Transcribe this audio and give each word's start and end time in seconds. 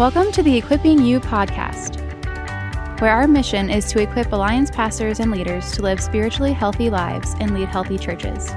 Welcome 0.00 0.32
to 0.32 0.42
the 0.42 0.56
Equipping 0.56 1.04
You 1.04 1.20
podcast, 1.20 2.00
where 3.02 3.12
our 3.12 3.28
mission 3.28 3.68
is 3.68 3.84
to 3.92 4.00
equip 4.00 4.32
Alliance 4.32 4.70
pastors 4.70 5.20
and 5.20 5.30
leaders 5.30 5.72
to 5.72 5.82
live 5.82 6.00
spiritually 6.00 6.54
healthy 6.54 6.88
lives 6.88 7.34
and 7.38 7.52
lead 7.52 7.68
healthy 7.68 7.98
churches. 7.98 8.50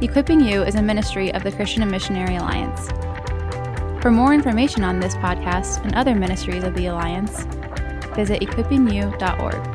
Equipping 0.00 0.38
You 0.38 0.62
is 0.62 0.76
a 0.76 0.80
ministry 0.80 1.34
of 1.34 1.42
the 1.42 1.50
Christian 1.50 1.82
and 1.82 1.90
Missionary 1.90 2.36
Alliance. 2.36 2.86
For 4.00 4.12
more 4.12 4.32
information 4.32 4.84
on 4.84 5.00
this 5.00 5.16
podcast 5.16 5.82
and 5.82 5.92
other 5.96 6.14
ministries 6.14 6.62
of 6.62 6.76
the 6.76 6.86
Alliance, 6.86 7.46
visit 8.14 8.40
equippingyou.org. 8.40 9.74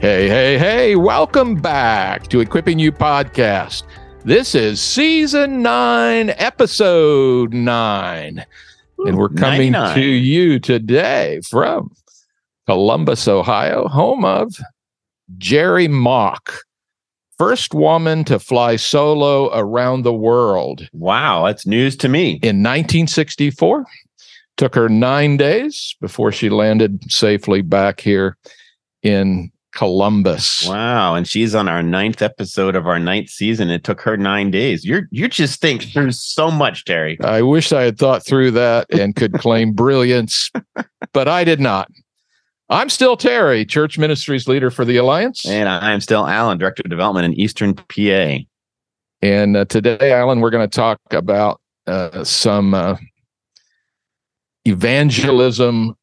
Hey, 0.00 0.28
hey, 0.28 0.58
hey, 0.58 0.96
welcome 0.96 1.54
back 1.54 2.26
to 2.26 2.40
Equipping 2.40 2.80
You 2.80 2.90
Podcast. 2.90 3.84
This 4.24 4.54
is 4.54 4.80
season 4.80 5.62
nine, 5.62 6.30
episode 6.36 7.54
nine. 7.54 8.44
And 8.98 9.16
we're 9.16 9.28
coming 9.30 9.72
99. 9.72 9.94
to 9.94 10.02
you 10.04 10.58
today 10.58 11.40
from 11.48 11.92
Columbus, 12.66 13.26
Ohio, 13.26 13.88
home 13.88 14.24
of 14.24 14.54
Jerrie 15.38 15.88
Mock, 15.88 16.52
first 17.38 17.72
woman 17.72 18.24
to 18.24 18.38
fly 18.38 18.76
solo 18.76 19.50
around 19.56 20.02
the 20.02 20.12
world 20.12 20.88
Wow, 20.92 21.46
that's 21.46 21.66
news 21.66 21.96
to 21.98 22.08
me. 22.08 22.32
in 22.42 22.62
1964. 22.62 23.86
Took 24.58 24.74
her 24.74 24.88
nine 24.88 25.36
days 25.36 25.94
before 26.00 26.32
she 26.32 26.50
landed 26.50 27.10
safely 27.10 27.62
back 27.62 28.00
here 28.00 28.36
in 29.02 29.52
Columbus. 29.72 30.66
Wow, 30.66 31.14
and 31.14 31.26
she's 31.26 31.54
on 31.54 31.68
our 31.68 31.82
ninth 31.82 32.22
episode 32.22 32.74
of 32.74 32.86
our 32.86 32.98
ninth 32.98 33.28
season. 33.28 33.70
It 33.70 33.84
took 33.84 34.00
her 34.00 34.16
nine 34.16 34.50
days. 34.50 34.84
You're 34.84 35.08
you 35.10 35.28
just 35.28 35.60
think 35.60 35.82
through 35.82 36.12
so 36.12 36.50
much, 36.50 36.84
Terry. 36.84 37.18
I 37.22 37.42
wish 37.42 37.72
I 37.72 37.82
had 37.82 37.98
thought 37.98 38.24
through 38.24 38.52
that 38.52 38.86
and 38.92 39.14
could 39.14 39.34
claim 39.34 39.72
brilliance, 39.72 40.50
but 41.12 41.28
I 41.28 41.44
did 41.44 41.60
not. 41.60 41.88
I'm 42.70 42.90
still 42.90 43.16
Terry, 43.16 43.64
Church 43.64 43.98
Ministries 43.98 44.46
leader 44.46 44.70
for 44.70 44.84
the 44.84 44.98
Alliance. 44.98 45.46
And 45.46 45.68
I 45.68 45.92
am 45.92 46.00
still 46.00 46.26
Alan, 46.26 46.58
Director 46.58 46.82
of 46.84 46.90
Development 46.90 47.24
in 47.24 47.32
Eastern 47.34 47.74
PA. 47.74 48.38
And 49.22 49.56
uh, 49.56 49.64
today, 49.64 50.12
Alan, 50.12 50.40
we're 50.40 50.50
going 50.50 50.68
to 50.68 50.76
talk 50.76 51.00
about 51.10 51.60
uh, 51.86 52.24
some 52.24 52.74
uh, 52.74 52.96
evangelism 54.66 55.96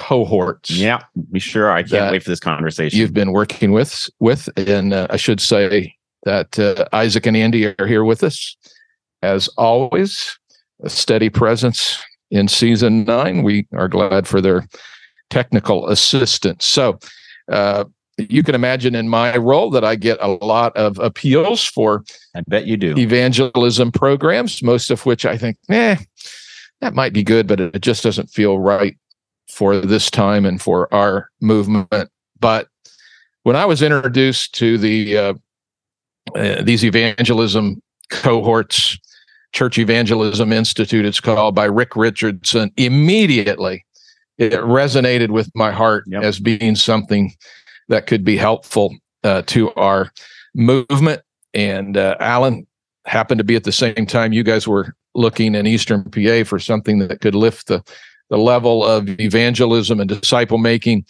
cohorts. 0.00 0.70
Yeah, 0.70 1.00
be 1.30 1.38
sure. 1.38 1.70
I 1.70 1.82
can't 1.82 2.10
wait 2.10 2.22
for 2.22 2.30
this 2.30 2.40
conversation. 2.40 2.98
You've 2.98 3.12
been 3.12 3.32
working 3.32 3.70
with 3.72 4.08
with, 4.18 4.48
and 4.56 4.94
uh, 4.94 5.06
I 5.10 5.16
should 5.16 5.40
say 5.40 5.94
that 6.24 6.58
uh, 6.58 6.86
Isaac 6.92 7.26
and 7.26 7.36
Andy 7.36 7.66
are 7.66 7.86
here 7.86 8.04
with 8.04 8.24
us, 8.24 8.56
as 9.22 9.48
always. 9.56 10.36
A 10.82 10.88
steady 10.88 11.28
presence 11.28 12.02
in 12.30 12.48
season 12.48 13.04
nine. 13.04 13.42
We 13.42 13.66
are 13.74 13.86
glad 13.86 14.26
for 14.26 14.40
their 14.40 14.66
technical 15.28 15.86
assistance. 15.88 16.64
So. 16.66 16.98
Uh, 17.52 17.84
you 18.28 18.42
can 18.42 18.54
imagine 18.54 18.94
in 18.94 19.08
my 19.08 19.34
role 19.38 19.70
that 19.70 19.82
I 19.82 19.96
get 19.96 20.18
a 20.20 20.28
lot 20.28 20.76
of 20.76 20.98
appeals 20.98 21.64
for 21.64 22.04
I 22.34 22.42
bet 22.46 22.66
you 22.66 22.76
do. 22.76 22.94
evangelism 22.98 23.92
programs, 23.92 24.62
most 24.62 24.90
of 24.90 25.06
which 25.06 25.24
I 25.24 25.38
think, 25.38 25.56
eh, 25.70 25.96
that 26.82 26.94
might 26.94 27.14
be 27.14 27.22
good, 27.22 27.46
but 27.46 27.60
it 27.60 27.80
just 27.80 28.02
doesn't 28.02 28.28
feel 28.28 28.58
right 28.58 28.98
for 29.50 29.78
this 29.78 30.10
time 30.10 30.44
and 30.46 30.60
for 30.60 30.92
our 30.94 31.30
movement. 31.40 32.10
But 32.38 32.68
when 33.42 33.56
I 33.56 33.64
was 33.64 33.82
introduced 33.82 34.54
to 34.56 34.78
the 34.78 35.16
uh, 35.16 35.34
uh, 36.34 36.62
these 36.62 36.84
evangelism 36.84 37.82
cohorts, 38.10 38.98
Church 39.52 39.78
Evangelism 39.78 40.52
Institute, 40.52 41.04
it's 41.04 41.20
called 41.20 41.54
by 41.54 41.64
Rick 41.64 41.96
Richardson, 41.96 42.70
immediately 42.76 43.84
it 44.38 44.52
resonated 44.52 45.30
with 45.30 45.50
my 45.54 45.70
heart 45.70 46.04
Yep. 46.06 46.22
as 46.22 46.40
being 46.40 46.74
something 46.74 47.32
that 47.88 48.06
could 48.06 48.24
be 48.24 48.36
helpful 48.36 48.96
uh, 49.22 49.42
to 49.42 49.72
our 49.74 50.10
movement. 50.54 51.20
And 51.52 51.96
uh, 51.96 52.16
Alan 52.20 52.66
happened 53.06 53.38
to 53.38 53.44
be 53.44 53.56
at 53.56 53.64
the 53.64 53.72
same 53.72 54.06
time 54.06 54.32
you 54.32 54.42
guys 54.42 54.66
were 54.66 54.94
looking 55.14 55.54
in 55.54 55.66
Eastern 55.66 56.04
PA 56.04 56.44
for 56.44 56.58
something 56.58 57.00
that 57.00 57.20
could 57.20 57.34
lift 57.34 57.66
the 57.66 57.82
the 58.30 58.38
level 58.38 58.84
of 58.84 59.08
evangelism 59.20 60.00
and 60.00 60.08
disciple 60.08 60.58
making 60.58 61.04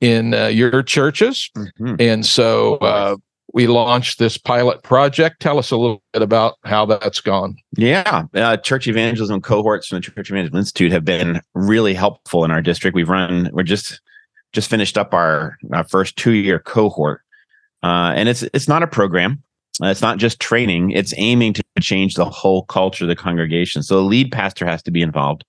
in 0.00 0.34
uh, 0.34 0.46
your 0.46 0.82
churches. 0.82 1.50
Mhm. 1.56 2.00
And 2.00 2.24
so 2.24 2.76
uh, 2.76 3.16
we 3.54 3.66
launched 3.66 4.18
this 4.18 4.36
pilot 4.36 4.82
project. 4.82 5.40
Tell 5.40 5.58
us 5.58 5.70
a 5.70 5.76
little 5.76 6.02
bit 6.12 6.22
about 6.22 6.56
how 6.64 6.86
that's 6.86 7.20
gone. 7.20 7.56
Yeah, 7.76 8.24
uh, 8.34 8.58
church 8.58 8.86
evangelism 8.86 9.40
cohorts 9.40 9.88
from 9.88 9.96
the 9.96 10.02
Church 10.02 10.30
Evangelism 10.30 10.58
Institute 10.58 10.92
have 10.92 11.04
been 11.04 11.40
really 11.54 11.94
helpful 11.94 12.44
in 12.44 12.50
our 12.50 12.62
district. 12.62 12.94
We've 12.94 13.08
run, 13.08 13.50
we're 13.52 13.62
just 13.62 14.00
just 14.52 14.70
finished 14.70 14.96
up 14.96 15.12
our, 15.12 15.58
our 15.72 15.84
first 15.84 16.16
two 16.16 16.32
year 16.32 16.58
cohort, 16.58 17.22
uh, 17.82 18.12
and 18.14 18.28
it's 18.28 18.42
it's 18.54 18.68
not 18.68 18.82
a 18.82 18.86
program. 18.86 19.42
Uh, 19.82 19.88
it's 19.88 20.02
not 20.02 20.18
just 20.18 20.40
training. 20.40 20.90
It's 20.90 21.14
aiming 21.16 21.52
to 21.54 21.62
change 21.80 22.14
the 22.14 22.24
whole 22.24 22.64
culture 22.64 23.04
of 23.04 23.08
the 23.08 23.16
congregation. 23.16 23.82
So 23.82 23.98
a 23.98 24.00
lead 24.00 24.32
pastor 24.32 24.66
has 24.66 24.82
to 24.84 24.90
be 24.90 25.02
involved, 25.02 25.44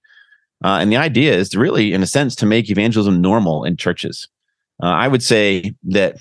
uh, 0.64 0.78
and 0.82 0.92
the 0.92 0.98
idea 0.98 1.34
is 1.34 1.50
to 1.50 1.60
really, 1.60 1.94
in 1.94 2.04
a 2.04 2.08
sense, 2.08 2.36
to 2.36 2.46
make 2.46 2.70
evangelism 2.70 3.22
normal 3.22 3.64
in 3.64 3.78
churches. 3.78 4.28
Uh, 4.82 4.88
I 4.88 5.08
would 5.08 5.24
say 5.24 5.74
that 5.84 6.18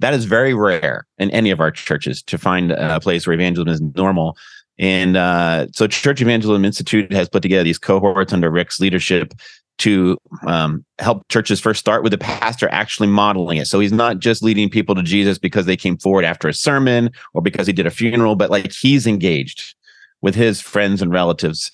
that 0.00 0.14
is 0.14 0.24
very 0.24 0.54
rare 0.54 1.06
in 1.18 1.30
any 1.30 1.50
of 1.50 1.60
our 1.60 1.70
churches 1.70 2.22
to 2.24 2.38
find 2.38 2.70
a 2.72 3.00
place 3.00 3.26
where 3.26 3.34
evangelism 3.34 3.72
is 3.72 3.80
normal. 3.96 4.36
And 4.78 5.16
uh, 5.16 5.68
so, 5.72 5.86
Church 5.86 6.20
Evangelism 6.20 6.64
Institute 6.64 7.10
has 7.12 7.30
put 7.30 7.42
together 7.42 7.64
these 7.64 7.78
cohorts 7.78 8.32
under 8.32 8.50
Rick's 8.50 8.78
leadership 8.78 9.32
to 9.78 10.16
um, 10.46 10.84
help 10.98 11.26
churches 11.28 11.60
first 11.60 11.80
start 11.80 12.02
with 12.02 12.12
the 12.12 12.18
pastor 12.18 12.68
actually 12.70 13.08
modeling 13.08 13.58
it. 13.58 13.66
So 13.66 13.80
he's 13.80 13.92
not 13.92 14.20
just 14.20 14.42
leading 14.42 14.70
people 14.70 14.94
to 14.94 15.02
Jesus 15.02 15.38
because 15.38 15.66
they 15.66 15.76
came 15.76 15.98
forward 15.98 16.24
after 16.24 16.48
a 16.48 16.54
sermon 16.54 17.10
or 17.34 17.42
because 17.42 17.66
he 17.66 17.72
did 17.72 17.86
a 17.86 17.90
funeral, 17.90 18.36
but 18.36 18.50
like 18.50 18.72
he's 18.72 19.06
engaged 19.06 19.74
with 20.22 20.34
his 20.34 20.60
friends 20.60 21.02
and 21.02 21.12
relatives, 21.12 21.70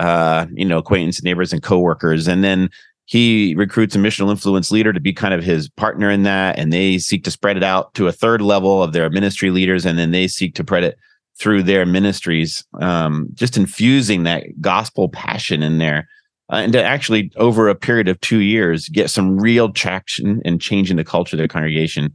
uh, 0.00 0.46
you 0.52 0.64
know, 0.64 0.78
acquaintance, 0.78 1.22
neighbors, 1.22 1.52
and 1.52 1.62
coworkers, 1.62 2.26
and 2.26 2.42
then 2.42 2.68
he 3.04 3.54
recruits 3.56 3.96
a 3.96 3.98
missional 3.98 4.30
influence 4.30 4.70
leader 4.70 4.92
to 4.92 5.00
be 5.00 5.12
kind 5.12 5.34
of 5.34 5.42
his 5.42 5.68
partner 5.68 6.10
in 6.10 6.22
that, 6.22 6.58
and 6.58 6.72
they 6.72 6.96
seek 6.98 7.24
to 7.24 7.30
spread 7.30 7.56
it 7.56 7.64
out 7.64 7.92
to 7.94 8.06
a 8.06 8.12
third 8.12 8.40
level 8.40 8.82
of 8.82 8.92
their 8.92 9.10
ministry 9.10 9.50
leaders, 9.50 9.84
and 9.84 9.98
then 9.98 10.12
they 10.12 10.28
seek 10.28 10.54
to 10.54 10.62
spread 10.62 10.84
it 10.84 10.96
through 11.36 11.62
their 11.62 11.86
ministries, 11.86 12.64
um, 12.80 13.28
just 13.34 13.56
infusing 13.56 14.22
that 14.22 14.44
gospel 14.60 15.08
passion 15.08 15.62
in 15.62 15.78
there. 15.78 16.08
Uh, 16.52 16.56
and 16.56 16.72
to 16.72 16.82
actually, 16.82 17.32
over 17.36 17.68
a 17.68 17.74
period 17.74 18.08
of 18.08 18.20
two 18.20 18.40
years, 18.40 18.88
get 18.88 19.10
some 19.10 19.38
real 19.38 19.72
traction 19.72 20.40
and 20.44 20.60
changing 20.60 20.96
the 20.96 21.04
culture 21.04 21.34
of 21.36 21.38
their 21.38 21.48
congregation. 21.48 22.12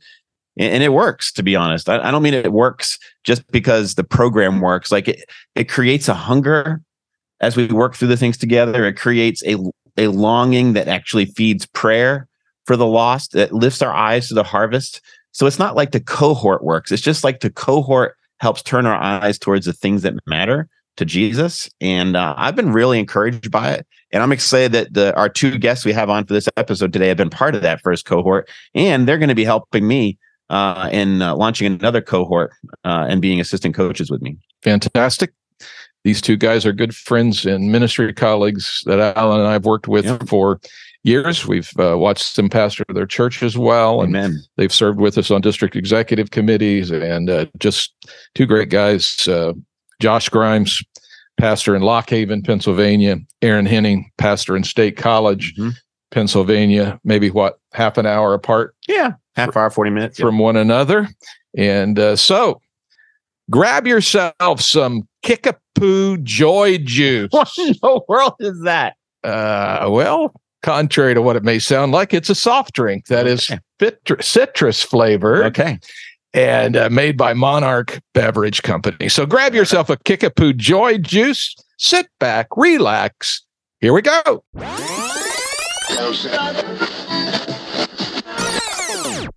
And, 0.57 0.81
it 0.81 0.94
works, 0.94 1.34
to 1.34 1.44
be 1.44 1.56
honest. 1.57 1.90
I 1.90 2.12
don't 2.12 2.24
mean 2.24 2.34
it 2.34 2.53
works 2.53 2.97
just 3.25 3.45
because 3.51 3.95
the 3.95 4.06
program 4.06 4.62
works. 4.62 4.90
Like 4.90 5.09
it, 5.09 5.25
it 5.56 5.68
creates 5.68 6.07
a 6.07 6.13
hunger 6.13 6.81
as 7.41 7.57
we 7.57 7.68
work 7.68 7.96
through 7.96 8.07
the 8.07 8.18
things 8.18 8.38
together. 8.38 8.85
It 8.85 8.94
creates 8.94 9.44
a, 9.46 9.57
a 9.97 10.07
longing 10.07 10.73
that 10.73 10.88
actually 10.88 11.25
feeds 11.25 11.66
prayer 11.68 12.28
for 12.66 12.75
the 12.75 12.88
lost, 12.88 13.34
that 13.34 13.53
lifts 13.53 13.81
our 13.81 13.94
eyes 13.94 14.28
to 14.28 14.34
the 14.34 14.44
harvest. 14.44 15.01
So 15.31 15.45
it's 15.45 15.59
not 15.59 15.75
like 15.75 15.91
the 15.91 16.00
cohort 16.00 16.63
works. 16.63 16.91
It's 16.91 17.01
just 17.01 17.24
like 17.24 17.41
the 17.41 17.51
cohort 17.51 18.16
helps 18.40 18.62
turn 18.62 18.85
our 18.85 18.95
eyes 18.95 19.38
towards 19.38 19.66
the 19.66 19.74
things 19.74 20.01
that 20.01 20.16
matter 20.25 20.68
to 20.97 21.06
Jesus. 21.06 21.69
And 21.81 22.16
uh, 22.16 22.34
I've 22.38 22.56
been 22.56 22.72
really 22.72 23.00
encouraged 23.00 23.51
by 23.51 23.72
it. 23.72 23.85
And 24.12 24.24
I'm 24.24 24.31
excited 24.31 24.71
that 24.71 24.94
the, 24.94 25.15
our 25.15 25.27
two 25.30 25.57
guests 25.57 25.86
we 25.86 25.92
have 25.92 26.10
on 26.10 26.25
for 26.25 26.33
this 26.33 26.48
episode 26.56 26.94
today 26.94 27.10
have 27.10 27.18
been 27.18 27.30
part 27.30 27.54
of 27.54 27.62
that 27.63 27.81
first 27.81 28.06
cohort. 28.06 28.50
And 28.74 29.07
they're 29.07 29.18
going 29.18 29.30
to 29.30 29.36
be 29.36 29.44
helping 29.44 29.88
me 29.88 30.18
uh, 30.50 30.89
in 30.92 31.21
uh, 31.21 31.36
launching 31.36 31.68
another 31.68 32.01
cohort 32.01 32.51
uh, 32.86 33.07
and 33.10 33.21
being 33.21 33.39
assistant 33.39 33.75
coaches 33.75 34.10
with 34.10 34.21
me. 34.21 34.38
Fantastic. 34.63 35.33
These 36.06 36.22
two 36.22 36.38
guys 36.38 36.66
are 36.66 36.72
good 36.72 36.96
friends 36.96 37.46
and 37.46 37.72
ministry 37.72 38.13
colleagues 38.13 38.81
that 38.86 39.00
Alan 39.18 39.40
and 39.40 39.50
I 39.50 39.54
have 39.54 39.66
worked 39.66 39.88
with 39.90 40.06
Yeah. 40.06 40.19
for 40.28 40.62
years. 41.04 41.46
We've 41.48 41.69
uh, 41.80 41.98
watched 41.98 42.36
them 42.36 42.48
pastor 42.50 42.86
their 42.90 43.07
church 43.07 43.42
as 43.44 43.57
well, 43.57 44.02
and 44.02 44.16
Amen. 44.16 44.40
they've 44.56 44.72
served 44.74 45.00
with 45.00 45.18
us 45.18 45.31
on 45.31 45.42
district 45.42 45.75
executive 45.75 46.30
committees 46.31 46.92
and 46.92 47.30
uh, 47.30 47.48
just 47.60 47.94
two 48.36 48.46
great 48.46 48.69
guys. 48.69 49.28
Uh, 49.28 49.54
Josh 50.00 50.30
Grimes, 50.30 50.81
pastor 51.38 51.75
in 51.75 51.81
Lock 51.81 52.10
Haven, 52.10 52.44
Pennsylvania. 52.44 53.18
Aaron 53.42 53.66
Henning, 53.66 54.10
pastor 54.19 54.56
in 54.56 54.63
State 54.63 54.98
College, 54.98 55.54
Mhm. 55.58 55.74
Pennsylvania. 56.12 57.00
Maybe 57.04 57.30
what 57.30 57.60
half 57.74 57.98
an 57.98 58.06
hour 58.06 58.34
apart 58.34 58.75
Yeah. 58.88 59.13
Half 59.36 59.58
hour, 59.58 59.69
40 59.69 59.90
minutes. 59.92 60.19
from 60.19 60.38
one 60.40 60.56
another. 60.56 61.10
And 61.58 61.98
uh, 62.00 62.16
so 62.16 62.62
grab 63.50 63.88
yourself 63.88 64.62
some 64.62 65.07
Kickapoo 65.24 66.18
Joy 66.24 66.77
Juice. 66.80 67.30
What 67.31 67.50
in 67.57 67.75
the 67.81 68.01
world 68.07 68.33
is 68.39 68.62
that? 68.63 68.95
Uh, 69.24 69.88
well, 69.89 70.31
contrary 70.62 71.13
to 71.13 71.21
what 71.21 71.36
it 71.36 71.44
may 71.44 71.59
sound 71.59 71.92
like, 71.92 72.13
it's 72.13 72.30
a 72.30 72.36
soft 72.36 72.74
drink 72.74 73.07
that 73.07 73.27
is 73.27 73.50
Okay. 73.50 73.59
fit- 73.80 74.00
citrus 74.24 74.81
flavor. 74.83 75.44
Okay. 75.45 75.80
and 76.33 76.75
uh, 76.75 76.89
made 76.89 77.18
by 77.18 77.33
Monarch 77.33 78.00
Beverage 78.13 78.62
Company. 78.62 79.07
So 79.09 79.25
grab 79.25 79.56
yourself 79.56 79.89
a 79.89 79.95
Kickapoo 79.98 80.53
Joy 80.53 80.98
Juice, 80.98 81.56
sit 81.77 82.07
back, 82.19 82.48
relax. 82.57 83.41
Here 83.80 83.94
we 83.94 84.01
go. 84.01 84.44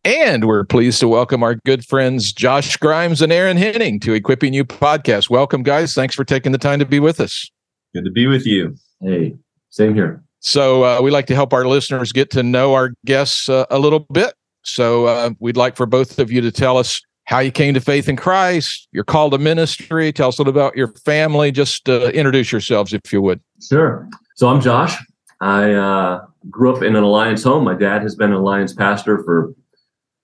And 0.08 0.46
we're 0.46 0.64
pleased 0.64 1.00
to 1.00 1.08
welcome 1.08 1.42
our 1.42 1.56
good 1.66 1.84
friends 1.84 2.32
Josh 2.32 2.78
Grimes 2.78 3.20
and 3.20 3.30
Aaron 3.30 3.58
Henning 3.58 4.00
to 4.00 4.14
Equipping 4.14 4.54
You 4.54 4.64
podcast. 4.64 5.28
Welcome, 5.28 5.62
guys. 5.62 5.92
Thanks 5.92 6.14
for 6.14 6.24
taking 6.24 6.50
the 6.50 6.56
time 6.56 6.78
to 6.78 6.86
be 6.86 6.98
with 6.98 7.20
us. 7.20 7.50
Good 7.94 8.06
to 8.06 8.10
be 8.10 8.26
with 8.26 8.46
you. 8.46 8.74
Hey, 9.02 9.36
same 9.68 9.94
here. 9.94 10.24
So, 10.40 10.82
uh, 10.82 11.02
we 11.02 11.10
like 11.10 11.26
to 11.26 11.34
help 11.34 11.52
our 11.52 11.66
listeners 11.66 12.10
get 12.10 12.30
to 12.30 12.42
know 12.42 12.72
our 12.72 12.94
guests 13.04 13.50
uh, 13.50 13.66
a 13.68 13.78
little 13.78 14.06
bit. 14.10 14.32
So, 14.62 15.04
uh, 15.04 15.30
we'd 15.40 15.58
like 15.58 15.76
for 15.76 15.84
both 15.84 16.18
of 16.18 16.32
you 16.32 16.40
to 16.40 16.50
tell 16.50 16.78
us 16.78 17.02
how 17.24 17.40
you 17.40 17.52
came 17.52 17.74
to 17.74 17.80
faith 17.80 18.08
in 18.08 18.16
Christ, 18.16 18.88
your 18.92 19.04
call 19.04 19.28
to 19.28 19.36
ministry. 19.36 20.10
Tell 20.10 20.28
us 20.30 20.38
a 20.38 20.40
little 20.40 20.58
about 20.58 20.74
your 20.74 20.88
family. 21.04 21.52
Just 21.52 21.86
uh, 21.86 22.06
introduce 22.12 22.50
yourselves, 22.50 22.94
if 22.94 23.12
you 23.12 23.20
would. 23.20 23.42
Sure. 23.60 24.08
So, 24.36 24.48
I'm 24.48 24.62
Josh. 24.62 24.96
I 25.42 25.74
uh, 25.74 26.24
grew 26.48 26.74
up 26.74 26.82
in 26.82 26.96
an 26.96 27.04
Alliance 27.04 27.42
home. 27.42 27.62
My 27.62 27.74
dad 27.74 28.00
has 28.00 28.14
been 28.14 28.30
an 28.30 28.38
Alliance 28.38 28.72
pastor 28.72 29.22
for 29.22 29.52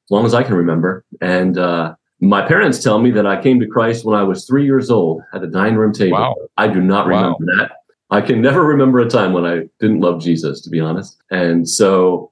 as 0.07 0.11
long 0.11 0.27
as 0.27 0.35
I 0.35 0.43
can 0.43 0.55
remember. 0.55 1.05
And 1.21 1.57
uh, 1.59 1.95
my 2.21 2.47
parents 2.47 2.83
tell 2.83 2.99
me 2.99 3.11
that 3.13 3.27
I 3.27 3.43
came 3.43 3.59
to 3.61 3.67
Christ 3.67 4.05
when 4.05 4.17
I 4.19 4.23
was 4.23 4.47
three 4.47 4.65
years 4.65 4.91
old 4.91 5.23
at 5.33 5.43
a 5.43 5.47
dining 5.47 5.77
room 5.77 5.93
table. 5.93 6.19
Wow. 6.19 6.37
I 6.57 6.69
do 6.69 6.81
not 6.81 7.07
remember 7.07 7.37
Wow. 7.41 7.57
that. 7.59 7.71
I 8.11 8.21
can 8.21 8.41
never 8.43 8.63
remember 8.65 8.99
a 9.01 9.09
time 9.09 9.33
when 9.33 9.45
I 9.47 9.69
didn't 9.81 10.01
love 10.01 10.21
Jesus, 10.23 10.61
to 10.63 10.71
be 10.71 10.79
honest. 10.79 11.17
And 11.31 11.69
so 11.69 12.31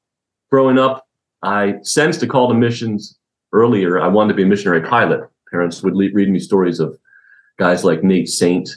growing 0.51 0.79
up, 0.79 1.07
I 1.43 1.77
sensed 1.83 2.23
a 2.23 2.27
call 2.27 2.49
to 2.49 2.55
missions 2.55 3.19
earlier. 3.53 4.01
I 4.01 4.07
wanted 4.07 4.29
to 4.29 4.35
be 4.37 4.43
a 4.43 4.47
missionary 4.47 4.83
pilot. 4.83 5.23
Parents 5.51 5.83
would 5.83 5.97
read 5.97 6.29
me 6.31 6.39
stories 6.39 6.79
of 6.79 6.97
guys 7.59 7.85
like 7.85 8.05
Nate 8.05 8.29
Saint 8.29 8.69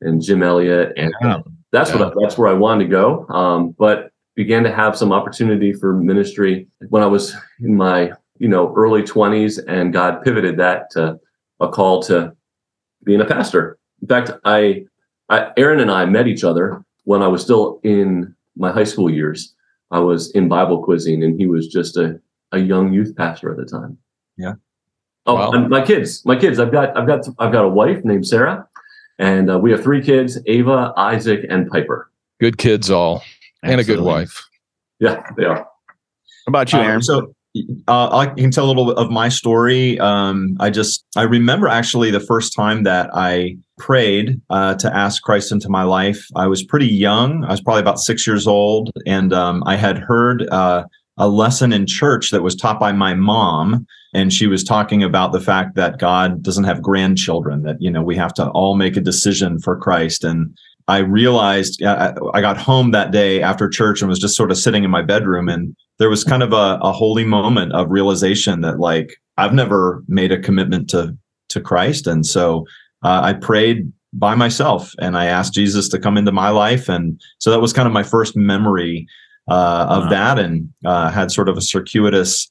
and 0.00 0.22
Jim 0.22 0.42
Elliot, 0.42 0.92
and 0.96 1.12
Yeah. 1.20 1.40
that's 1.72 1.92
what 1.92 2.02
I, 2.02 2.12
that's 2.20 2.38
where 2.38 2.48
I 2.48 2.52
wanted 2.54 2.84
to 2.84 2.90
go. 2.90 3.26
Um, 3.28 3.70
but 3.78 4.10
began 4.34 4.62
to 4.64 4.72
have 4.72 4.96
some 4.96 5.12
opportunity 5.12 5.72
for 5.72 5.92
ministry 5.94 6.66
when 6.88 7.02
I 7.02 7.06
was 7.06 7.36
in 7.60 7.76
my 7.76 8.12
you 8.38 8.48
know 8.48 8.72
early 8.76 9.02
20s, 9.02 9.62
and 9.68 9.92
God 9.92 10.22
pivoted 10.22 10.56
that 10.58 10.90
to 10.92 11.18
a 11.60 11.68
call 11.68 12.02
to 12.04 12.34
being 13.04 13.20
a 13.20 13.24
pastor. 13.24 13.78
In 14.02 14.08
fact, 14.08 14.30
I, 14.44 14.84
I 15.28 15.52
Aaron 15.56 15.80
and 15.80 15.90
I 15.90 16.04
met 16.06 16.26
each 16.26 16.44
other 16.44 16.84
when 17.04 17.22
I 17.22 17.28
was 17.28 17.42
still 17.42 17.80
in 17.84 18.34
my 18.56 18.72
high 18.72 18.84
school 18.84 19.10
years. 19.10 19.54
I 19.90 20.00
was 20.00 20.30
in 20.32 20.48
Bible 20.48 20.82
quizzing, 20.82 21.22
and 21.22 21.38
he 21.38 21.46
was 21.46 21.68
just 21.68 21.96
a, 21.96 22.20
a 22.52 22.58
young 22.58 22.92
youth 22.92 23.14
pastor 23.16 23.50
at 23.52 23.56
the 23.58 23.64
time. 23.66 23.98
Yeah. 24.36 24.54
Oh, 25.26 25.34
Wow. 25.36 25.52
and 25.52 25.70
my 25.70 25.84
kids, 25.84 26.24
my 26.26 26.36
kids. 26.36 26.58
I've 26.58 26.72
got, 26.72 26.96
I've 26.96 27.06
got, 27.06 27.26
I've 27.38 27.52
got 27.52 27.64
a 27.64 27.68
wife 27.68 28.04
named 28.04 28.26
Sarah, 28.26 28.66
and 29.18 29.50
uh, 29.50 29.58
we 29.58 29.70
have 29.70 29.82
three 29.82 30.02
kids: 30.02 30.38
Ava, 30.46 30.92
Isaac, 30.96 31.46
and 31.48 31.70
Piper. 31.70 32.10
Good 32.40 32.58
kids, 32.58 32.90
all, 32.90 33.22
and 33.62 33.80
a 33.80 33.84
good 33.84 34.00
wife. 34.00 34.44
Yeah, 34.98 35.22
they 35.36 35.44
are. 35.44 35.56
How 35.58 35.66
about 36.48 36.72
you, 36.72 36.78
Um, 36.80 36.84
Aaron? 36.86 37.02
so 37.02 37.34
uh, 37.86 38.16
I 38.16 38.26
can 38.26 38.50
tell 38.50 38.66
a 38.66 38.68
little 38.68 38.86
bit 38.86 38.96
of 38.96 39.10
my 39.10 39.28
story. 39.28 39.98
Um, 40.00 40.56
I 40.58 40.70
just 40.70 41.04
I 41.16 41.22
remember 41.22 41.68
actually 41.68 42.10
the 42.10 42.20
first 42.20 42.52
time 42.54 42.82
that 42.82 43.10
I 43.14 43.56
prayed 43.78 44.40
uh, 44.50 44.74
to 44.76 44.94
ask 44.94 45.22
Christ 45.22 45.52
into 45.52 45.68
my 45.68 45.84
life. 45.84 46.26
I 46.34 46.48
was 46.48 46.64
pretty 46.64 46.88
young. 46.88 47.44
I 47.44 47.50
was 47.50 47.60
probably 47.60 47.82
about 47.82 48.00
six 48.00 48.26
years 48.26 48.46
old, 48.46 48.90
and 49.06 49.32
um, 49.32 49.62
I 49.66 49.76
had 49.76 49.98
heard 49.98 50.48
uh, 50.48 50.84
a 51.16 51.28
lesson 51.28 51.72
in 51.72 51.86
church 51.86 52.30
that 52.30 52.42
was 52.42 52.56
taught 52.56 52.80
by 52.80 52.90
my 52.90 53.14
mom, 53.14 53.86
and 54.12 54.32
she 54.32 54.48
was 54.48 54.64
talking 54.64 55.04
about 55.04 55.30
the 55.30 55.40
fact 55.40 55.76
that 55.76 55.98
God 55.98 56.42
doesn't 56.42 56.64
have 56.64 56.82
grandchildren. 56.82 57.62
That 57.62 57.76
you 57.80 57.90
know 57.90 58.02
we 58.02 58.16
have 58.16 58.34
to 58.34 58.48
all 58.50 58.74
make 58.74 58.96
a 58.96 59.00
decision 59.02 59.58
for 59.60 59.76
Christ 59.76 60.24
and. 60.24 60.56
I 60.86 60.98
realized 60.98 61.82
I 61.82 62.40
got 62.40 62.58
home 62.58 62.90
that 62.90 63.10
day 63.10 63.40
after 63.40 63.68
church 63.68 64.02
and 64.02 64.08
was 64.08 64.18
just 64.18 64.36
sort 64.36 64.50
of 64.50 64.58
sitting 64.58 64.84
in 64.84 64.90
my 64.90 65.00
bedroom 65.02 65.48
and 65.48 65.74
there 65.98 66.10
was 66.10 66.24
kind 66.24 66.42
of 66.42 66.52
a, 66.52 66.78
a 66.82 66.92
holy 66.92 67.24
moment 67.24 67.72
of 67.72 67.90
realization 67.90 68.60
that 68.62 68.78
like 68.80 69.16
I've 69.36 69.54
never 69.54 70.02
made 70.08 70.32
a 70.32 70.38
commitment 70.38 70.90
to 70.90 71.16
to 71.50 71.60
Christ, 71.60 72.06
and 72.06 72.24
so 72.26 72.64
uh, 73.04 73.20
I 73.22 73.32
prayed 73.34 73.92
by 74.12 74.34
myself 74.34 74.92
and 74.98 75.16
I 75.16 75.26
asked 75.26 75.54
Jesus 75.54 75.88
to 75.90 75.98
come 75.98 76.16
into 76.16 76.32
my 76.32 76.50
life, 76.50 76.88
and 76.88 77.20
so 77.38 77.50
that 77.50 77.60
was 77.60 77.72
kind 77.72 77.86
of 77.86 77.92
my 77.92 78.02
first 78.02 78.36
memory 78.36 79.06
uh, 79.48 79.86
of 79.88 80.04
Wow. 80.04 80.10
that, 80.10 80.38
and 80.38 80.68
uh, 80.84 81.10
had 81.10 81.30
sort 81.30 81.48
of 81.48 81.56
a 81.56 81.60
circuitous 81.62 82.48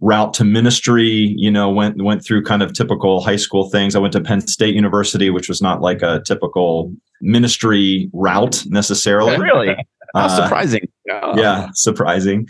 route 0.00 0.34
to 0.34 0.44
ministry 0.44 1.34
you 1.36 1.50
know 1.50 1.70
went 1.70 2.02
went 2.02 2.24
through 2.24 2.42
kind 2.42 2.62
of 2.62 2.72
typical 2.72 3.22
high 3.22 3.36
school 3.36 3.70
things. 3.70 3.94
I 3.94 3.98
went 3.98 4.12
to 4.12 4.20
penn 4.20 4.46
state 4.46 4.74
university 4.74 5.30
which 5.30 5.48
was 5.48 5.62
not 5.62 5.80
like 5.80 6.02
a 6.02 6.22
typical 6.26 6.92
ministry 7.20 8.10
route 8.12 8.64
necessarily. 8.66 9.36
Really? 9.46 9.76
How 10.14 10.26
Uh, 10.26 10.42
surprising. 10.42 10.88
yeah 11.36 11.68
surprising. 11.74 12.48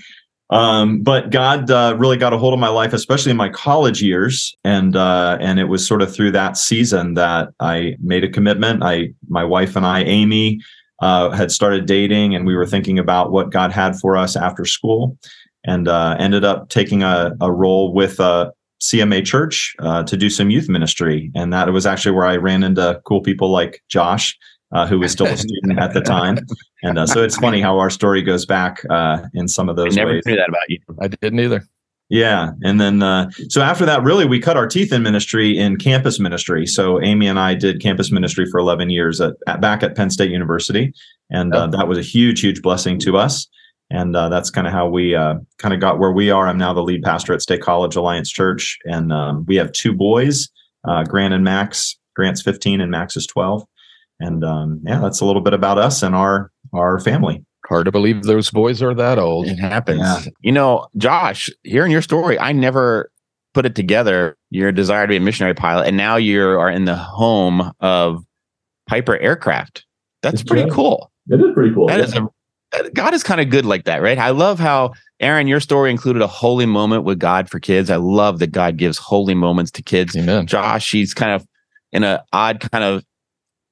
Um, 0.50 1.02
but 1.02 1.30
god 1.30 1.70
uh, 1.70 1.96
really 1.98 2.16
got 2.16 2.32
a 2.32 2.38
hold 2.38 2.54
of 2.54 2.60
my 2.60 2.68
life 2.68 2.92
especially 2.92 3.30
in 3.30 3.36
my 3.36 3.48
college 3.48 4.02
years. 4.02 4.56
And 4.64 4.96
uh, 4.96 5.38
and 5.40 5.58
it 5.58 5.64
was 5.64 5.86
sort 5.86 6.02
of 6.02 6.14
through 6.14 6.32
that 6.32 6.56
season 6.56 7.14
that 7.14 7.48
i 7.60 7.96
made 8.00 8.24
a 8.24 8.28
commitment. 8.28 8.82
I 8.82 9.12
my 9.28 9.44
wife 9.44 9.76
and 9.76 9.86
i 9.86 10.02
amy 10.02 10.60
uh, 11.02 11.30
had 11.30 11.52
started 11.52 11.84
dating 11.86 12.34
and 12.34 12.46
we 12.46 12.56
were 12.56 12.66
thinking 12.66 12.98
about 12.98 13.30
what 13.30 13.50
god 13.50 13.70
had 13.70 13.96
for 13.96 14.16
us 14.16 14.34
after 14.34 14.64
school 14.64 15.18
and 15.66 15.88
uh, 15.88 16.16
ended 16.18 16.44
up 16.44 16.68
taking 16.68 17.02
a, 17.02 17.36
a 17.40 17.52
role 17.52 17.92
with 17.92 18.20
uh, 18.20 18.50
CMA 18.82 19.24
Church 19.24 19.74
uh, 19.80 20.02
to 20.04 20.16
do 20.16 20.30
some 20.30 20.50
youth 20.50 20.68
ministry, 20.68 21.30
and 21.34 21.52
that 21.52 21.72
was 21.72 21.86
actually 21.86 22.12
where 22.12 22.26
I 22.26 22.36
ran 22.36 22.62
into 22.62 23.00
cool 23.04 23.20
people 23.20 23.50
like 23.50 23.82
Josh, 23.88 24.36
uh, 24.72 24.86
who 24.86 24.98
was 24.98 25.12
still 25.12 25.26
a 25.26 25.36
student 25.36 25.78
at 25.78 25.92
the 25.94 26.00
time. 26.00 26.38
And 26.82 26.98
uh, 26.98 27.06
so 27.06 27.22
it's 27.22 27.36
funny 27.36 27.60
how 27.60 27.78
our 27.78 27.90
story 27.90 28.22
goes 28.22 28.46
back 28.46 28.82
uh, 28.90 29.22
in 29.34 29.48
some 29.48 29.68
of 29.68 29.78
I 29.78 29.84
those 29.84 29.96
never 29.96 30.12
ways. 30.12 30.22
knew 30.26 30.36
that 30.36 30.48
about 30.48 30.68
you. 30.68 30.78
I 31.00 31.08
didn't 31.08 31.40
either. 31.40 31.64
Yeah, 32.08 32.52
and 32.62 32.80
then 32.80 33.02
uh, 33.02 33.30
so 33.48 33.62
after 33.62 33.84
that, 33.84 34.04
really, 34.04 34.26
we 34.26 34.38
cut 34.38 34.56
our 34.56 34.68
teeth 34.68 34.92
in 34.92 35.02
ministry 35.02 35.58
in 35.58 35.76
campus 35.76 36.20
ministry. 36.20 36.64
So 36.64 37.02
Amy 37.02 37.26
and 37.26 37.38
I 37.38 37.54
did 37.54 37.82
campus 37.82 38.12
ministry 38.12 38.46
for 38.48 38.60
11 38.60 38.90
years 38.90 39.20
at, 39.20 39.34
at 39.48 39.60
back 39.60 39.82
at 39.82 39.96
Penn 39.96 40.10
State 40.10 40.30
University, 40.30 40.92
and 41.30 41.52
uh, 41.52 41.66
that 41.68 41.88
was 41.88 41.98
a 41.98 42.02
huge, 42.02 42.40
huge 42.40 42.62
blessing 42.62 43.00
to 43.00 43.16
us. 43.16 43.48
And 43.90 44.16
uh, 44.16 44.28
that's 44.28 44.50
kind 44.50 44.66
of 44.66 44.72
how 44.72 44.88
we 44.88 45.14
uh, 45.14 45.36
kind 45.58 45.72
of 45.72 45.80
got 45.80 45.98
where 45.98 46.10
we 46.12 46.30
are. 46.30 46.48
I'm 46.48 46.58
now 46.58 46.72
the 46.72 46.82
lead 46.82 47.02
pastor 47.02 47.32
at 47.32 47.42
State 47.42 47.62
College 47.62 47.94
Alliance 47.94 48.30
Church, 48.30 48.78
and 48.84 49.12
um, 49.12 49.44
we 49.46 49.56
have 49.56 49.70
two 49.72 49.92
boys, 49.92 50.48
uh, 50.88 51.04
Grant 51.04 51.34
and 51.34 51.44
Max. 51.44 51.96
Grant's 52.16 52.42
15 52.42 52.80
and 52.80 52.90
Max 52.90 53.16
is 53.16 53.26
12. 53.26 53.64
And 54.18 54.42
um, 54.44 54.80
yeah, 54.84 54.98
that's 54.98 55.20
a 55.20 55.24
little 55.26 55.42
bit 55.42 55.52
about 55.52 55.78
us 55.78 56.02
and 56.02 56.14
our 56.14 56.50
our 56.72 56.98
family. 57.00 57.44
Hard 57.68 57.84
to 57.86 57.92
believe 57.92 58.22
those 58.22 58.50
boys 58.50 58.80
are 58.80 58.94
that 58.94 59.18
old. 59.18 59.46
It 59.48 59.58
happens. 59.58 60.00
Yeah. 60.00 60.22
You 60.40 60.52
know, 60.52 60.86
Josh, 60.96 61.50
hearing 61.64 61.90
your 61.90 62.02
story, 62.02 62.38
I 62.38 62.52
never 62.52 63.10
put 63.54 63.66
it 63.66 63.74
together. 63.74 64.36
Your 64.50 64.72
desire 64.72 65.04
to 65.04 65.08
be 65.08 65.16
a 65.16 65.20
missionary 65.20 65.54
pilot, 65.54 65.86
and 65.86 65.96
now 65.96 66.16
you 66.16 66.42
are 66.42 66.70
in 66.70 66.84
the 66.86 66.96
home 66.96 67.72
of 67.80 68.24
Piper 68.88 69.18
Aircraft. 69.18 69.84
That's 70.22 70.36
That's 70.36 70.48
pretty 70.48 70.64
right. 70.64 70.72
cool. 70.72 71.10
It 71.28 71.40
is 71.40 71.52
pretty 71.54 71.74
cool. 71.74 71.88
That 71.88 72.00
is 72.00 72.12
a 72.12 72.20
that- 72.20 72.28
God 72.94 73.14
is 73.14 73.22
kind 73.22 73.40
of 73.40 73.50
good 73.50 73.64
like 73.64 73.84
that, 73.84 74.02
right? 74.02 74.18
I 74.18 74.30
love 74.30 74.58
how 74.58 74.92
Aaron, 75.20 75.46
your 75.46 75.60
story 75.60 75.90
included 75.90 76.22
a 76.22 76.26
holy 76.26 76.66
moment 76.66 77.04
with 77.04 77.18
God 77.18 77.48
for 77.48 77.58
kids. 77.58 77.90
I 77.90 77.96
love 77.96 78.38
that 78.40 78.52
God 78.52 78.76
gives 78.76 78.98
holy 78.98 79.34
moments 79.34 79.70
to 79.72 79.82
kids. 79.82 80.16
Amen. 80.16 80.46
Josh, 80.46 80.90
he's 80.90 81.14
kind 81.14 81.32
of 81.32 81.46
in 81.92 82.04
an 82.04 82.20
odd 82.32 82.60
kind 82.70 82.84
of 82.84 83.04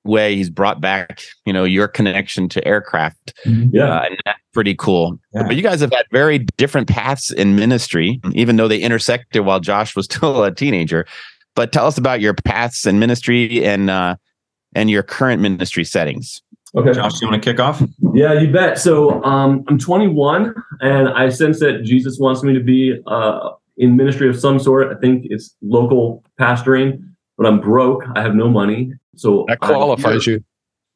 way. 0.04 0.36
He's 0.36 0.50
brought 0.50 0.80
back, 0.80 1.22
you 1.44 1.52
know, 1.52 1.64
your 1.64 1.88
connection 1.88 2.48
to 2.50 2.66
aircraft, 2.66 3.34
yeah. 3.44 3.84
uh, 3.84 4.02
and 4.04 4.18
that's 4.24 4.40
pretty 4.52 4.74
cool. 4.74 5.18
Yeah. 5.34 5.46
But 5.46 5.56
you 5.56 5.62
guys 5.62 5.80
have 5.80 5.92
had 5.92 6.06
very 6.12 6.38
different 6.38 6.88
paths 6.88 7.30
in 7.30 7.56
ministry, 7.56 8.20
even 8.32 8.56
though 8.56 8.68
they 8.68 8.78
intersected 8.78 9.44
while 9.44 9.60
Josh 9.60 9.94
was 9.96 10.04
still 10.10 10.44
a 10.44 10.54
teenager. 10.54 11.06
But 11.54 11.72
tell 11.72 11.86
us 11.86 11.98
about 11.98 12.20
your 12.20 12.34
paths 12.34 12.86
in 12.86 12.98
ministry 12.98 13.64
and 13.64 13.90
uh, 13.90 14.16
and 14.74 14.90
your 14.90 15.02
current 15.02 15.40
ministry 15.40 15.84
settings. 15.84 16.42
Okay. 16.76 16.92
Josh, 16.92 17.20
you 17.20 17.28
want 17.28 17.42
to 17.42 17.50
kick 17.50 17.60
off? 17.60 17.82
Yeah, 18.14 18.32
you 18.32 18.52
bet. 18.52 18.78
So 18.78 19.22
um, 19.22 19.64
I'm 19.68 19.78
21, 19.78 20.54
and 20.80 21.08
I 21.08 21.28
sense 21.28 21.60
that 21.60 21.82
Jesus 21.84 22.18
wants 22.18 22.42
me 22.42 22.52
to 22.52 22.60
be 22.60 23.00
uh, 23.06 23.50
in 23.76 23.96
ministry 23.96 24.28
of 24.28 24.38
some 24.38 24.58
sort. 24.58 24.94
I 24.94 24.98
think 24.98 25.26
it's 25.30 25.54
local 25.62 26.24
pastoring, 26.40 27.04
but 27.36 27.46
I'm 27.46 27.60
broke. 27.60 28.02
I 28.16 28.22
have 28.22 28.34
no 28.34 28.48
money. 28.48 28.92
So 29.14 29.44
That 29.48 29.60
qualifies 29.60 30.24
hear- 30.24 30.34
you. 30.34 30.44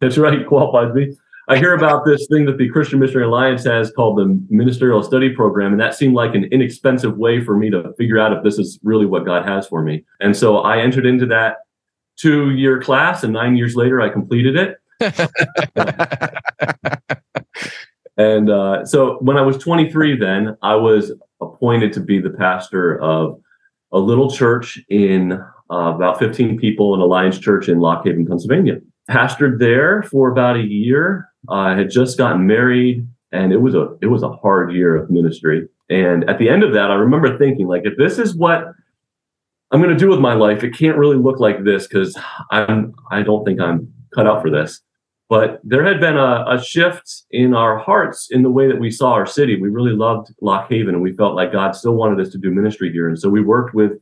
That's 0.00 0.18
right, 0.18 0.46
qualifies 0.48 0.94
me. 0.94 1.14
I 1.50 1.56
hear 1.56 1.72
about 1.72 2.04
this 2.04 2.26
thing 2.30 2.44
that 2.44 2.58
the 2.58 2.68
Christian 2.68 2.98
Missionary 2.98 3.24
Alliance 3.24 3.64
has 3.64 3.90
called 3.90 4.18
the 4.18 4.38
Ministerial 4.50 5.02
Study 5.02 5.30
Program, 5.30 5.72
and 5.72 5.80
that 5.80 5.94
seemed 5.94 6.14
like 6.14 6.34
an 6.34 6.44
inexpensive 6.52 7.16
way 7.16 7.42
for 7.42 7.56
me 7.56 7.70
to 7.70 7.94
figure 7.96 8.18
out 8.18 8.34
if 8.34 8.44
this 8.44 8.58
is 8.58 8.78
really 8.82 9.06
what 9.06 9.24
God 9.24 9.48
has 9.48 9.66
for 9.66 9.82
me. 9.82 10.04
And 10.20 10.36
so 10.36 10.58
I 10.58 10.78
entered 10.80 11.06
into 11.06 11.24
that 11.26 11.58
two 12.16 12.50
year 12.50 12.82
class, 12.82 13.24
and 13.24 13.32
nine 13.32 13.56
years 13.56 13.76
later, 13.76 13.98
I 14.00 14.10
completed 14.10 14.56
it. 14.56 14.76
And 18.18 18.50
uh, 18.50 18.84
so 18.84 19.16
when 19.20 19.36
I 19.36 19.42
was 19.42 19.56
23, 19.58 20.18
then 20.18 20.56
I 20.60 20.74
was 20.74 21.12
appointed 21.40 21.92
to 21.94 22.00
be 22.00 22.20
the 22.20 22.30
pastor 22.30 23.00
of 23.00 23.40
a 23.92 23.98
little 23.98 24.28
church 24.28 24.78
in 24.88 25.40
uh, 25.70 25.94
about 25.94 26.18
15 26.18 26.58
people 26.58 26.94
in 26.94 27.00
Alliance 27.00 27.38
Church 27.38 27.68
in 27.68 27.78
Lock 27.78 28.04
Haven, 28.04 28.26
Pennsylvania. 28.26 28.80
Pastored 29.08 29.60
there 29.60 30.02
for 30.02 30.30
about 30.30 30.56
a 30.56 30.62
year. 30.62 31.28
I 31.48 31.76
had 31.76 31.90
just 31.90 32.18
gotten 32.18 32.46
married, 32.46 33.06
and 33.30 33.52
it 33.52 33.58
was 33.58 33.74
a 33.74 33.96
it 34.02 34.06
was 34.06 34.22
a 34.22 34.32
hard 34.32 34.72
year 34.72 34.96
of 34.96 35.10
ministry. 35.10 35.66
And 35.88 36.28
at 36.28 36.38
the 36.38 36.50
end 36.50 36.62
of 36.62 36.74
that, 36.74 36.90
I 36.90 36.94
remember 36.94 37.38
thinking, 37.38 37.68
like, 37.68 37.82
if 37.84 37.96
this 37.96 38.18
is 38.18 38.34
what 38.34 38.64
I'm 39.70 39.80
going 39.80 39.96
to 39.96 39.96
do 39.96 40.10
with 40.10 40.18
my 40.18 40.34
life, 40.34 40.62
it 40.62 40.76
can't 40.76 40.98
really 40.98 41.16
look 41.16 41.38
like 41.38 41.64
this 41.64 41.86
because 41.86 42.18
I'm 42.50 42.94
I 43.10 43.22
don't 43.22 43.44
think 43.44 43.60
I'm 43.60 43.90
cut 44.12 44.26
out 44.26 44.42
for 44.42 44.50
this. 44.50 44.82
But 45.28 45.60
there 45.62 45.84
had 45.84 46.00
been 46.00 46.16
a, 46.16 46.44
a, 46.48 46.62
shift 46.62 47.24
in 47.30 47.54
our 47.54 47.76
hearts 47.76 48.28
in 48.30 48.42
the 48.42 48.50
way 48.50 48.66
that 48.66 48.80
we 48.80 48.90
saw 48.90 49.12
our 49.12 49.26
city. 49.26 49.60
We 49.60 49.68
really 49.68 49.92
loved 49.92 50.34
Lock 50.40 50.70
Haven 50.70 50.94
and 50.94 51.02
we 51.02 51.12
felt 51.12 51.34
like 51.34 51.52
God 51.52 51.76
still 51.76 51.94
wanted 51.94 52.18
us 52.24 52.32
to 52.32 52.38
do 52.38 52.50
ministry 52.50 52.90
here. 52.90 53.08
And 53.08 53.18
so 53.18 53.28
we 53.28 53.42
worked 53.42 53.74
with 53.74 53.98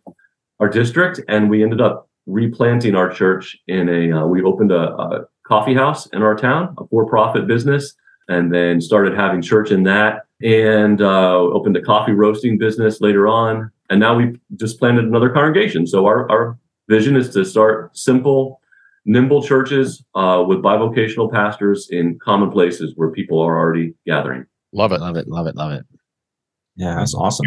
our 0.61 0.68
district 0.68 1.21
and 1.28 1.50
we 1.50 1.64
ended 1.64 1.80
up 1.80 2.09
replanting 2.26 2.95
our 2.95 3.12
church 3.12 3.56
in 3.66 3.88
a, 3.88 4.12
uh, 4.12 4.26
we 4.26 4.42
opened 4.42 4.71
a, 4.71 4.92
a 4.97 5.25
coffee 5.45 5.75
house 5.75 6.06
in 6.06 6.23
our 6.23 6.37
town, 6.37 6.75
a 6.78 6.87
for 6.87 7.06
profit 7.06 7.49
business, 7.49 7.95
and 8.28 8.54
then 8.54 8.80
started 8.80 9.14
having 9.14 9.42
church 9.42 9.73
in 9.73 9.83
that 9.83 10.26
and 10.42 11.00
uh, 11.00 11.38
opened 11.38 11.76
a 11.76 11.83
coffee 11.83 12.12
roasting 12.12 12.56
business 12.56 13.00
later 13.00 13.26
on. 13.26 13.71
And 13.90 13.99
now 13.99 14.16
we 14.16 14.38
just 14.56 14.78
planted 14.78 15.04
another 15.04 15.30
congregation. 15.30 15.87
So 15.87 16.06
our, 16.06 16.30
our 16.30 16.59
vision 16.88 17.16
is 17.16 17.30
to 17.30 17.45
start 17.45 17.97
simple 17.97 18.61
nimble 19.07 19.43
churches 19.43 20.05
uh, 20.15 20.45
with 20.47 20.59
bivocational 20.59 21.33
pastors 21.33 21.89
in 21.91 22.19
common 22.19 22.51
places 22.51 22.93
where 22.97 23.11
people 23.11 23.41
are 23.41 23.57
already 23.57 23.95
gathering. 24.05 24.45
Love 24.73 24.93
it, 24.93 25.01
love 25.01 25.17
it, 25.17 25.29
love 25.29 25.47
it, 25.47 25.57
love 25.57 25.73
it. 25.73 25.85
Yeah, 26.77 26.97
that's 26.97 27.15
awesome. 27.15 27.47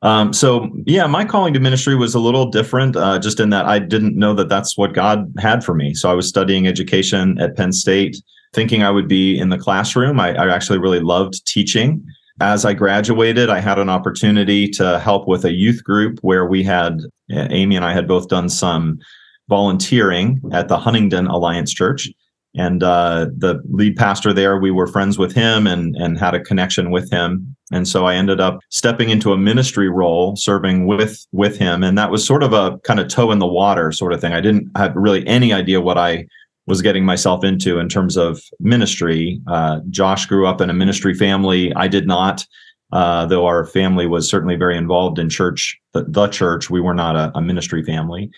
Um, 0.00 0.32
so 0.32 0.70
yeah, 0.86 1.06
my 1.06 1.24
calling 1.24 1.52
to 1.54 1.60
ministry 1.60 1.96
was 1.96 2.14
a 2.14 2.20
little 2.20 2.46
different, 2.46 2.96
uh, 2.96 3.18
just 3.18 3.40
in 3.40 3.50
that 3.50 3.66
I 3.66 3.80
didn't 3.80 4.16
know 4.16 4.32
that 4.34 4.48
that's 4.48 4.78
what 4.78 4.94
God 4.94 5.32
had 5.38 5.64
for 5.64 5.74
me. 5.74 5.92
So 5.92 6.08
I 6.08 6.14
was 6.14 6.28
studying 6.28 6.66
education 6.68 7.38
at 7.40 7.56
Penn 7.56 7.72
State, 7.72 8.16
thinking 8.54 8.82
I 8.82 8.90
would 8.90 9.08
be 9.08 9.38
in 9.38 9.48
the 9.48 9.58
classroom. 9.58 10.20
I, 10.20 10.34
I 10.34 10.54
actually 10.54 10.78
really 10.78 11.00
loved 11.00 11.44
teaching. 11.46 12.04
As 12.40 12.64
I 12.64 12.72
graduated, 12.72 13.50
I 13.50 13.58
had 13.58 13.80
an 13.80 13.88
opportunity 13.88 14.68
to 14.70 15.00
help 15.00 15.26
with 15.26 15.44
a 15.44 15.52
youth 15.52 15.82
group 15.82 16.20
where 16.22 16.46
we 16.46 16.62
had 16.62 17.00
Amy 17.30 17.74
and 17.74 17.84
I 17.84 17.92
had 17.92 18.06
both 18.06 18.28
done 18.28 18.48
some 18.48 19.00
volunteering 19.48 20.40
at 20.52 20.68
the 20.68 20.78
Huntingdon 20.78 21.26
Alliance 21.26 21.72
Church. 21.72 22.08
And 22.54 22.82
uh, 22.82 23.26
the 23.36 23.60
lead 23.70 23.96
pastor 23.96 24.32
there, 24.32 24.58
we 24.58 24.70
were 24.70 24.86
friends 24.86 25.18
with 25.18 25.34
him 25.34 25.66
and, 25.66 25.94
and 25.96 26.18
had 26.18 26.34
a 26.34 26.40
connection 26.40 26.90
with 26.90 27.10
him. 27.10 27.54
And 27.70 27.86
so 27.86 28.06
I 28.06 28.14
ended 28.14 28.40
up 28.40 28.60
stepping 28.70 29.10
into 29.10 29.32
a 29.32 29.36
ministry 29.36 29.88
role, 29.88 30.34
serving 30.34 30.86
with 30.86 31.24
with 31.32 31.58
him. 31.58 31.84
And 31.84 31.96
that 31.98 32.10
was 32.10 32.26
sort 32.26 32.42
of 32.42 32.52
a 32.52 32.78
kind 32.78 33.00
of 33.00 33.08
toe 33.08 33.30
in 33.30 33.38
the 33.38 33.46
water 33.46 33.92
sort 33.92 34.12
of 34.12 34.20
thing. 34.20 34.32
I 34.32 34.40
didn't 34.40 34.70
have 34.76 34.96
really 34.96 35.26
any 35.26 35.52
idea 35.52 35.80
what 35.80 35.98
I 35.98 36.26
was 36.66 36.82
getting 36.82 37.04
myself 37.04 37.44
into 37.44 37.78
in 37.78 37.88
terms 37.88 38.16
of 38.16 38.42
ministry. 38.60 39.40
Uh, 39.46 39.80
Josh 39.90 40.26
grew 40.26 40.46
up 40.46 40.60
in 40.60 40.70
a 40.70 40.74
ministry 40.74 41.14
family. 41.14 41.72
I 41.74 41.88
did 41.88 42.06
not. 42.06 42.46
Uh, 42.90 43.26
though 43.26 43.44
our 43.44 43.66
family 43.66 44.06
was 44.06 44.30
certainly 44.30 44.56
very 44.56 44.76
involved 44.76 45.18
in 45.18 45.28
church, 45.28 45.78
the, 45.92 46.04
the 46.08 46.26
church, 46.28 46.70
we 46.70 46.80
were 46.80 46.94
not 46.94 47.16
a, 47.16 47.30
a 47.36 47.42
ministry 47.42 47.82
family. 47.82 48.30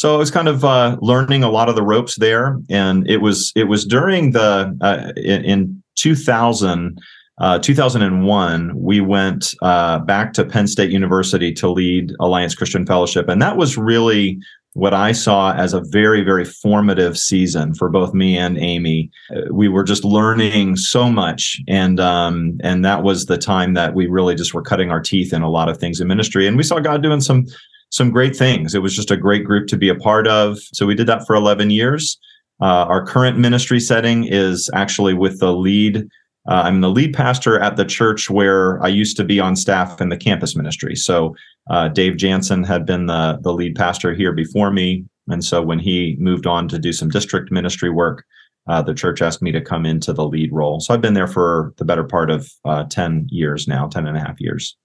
So 0.00 0.14
I 0.14 0.16
was 0.16 0.30
kind 0.30 0.48
of 0.48 0.64
uh, 0.64 0.96
learning 1.02 1.42
a 1.42 1.50
lot 1.50 1.68
of 1.68 1.74
the 1.74 1.82
ropes 1.82 2.16
there, 2.16 2.58
and 2.70 3.06
it 3.06 3.18
was 3.18 3.52
it 3.54 3.64
was 3.64 3.84
during 3.84 4.30
the 4.30 4.74
uh, 4.80 5.12
in, 5.18 5.44
in 5.44 5.82
2000. 5.96 6.98
Uh, 7.38 7.58
2001, 7.58 8.72
we 8.78 9.00
went 9.00 9.54
uh, 9.62 9.98
back 10.00 10.34
to 10.34 10.44
Penn 10.44 10.66
State 10.66 10.90
University 10.90 11.54
to 11.54 11.70
lead 11.70 12.12
Alliance 12.20 12.54
Christian 12.54 12.84
Fellowship. 12.84 13.30
And 13.30 13.40
that 13.40 13.56
was 13.56 13.78
really 13.78 14.38
what 14.74 14.92
I 14.92 15.12
saw 15.12 15.54
as 15.54 15.72
a 15.72 15.80
very, 15.80 16.20
very 16.20 16.44
formative 16.44 17.16
season 17.18 17.72
for 17.72 17.88
both 17.88 18.12
me 18.12 18.36
and 18.36 18.58
Amy. 18.58 19.10
Uh, 19.34 19.40
we 19.50 19.68
were 19.68 19.84
just 19.84 20.04
learning 20.04 20.76
so 20.76 21.10
much. 21.10 21.62
And, 21.66 21.98
um, 21.98 22.60
and 22.62 22.84
that 22.84 23.02
was 23.02 23.24
the 23.24 23.38
time 23.38 23.72
that 23.72 23.94
we 23.94 24.06
really 24.06 24.34
just 24.34 24.52
were 24.52 24.60
cutting 24.60 24.90
our 24.90 25.00
teeth 25.00 25.32
in 25.32 25.40
a 25.40 25.48
lot 25.48 25.70
of 25.70 25.78
things 25.78 25.98
in 25.98 26.08
ministry. 26.08 26.46
And 26.46 26.58
we 26.58 26.62
saw 26.62 26.78
God 26.78 27.02
doing 27.02 27.22
some 27.22 27.46
some 27.90 28.10
great 28.10 28.36
things. 28.36 28.74
It 28.74 28.82
was 28.82 28.94
just 28.94 29.10
a 29.10 29.16
great 29.16 29.44
group 29.44 29.66
to 29.68 29.76
be 29.76 29.88
a 29.88 29.94
part 29.94 30.26
of. 30.26 30.58
So 30.72 30.86
we 30.86 30.94
did 30.94 31.08
that 31.08 31.26
for 31.26 31.34
11 31.34 31.70
years. 31.70 32.18
Uh, 32.60 32.84
our 32.86 33.04
current 33.04 33.38
ministry 33.38 33.80
setting 33.80 34.24
is 34.24 34.70
actually 34.74 35.14
with 35.14 35.40
the 35.40 35.52
lead. 35.52 36.08
Uh, 36.48 36.62
I'm 36.64 36.80
the 36.80 36.90
lead 36.90 37.14
pastor 37.14 37.58
at 37.58 37.76
the 37.76 37.84
church 37.84 38.30
where 38.30 38.82
I 38.82 38.88
used 38.88 39.16
to 39.18 39.24
be 39.24 39.40
on 39.40 39.56
staff 39.56 40.00
in 40.00 40.08
the 40.08 40.16
campus 40.16 40.56
ministry. 40.56 40.94
So 40.94 41.34
uh, 41.68 41.88
Dave 41.88 42.16
Jansen 42.16 42.64
had 42.64 42.86
been 42.86 43.06
the, 43.06 43.38
the 43.42 43.52
lead 43.52 43.74
pastor 43.74 44.14
here 44.14 44.32
before 44.32 44.70
me. 44.70 45.04
And 45.28 45.44
so 45.44 45.62
when 45.62 45.78
he 45.78 46.16
moved 46.18 46.46
on 46.46 46.68
to 46.68 46.78
do 46.78 46.92
some 46.92 47.08
district 47.08 47.50
ministry 47.50 47.90
work, 47.90 48.24
uh, 48.68 48.82
the 48.82 48.94
church 48.94 49.22
asked 49.22 49.42
me 49.42 49.52
to 49.52 49.60
come 49.60 49.84
into 49.86 50.12
the 50.12 50.26
lead 50.26 50.52
role. 50.52 50.80
So 50.80 50.94
I've 50.94 51.00
been 51.00 51.14
there 51.14 51.26
for 51.26 51.72
the 51.76 51.84
better 51.84 52.04
part 52.04 52.30
of 52.30 52.48
uh, 52.64 52.84
10 52.84 53.28
years 53.30 53.66
now, 53.66 53.88
10 53.88 54.06
and 54.06 54.16
a 54.16 54.20
half 54.20 54.40
years 54.40 54.76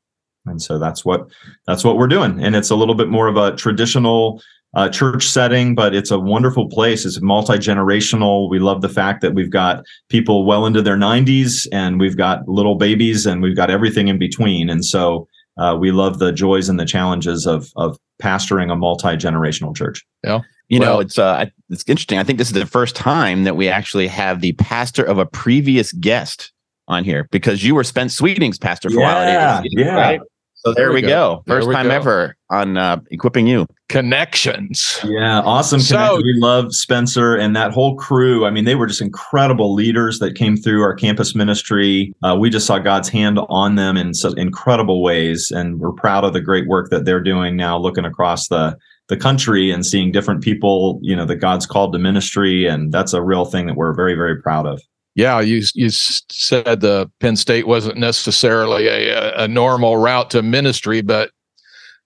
and 0.46 0.62
so 0.62 0.78
that's 0.80 1.04
what 1.04 1.30
that's 1.68 1.84
what 1.84 1.98
we're 1.98 2.08
doing. 2.08 2.44
And 2.44 2.56
it's 2.56 2.70
a 2.70 2.76
little 2.76 2.96
bit 2.96 3.10
more 3.10 3.28
of 3.28 3.38
a 3.38 3.56
traditional 3.56 4.42
uh, 4.76 4.90
church 4.90 5.26
setting 5.26 5.74
but 5.74 5.96
it's 5.96 6.12
a 6.12 6.20
wonderful 6.20 6.68
place. 6.68 7.06
It's 7.06 7.22
multi-generational. 7.22 8.50
We 8.50 8.60
love 8.60 8.82
the 8.82 8.90
fact 8.90 9.22
that 9.22 9.34
we've 9.34 9.50
got 9.50 9.86
people 10.10 10.46
well 10.46 10.66
into 10.66 10.82
their 10.82 10.98
90s 10.98 11.68
and 11.72 12.00
we've 12.00 12.18
got 12.18 12.48
little 12.48 12.76
babies 12.76 13.26
and 13.26 13.42
we've 13.42 13.56
got 13.56 13.70
everything 13.70 14.10
in 14.10 14.20
between. 14.20 14.70
And 14.70 14.84
so 14.84 15.28
uh, 15.58 15.78
we 15.80 15.92
love 15.92 16.20
the 16.20 16.34
joys 16.34 16.68
and 16.68 16.80
the 16.80 16.86
challenges 16.86 17.46
of 17.46 17.72
of 17.76 17.98
pastoring 18.22 18.72
a 18.72 18.76
multi-generational 18.76 19.76
church. 19.76 20.06
Yeah. 20.24 20.42
You 20.68 20.80
well, 20.80 20.96
know 20.96 21.00
it's 21.00 21.20
uh 21.20 21.46
it's 21.70 21.84
interesting. 21.88 22.18
I 22.18 22.24
think 22.24 22.40
this 22.40 22.48
is 22.48 22.54
the 22.54 22.66
first 22.66 22.96
time 22.96 23.44
that 23.44 23.56
we 23.56 23.70
actually 23.70 24.08
have 24.08 24.42
the 24.42 24.54
pastor 24.54 25.04
of 25.04 25.20
a 25.20 25.26
previous 25.26 25.92
guest 25.94 26.52
on 26.88 27.04
here 27.04 27.28
because 27.32 27.64
you 27.64 27.76
were 27.76 27.84
Spence 27.84 28.16
Sweeting's 28.16 28.58
pastor 28.58 28.90
for 28.90 29.00
yeah, 29.00 29.12
a 29.12 29.62
while. 29.62 29.64
Yeah. 29.66 29.96
Right? 29.96 30.22
So 30.66 30.74
there, 30.74 30.86
there 30.86 30.94
we, 30.94 31.02
go. 31.02 31.08
go. 31.08 31.44
First 31.46 31.72
time 31.72 31.90
go. 31.90 31.94
ever 31.94 32.38
on 32.50 32.76
uh, 32.76 33.00
equipping 33.12 33.46
you. 33.46 33.68
Connections. 33.88 35.00
Yeah, 35.04 35.42
awesome. 35.42 35.80
So, 35.80 36.16
we 36.16 36.34
love 36.40 36.74
Spencer 36.74 37.36
and 37.36 37.56
that 37.56 37.72
whole 37.72 37.96
crew. 37.96 38.48
I 38.48 38.50
mean, 38.50 38.66
they 38.66 38.74
were 38.74 38.88
just 38.88 39.02
incredible 39.02 39.76
leaders 39.76 40.18
that 40.20 40.34
came 40.34 40.58
through 40.58 40.82
our 40.82 40.96
campus 40.96 41.36
ministry. 41.36 42.12
Uh, 42.24 42.36
we 42.40 42.50
just 42.50 42.66
saw 42.66 42.80
God's 42.80 43.10
hand 43.10 43.38
on 43.48 43.76
them 43.76 43.96
in 43.96 44.16
such 44.16 44.36
incredible 44.38 45.04
ways, 45.04 45.52
and 45.52 45.80
we're 45.80 45.92
proud 45.92 46.24
of 46.24 46.34
the 46.34 46.42
great 46.42 46.68
work 46.68 46.90
that 46.90 47.06
they're 47.06 47.22
doing 47.22 47.56
now, 47.56 47.78
looking 47.78 48.06
across 48.06 48.48
the 48.48 48.76
the 49.08 49.18
country 49.18 49.70
and 49.70 49.86
seeing 49.86 50.12
different 50.12 50.42
people, 50.42 51.00
you 51.04 51.16
know, 51.16 51.26
that 51.26 51.36
God's 51.36 51.68
called 51.68 51.94
to 51.94 52.00
ministry, 52.00 52.66
and 52.66 52.92
that's 52.92 53.14
a 53.14 53.22
real 53.22 53.46
thing 53.46 53.68
that 53.68 53.76
we're 53.76 53.94
very, 53.94 54.16
very 54.16 54.42
proud 54.42 54.66
of 54.66 54.82
yeah, 55.16 55.40
you 55.40 55.64
you 55.74 55.90
said 55.90 56.82
the 56.82 57.10
Penn 57.22 57.38
State 57.38 57.68
wasn't 57.68 57.98
necessarily 57.98 58.88
a, 58.88 59.44
a 59.44 59.48
normal 59.48 59.98
route 59.98 60.30
to 60.32 60.42
ministry, 60.42 61.02
but 61.02 61.32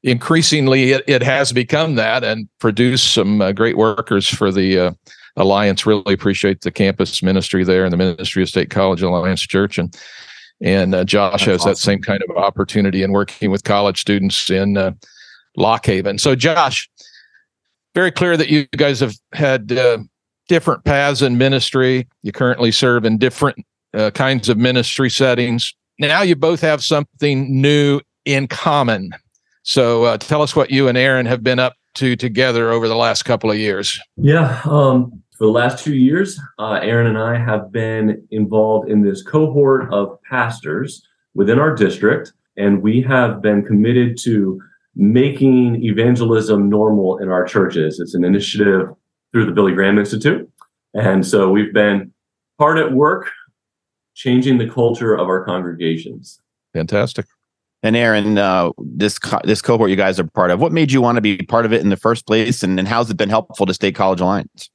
increasingly 0.03 0.91
it, 0.91 1.03
it 1.07 1.23
has 1.23 1.51
become 1.51 1.95
that 1.95 2.23
and 2.23 2.47
produced 2.59 3.13
some 3.13 3.41
uh, 3.41 3.51
great 3.51 3.77
workers 3.77 4.27
for 4.27 4.51
the 4.51 4.79
uh, 4.79 4.91
Alliance. 5.35 5.87
Really 5.87 6.13
appreciate 6.13 6.61
the 6.61 6.71
campus 6.71 7.23
ministry 7.23 7.63
there 7.63 7.83
and 7.83 7.91
the 7.91 7.97
ministry 7.97 8.43
of 8.43 8.49
State 8.49 8.69
College 8.69 9.01
Alliance 9.01 9.41
Church 9.41 9.79
and 9.79 9.97
and 10.61 10.93
uh, 10.93 11.03
Josh 11.03 11.31
That's 11.31 11.45
has 11.45 11.61
awesome. 11.61 11.69
that 11.71 11.77
same 11.77 12.01
kind 12.01 12.21
of 12.29 12.37
opportunity 12.37 13.01
in 13.01 13.11
working 13.11 13.49
with 13.49 13.63
college 13.63 13.99
students 13.99 14.51
in 14.51 14.77
uh, 14.77 14.91
Lock 15.57 15.85
Haven. 15.85 16.19
So 16.19 16.35
Josh, 16.35 16.87
very 17.95 18.11
clear 18.11 18.37
that 18.37 18.49
you 18.49 18.67
guys 18.77 18.99
have 18.99 19.15
had 19.33 19.71
uh, 19.71 19.99
different 20.49 20.83
paths 20.83 21.21
in 21.21 21.37
ministry. 21.37 22.07
You 22.21 22.33
currently 22.33 22.71
serve 22.71 23.05
in 23.05 23.17
different 23.17 23.65
uh, 23.93 24.11
kinds 24.11 24.49
of 24.49 24.57
ministry 24.57 25.09
settings. 25.09 25.73
Now 25.99 26.21
you 26.21 26.35
both 26.35 26.59
have 26.59 26.83
something 26.83 27.61
new 27.61 28.01
in 28.25 28.47
common. 28.47 29.11
So 29.63 30.03
uh, 30.03 30.17
tell 30.17 30.41
us 30.41 30.55
what 30.55 30.71
you 30.71 30.89
and 30.89 30.97
Aaron 30.97 31.25
have 31.25 31.43
been 31.43 31.59
up 31.59 31.73
to 31.95 32.15
together 32.15 32.71
over 32.71 32.87
the 32.87 32.95
last 32.95 33.23
couple 33.23 33.49
of 33.49 33.57
years. 33.57 33.99
Yeah. 34.17 34.61
Um, 34.65 35.23
for 35.37 35.45
the 35.45 35.51
last 35.51 35.83
two 35.83 35.95
years, 35.95 36.39
uh, 36.57 36.79
Aaron 36.81 37.07
and 37.07 37.17
I 37.17 37.37
have 37.37 37.71
been 37.71 38.27
involved 38.31 38.89
in 38.89 39.01
this 39.01 39.23
cohort 39.23 39.91
of 39.93 40.17
pastors 40.29 41.01
within 41.33 41.59
our 41.59 41.73
district, 41.73 42.33
and 42.57 42.81
we 42.81 43.01
have 43.01 43.41
been 43.41 43.63
committed 43.63 44.17
to 44.23 44.59
making 44.95 45.81
evangelism 45.83 46.69
normal 46.69 47.17
in 47.19 47.29
our 47.29 47.45
churches. 47.45 47.99
It's 47.99 48.15
an 48.15 48.25
initiative 48.25 48.89
through 49.31 49.45
the 49.45 49.51
Billy 49.51 49.73
Graham 49.73 49.97
Institute. 49.97 50.49
And 50.93 51.25
so 51.25 51.49
we've 51.49 51.73
been 51.73 52.11
hard 52.59 52.77
at 52.77 52.91
work 52.91 53.31
changing 54.15 54.57
the 54.57 54.69
culture 54.69 55.15
of 55.15 55.27
our 55.27 55.45
congregations. 55.45 56.39
Fantastic. 56.73 57.25
And 57.81 57.95
Aaron, 57.95 58.37
uh, 58.37 58.71
this 58.77 59.17
co- 59.17 59.39
this 59.45 59.61
cohort 59.61 59.89
you 59.89 59.95
guys 59.95 60.19
are 60.19 60.27
part 60.27 60.51
of, 60.51 60.59
what 60.59 60.73
made 60.73 60.91
you 60.91 61.01
want 61.01 61.15
to 61.15 61.21
be 61.21 61.37
part 61.37 61.65
of 61.65 61.71
it 61.71 61.81
in 61.81 61.89
the 61.89 61.95
first 61.95 62.27
place, 62.27 62.61
and, 62.61 62.77
and 62.77 62.87
how's 62.87 63.09
it 63.09 63.15
been 63.15 63.29
helpful 63.29 63.65
to 63.65 63.73
State 63.73 63.95
College 63.95 64.19
Alliance? 64.19 64.69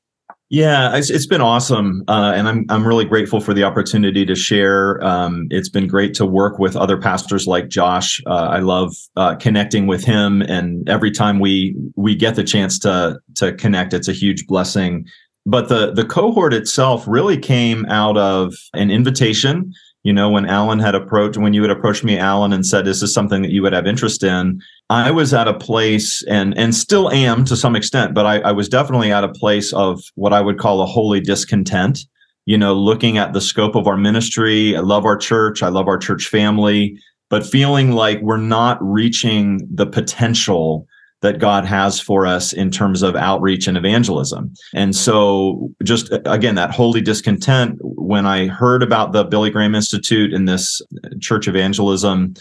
Yeah, 0.55 0.97
it's, 0.97 1.11
it's 1.11 1.27
been 1.27 1.41
awesome, 1.41 2.05
uh, 2.07 2.33
and 2.37 2.47
I'm 2.47 2.65
I'm 2.69 2.87
really 2.87 3.05
grateful 3.05 3.41
for 3.41 3.53
the 3.53 3.65
opportunity 3.65 4.25
to 4.25 4.37
share. 4.37 5.05
Um, 5.05 5.49
it's 5.51 5.69
been 5.69 5.89
great 5.89 6.15
to 6.15 6.25
work 6.25 6.61
with 6.61 6.77
other 6.77 6.97
pastors 6.97 7.49
like 7.49 7.67
Josh. 7.67 8.23
Uh, 8.25 8.51
I 8.53 8.61
love 8.61 8.95
uh, 9.17 9.35
connecting 9.35 9.89
with 9.89 10.05
him, 10.05 10.43
and 10.43 10.89
every 10.89 11.11
time 11.11 11.41
we 11.41 11.75
we 11.97 12.15
get 12.15 12.37
the 12.37 12.45
chance 12.45 12.79
to 12.81 13.19
to 13.35 13.53
connect, 13.55 13.95
it's 13.95 14.07
a 14.07 14.13
huge 14.13 14.47
blessing. 14.47 15.07
But 15.45 15.69
the 15.69 15.93
the 15.93 16.05
cohort 16.05 16.55
itself 16.55 17.05
really 17.09 17.37
came 17.37 17.85
out 17.87 18.17
of 18.17 18.55
an 18.75 18.93
invitation 18.93 19.73
you 20.05 20.13
know, 20.13 20.29
when 20.29 20.45
Alan 20.45 20.79
had 20.79 20.95
approached, 20.95 21.39
when 21.39 21.55
you 21.55 21.63
had 21.63 21.71
approached 21.71 22.05
me, 22.05 22.19
Alan, 22.19 22.53
and 22.53 22.65
said, 22.65 22.85
"This 22.85 23.03
is 23.03 23.13
something 23.13 23.41
that 23.41 23.51
you 23.51 23.63
would 23.63 23.73
have 23.73 23.87
interest 23.87 24.23
in," 24.23 24.61
I 24.91 25.11
was 25.11 25.33
at 25.33 25.49
a 25.49 25.55
place, 25.55 26.23
and 26.29 26.57
and 26.59 26.75
still 26.75 27.11
am 27.11 27.45
to 27.47 27.57
some 27.57 27.75
extent, 27.75 28.15
but 28.15 28.27
I, 28.27 28.41
I 28.41 28.53
was 28.53 28.69
definitely 28.69 29.13
at 29.13 29.25
a 29.25 29.29
place 29.29 29.73
of 29.73 30.01
what 30.15 30.33
I 30.33 30.41
would 30.41 30.59
call 30.59 30.83
a 30.83 30.87
holy 30.87 31.21
discontent. 31.21 32.01
You 32.47 32.59
know, 32.59 32.75
looking 32.75 33.17
at 33.17 33.33
the 33.33 33.41
scope 33.41 33.75
of 33.75 33.87
our 33.87 33.97
ministry, 33.97 34.77
I 34.77 34.81
love 34.81 35.07
our 35.07 35.17
church, 35.17 35.63
I 35.63 35.69
love 35.69 35.89
our 35.89 35.97
church 35.97 36.27
family, 36.27 36.99
but 37.31 37.47
feeling 37.47 37.93
like 37.93 38.21
we're 38.21 38.37
not 38.37 38.77
reaching 38.83 39.67
the 39.73 39.87
potential 39.87 40.87
that 41.23 41.39
God 41.39 41.65
has 41.65 41.99
for 41.99 42.27
us 42.27 42.53
in 42.53 42.71
terms 42.71 43.01
of 43.01 43.17
outreach 43.17 43.67
and 43.67 43.79
evangelism. 43.79 44.53
And 44.75 44.95
so, 44.95 45.73
just 45.83 46.13
again, 46.27 46.55
that 46.57 46.71
holy 46.71 47.01
discontent, 47.01 47.79
when 47.81 48.27
I 48.27 48.49
heard 48.49 48.83
about 48.83 49.13
the 49.13 49.25
Billy 49.25 49.49
Graham 49.49 49.75
Institute 49.75 50.35
and 50.35 50.47
this 50.47 50.83
church 51.23 51.49
evangelism 51.49 52.35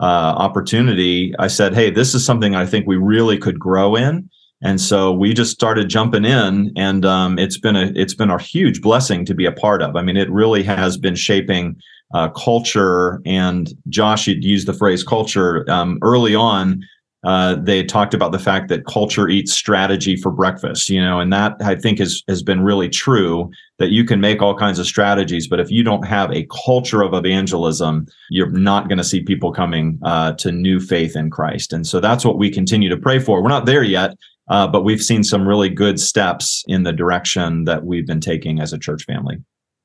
uh, 0.00 0.34
opportunity, 0.36 1.34
I 1.38 1.48
said, 1.48 1.74
hey, 1.74 1.90
this 1.90 2.14
is 2.14 2.24
something 2.24 2.54
I 2.54 2.66
think 2.66 2.86
we 2.86 2.96
really 2.96 3.38
could 3.38 3.58
grow 3.58 3.96
in. 3.96 4.28
And 4.60 4.80
so 4.80 5.12
we 5.12 5.34
just 5.34 5.52
started 5.52 5.88
jumping 5.88 6.24
in, 6.24 6.72
and 6.76 7.04
um, 7.04 7.38
it's 7.38 7.58
been 7.58 7.76
a 7.76 7.92
it's 7.94 8.14
been 8.14 8.30
a 8.30 8.42
huge 8.42 8.80
blessing 8.80 9.24
to 9.26 9.34
be 9.34 9.46
a 9.46 9.52
part 9.52 9.82
of. 9.82 9.94
I 9.94 10.02
mean, 10.02 10.16
it 10.16 10.28
really 10.30 10.64
has 10.64 10.96
been 10.96 11.14
shaping 11.14 11.80
uh, 12.12 12.28
culture. 12.30 13.20
And 13.24 13.72
Josh, 13.88 14.26
you'd 14.26 14.42
use 14.42 14.64
the 14.64 14.72
phrase 14.72 15.04
culture 15.04 15.68
um, 15.70 15.98
early 16.02 16.34
on 16.34 16.82
uh, 17.28 17.56
they 17.56 17.84
talked 17.84 18.14
about 18.14 18.32
the 18.32 18.38
fact 18.38 18.68
that 18.68 18.86
culture 18.86 19.28
eats 19.28 19.52
strategy 19.52 20.16
for 20.16 20.32
breakfast, 20.32 20.88
you 20.88 20.98
know, 20.98 21.20
and 21.20 21.30
that 21.30 21.56
I 21.60 21.74
think 21.74 22.00
is, 22.00 22.24
has 22.26 22.42
been 22.42 22.62
really 22.62 22.88
true 22.88 23.50
that 23.78 23.90
you 23.90 24.04
can 24.04 24.18
make 24.18 24.40
all 24.40 24.56
kinds 24.56 24.78
of 24.78 24.86
strategies, 24.86 25.46
but 25.46 25.60
if 25.60 25.70
you 25.70 25.82
don't 25.82 26.06
have 26.06 26.32
a 26.32 26.46
culture 26.64 27.02
of 27.02 27.12
evangelism, 27.12 28.06
you're 28.30 28.48
not 28.48 28.88
going 28.88 28.96
to 28.96 29.04
see 29.04 29.22
people 29.22 29.52
coming 29.52 29.98
uh, 30.04 30.32
to 30.36 30.50
new 30.50 30.80
faith 30.80 31.16
in 31.16 31.28
Christ. 31.28 31.74
And 31.74 31.86
so 31.86 32.00
that's 32.00 32.24
what 32.24 32.38
we 32.38 32.50
continue 32.50 32.88
to 32.88 32.96
pray 32.96 33.18
for. 33.18 33.42
We're 33.42 33.50
not 33.50 33.66
there 33.66 33.82
yet, 33.82 34.16
uh, 34.48 34.66
but 34.66 34.82
we've 34.82 35.02
seen 35.02 35.22
some 35.22 35.46
really 35.46 35.68
good 35.68 36.00
steps 36.00 36.64
in 36.66 36.84
the 36.84 36.94
direction 36.94 37.64
that 37.64 37.84
we've 37.84 38.06
been 38.06 38.22
taking 38.22 38.58
as 38.58 38.72
a 38.72 38.78
church 38.78 39.04
family. 39.04 39.36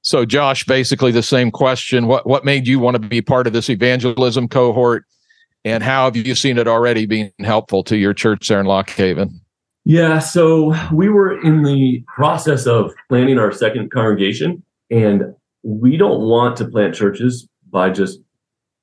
So, 0.02 0.24
Josh, 0.24 0.64
basically 0.64 1.12
the 1.12 1.22
same 1.22 1.52
question. 1.52 2.08
What 2.08 2.26
what 2.26 2.46
made 2.46 2.68
you 2.68 2.80
want 2.80 2.96
to 2.96 3.00
be 3.00 3.22
part 3.22 3.48
of 3.48 3.54
this 3.54 3.70
evangelism 3.70 4.48
cohort? 4.48 5.04
And 5.66 5.84
how 5.84 6.06
have 6.06 6.16
you 6.16 6.36
seen 6.36 6.58
it 6.58 6.68
already 6.68 7.06
being 7.06 7.32
helpful 7.40 7.84
to 7.86 7.98
your 7.98 8.14
church 8.14 8.48
there 8.48 8.60
in 8.60 8.66
Lock 8.66 8.90
Haven? 8.90 9.40
Yeah, 9.86 10.20
so 10.20 10.74
we 10.94 11.10
were 11.10 11.42
in 11.42 11.64
the 11.64 12.04
process 12.08 12.66
of 12.66 12.94
planning 13.10 13.38
our 13.38 13.52
second 13.52 13.92
congregation, 13.92 14.64
and 14.90 15.24
we 15.64 15.98
don't 15.98 16.22
want 16.22 16.56
to 16.58 16.66
plant 16.66 16.96
churches 16.96 17.48
by 17.70 17.90
just 17.90 18.20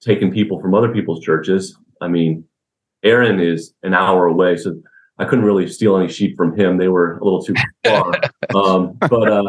taking 0.02 0.30
people 0.30 0.60
from 0.60 0.74
other 0.74 0.92
people's 0.92 1.24
churches. 1.24 1.76
I 2.02 2.08
mean, 2.08 2.44
Aaron 3.02 3.40
is 3.40 3.72
an 3.82 3.94
hour 3.94 4.26
away, 4.26 4.56
so 4.56 4.74
I 5.18 5.24
couldn't 5.24 5.44
really 5.44 5.68
steal 5.68 5.96
any 5.96 6.08
sheep 6.08 6.36
from 6.36 6.58
him. 6.58 6.76
They 6.76 6.88
were 6.88 7.18
a 7.18 7.24
little 7.24 7.42
too 7.42 7.54
far. 7.84 8.12
um, 8.54 8.96
but 9.00 9.30
uh, 9.30 9.44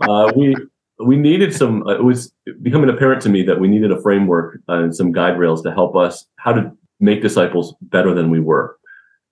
uh, 0.00 0.32
we 0.36 0.56
we 1.04 1.16
needed 1.16 1.54
some 1.54 1.86
uh, 1.86 1.94
it 1.94 2.04
was 2.04 2.32
becoming 2.62 2.90
apparent 2.90 3.22
to 3.22 3.28
me 3.28 3.42
that 3.44 3.60
we 3.60 3.68
needed 3.68 3.92
a 3.92 4.00
framework 4.00 4.58
and 4.68 4.94
some 4.94 5.12
guide 5.12 5.38
rails 5.38 5.62
to 5.62 5.72
help 5.72 5.96
us 5.96 6.26
how 6.36 6.52
to 6.52 6.72
make 7.00 7.20
disciples 7.22 7.74
better 7.82 8.14
than 8.14 8.30
we 8.30 8.40
were. 8.40 8.76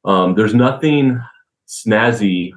Um, 0.05 0.35
there's 0.35 0.55
nothing 0.55 1.21
snazzy 1.68 2.53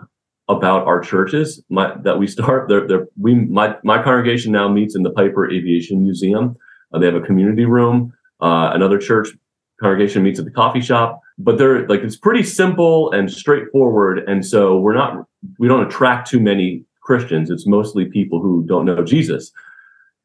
about 0.50 0.86
our 0.88 1.00
churches. 1.00 1.64
My, 1.70 1.96
that 2.04 2.18
we 2.18 2.28
start 2.28 2.68
they're, 2.70 2.88
they're, 2.88 3.08
we 3.20 3.36
my, 3.36 3.76
my 3.84 4.02
congregation 4.02 4.52
now 4.52 4.68
meets 4.68 4.96
in 4.96 5.04
the 5.04 5.12
piper 5.12 5.50
aviation 5.50 6.04
museum. 6.04 6.56
Uh, 6.94 7.00
they 7.00 7.06
have 7.06 7.16
a 7.16 7.22
community 7.22 7.66
room. 7.66 8.14
Uh, 8.42 8.72
another 8.74 8.98
church 8.98 9.30
congregation 9.80 10.24
meets 10.24 10.40
at 10.40 10.46
the 10.46 10.52
coffee 10.52 10.82
shop. 10.82 11.22
But 11.38 11.58
they're 11.58 11.88
like 11.88 12.02
it's 12.02 12.16
pretty 12.16 12.44
simple 12.44 13.12
and 13.12 13.32
straightforward. 13.32 14.20
And 14.28 14.46
so 14.46 14.78
we're 14.78 14.94
not 14.94 15.26
we 15.58 15.68
don't 15.68 15.86
attract 15.86 16.30
too 16.30 16.40
many 16.40 16.86
Christians. 17.04 17.50
It's 17.50 17.68
mostly 17.68 18.06
people 18.06 18.42
who 18.42 18.64
don't 18.66 18.86
know 18.86 19.04
Jesus. 19.04 19.52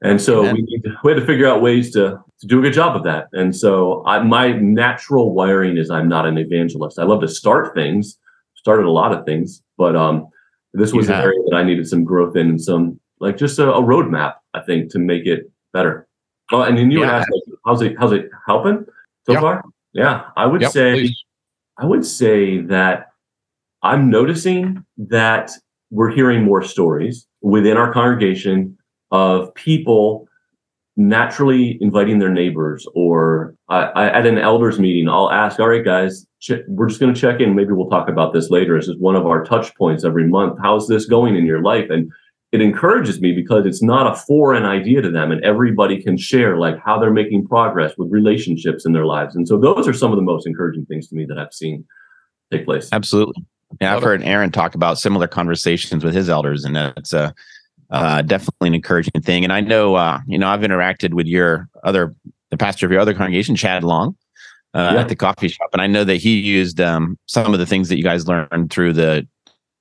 And 0.01 0.21
so 0.21 0.43
we 0.43 0.62
need 0.62 0.83
to, 0.85 0.97
we 1.03 1.12
had 1.12 1.21
to 1.21 1.27
figure 1.27 1.49
out 1.49 1.61
ways 1.61 1.91
to, 1.93 2.23
to 2.41 2.47
do 2.47 2.61
a 2.61 2.62
good 2.62 2.73
job 2.73 2.95
of 2.95 3.03
that. 3.03 3.27
And 3.33 3.55
so 3.55 4.05
I, 4.07 4.21
my 4.23 4.53
natural 4.53 5.35
wiring 5.35 5.77
is 5.77 5.91
I'm 5.91 6.09
not 6.09 6.25
an 6.25 6.38
evangelist. 6.38 7.01
I 7.01 7.03
love 7.03 7.21
to 7.23 7.29
start 7.29 7.75
things, 7.75 8.17
started 8.55 8.87
a 8.87 8.93
lot 8.93 9.12
of 9.12 9.25
things, 9.27 9.61
but 9.77 9.97
um, 9.97 10.29
this 10.73 10.93
was 10.93 11.09
yeah. 11.09 11.19
an 11.19 11.25
area 11.25 11.41
that 11.49 11.57
I 11.57 11.64
needed 11.64 11.88
some 11.88 12.05
growth 12.05 12.37
in 12.37 12.49
and 12.49 12.61
some 12.61 13.01
like 13.19 13.37
just 13.37 13.59
a, 13.59 13.73
a 13.73 13.83
roadmap, 13.83 14.35
I 14.55 14.61
think, 14.61 14.93
to 14.93 15.01
make 15.01 15.27
it 15.27 15.51
better. 15.73 16.07
Oh, 16.53 16.62
and 16.62 16.79
then 16.79 16.93
you 16.93 17.01
yeah. 17.01 17.17
asked, 17.17 17.31
like, 17.33 17.59
how's 17.67 17.83
it 17.83 17.97
how's 17.99 18.12
it 18.12 18.31
helping 18.47 18.87
so 19.27 19.33
yep. 19.33 19.41
far? 19.41 19.64
Yeah, 19.93 20.27
I 20.37 20.47
would 20.47 20.61
yep, 20.61 20.71
say 20.71 20.93
please. 20.93 21.25
I 21.77 21.87
would 21.87 22.07
say 22.07 22.59
that 22.59 23.09
I'm 23.83 24.11
noticing 24.11 24.85
that 24.97 25.51
we're 25.90 26.11
hearing 26.11 26.44
more 26.44 26.62
stories 26.62 27.27
within 27.40 27.77
our 27.77 27.92
congregation 27.92 28.77
of 29.11 29.55
people 29.55 30.29
naturally 30.96 31.79
inviting 31.81 32.18
their 32.18 32.33
neighbors 32.33 32.87
or 32.94 33.55
I, 33.68 33.83
I, 33.83 34.18
at 34.18 34.27
an 34.27 34.37
elders 34.37 34.81
meeting 34.81 35.09
i'll 35.09 35.31
ask 35.31 35.61
all 35.61 35.68
right 35.68 35.85
guys 35.85 36.27
ch- 36.40 36.64
we're 36.68 36.88
just 36.88 37.01
going 37.01 37.14
to 37.14 37.20
check 37.20 37.40
in. 37.40 37.55
Maybe 37.55 37.72
we'll 37.72 37.90
talk 37.90 38.09
about 38.09 38.33
this 38.33 38.51
later. 38.51 38.79
This 38.79 38.88
is 38.88 38.96
one 38.98 39.16
of 39.16 39.27
our 39.27 39.44
touch 39.44 39.74
points 39.77 40.05
every 40.05 40.27
month. 40.27 40.59
How's 40.62 40.88
this 40.88 41.07
going 41.07 41.37
in 41.37 41.46
your 41.46 41.62
life? 41.62 41.90
And 41.90 42.11
it 42.51 42.62
encourages 42.62 43.20
me 43.20 43.33
because 43.33 43.66
it's 43.66 43.83
not 43.83 44.11
a 44.11 44.16
foreign 44.16 44.64
idea 44.64 45.03
to 45.03 45.11
them 45.11 45.31
and 45.31 45.44
everybody 45.44 46.03
can 46.03 46.16
share 46.16 46.57
like 46.57 46.79
how 46.79 46.98
they're 46.98 47.11
making 47.12 47.46
progress 47.46 47.92
with 47.98 48.11
relationships 48.11 48.87
in 48.87 48.92
their 48.92 49.05
lives. 49.05 49.37
And 49.37 49.46
so 49.46 49.59
those 49.59 49.87
are 49.87 49.92
some 49.92 50.12
of 50.12 50.16
the 50.16 50.22
most 50.22 50.46
encouraging 50.46 50.87
things 50.87 51.09
to 51.09 51.14
me 51.14 51.27
that 51.27 51.38
i've 51.38 51.53
seen 51.53 51.85
take 52.51 52.64
place. 52.64 52.88
Absolutely 52.90 53.44
yeah, 53.81 53.95
I've 53.95 54.03
heard 54.03 54.23
Aaron 54.23 54.51
talk 54.51 54.75
about 54.75 54.99
similar 54.99 55.27
conversations 55.27 56.05
with 56.05 56.15
his 56.15 56.29
elders, 56.29 56.65
and 56.65 56.77
it's 56.97 57.13
a 57.13 57.35
uh, 57.91 58.23
definitely 58.23 58.69
an 58.69 58.75
encouraging 58.75 59.21
thing. 59.23 59.45
And 59.45 59.53
I 59.53 59.61
know, 59.61 59.95
uh, 59.95 60.21
you 60.27 60.39
know, 60.39 60.49
I've 60.49 60.61
interacted 60.61 61.15
with 61.15 61.27
your 61.27 61.69
other, 61.85 62.15
the 62.51 62.57
pastor 62.57 62.87
of 62.87 62.93
your 62.93 63.01
other 63.01 63.15
congregation, 63.15 63.57
Chad 63.57 63.85
Long, 63.85 64.17
uh, 64.75 64.93
yeah. 64.95 65.01
at 65.01 65.09
the 65.09 65.17
coffee 65.17 65.49
shop, 65.49 65.71
and 65.73 65.81
I 65.81 65.87
know 65.87 66.05
that 66.05 66.17
he 66.17 66.39
used 66.39 66.81
um, 66.81 67.19
some 67.27 67.53
of 67.53 67.59
the 67.59 67.67
things 67.67 67.89
that 67.89 67.97
you 67.97 68.05
guys 68.05 68.27
learned 68.27 68.71
through 68.71 68.93
the 68.93 69.27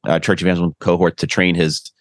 uh, 0.06 0.20
church 0.20 0.42
evangelism 0.42 0.76
cohort 0.80 1.18
to 1.18 1.28
train 1.28 1.56
his 1.56 1.92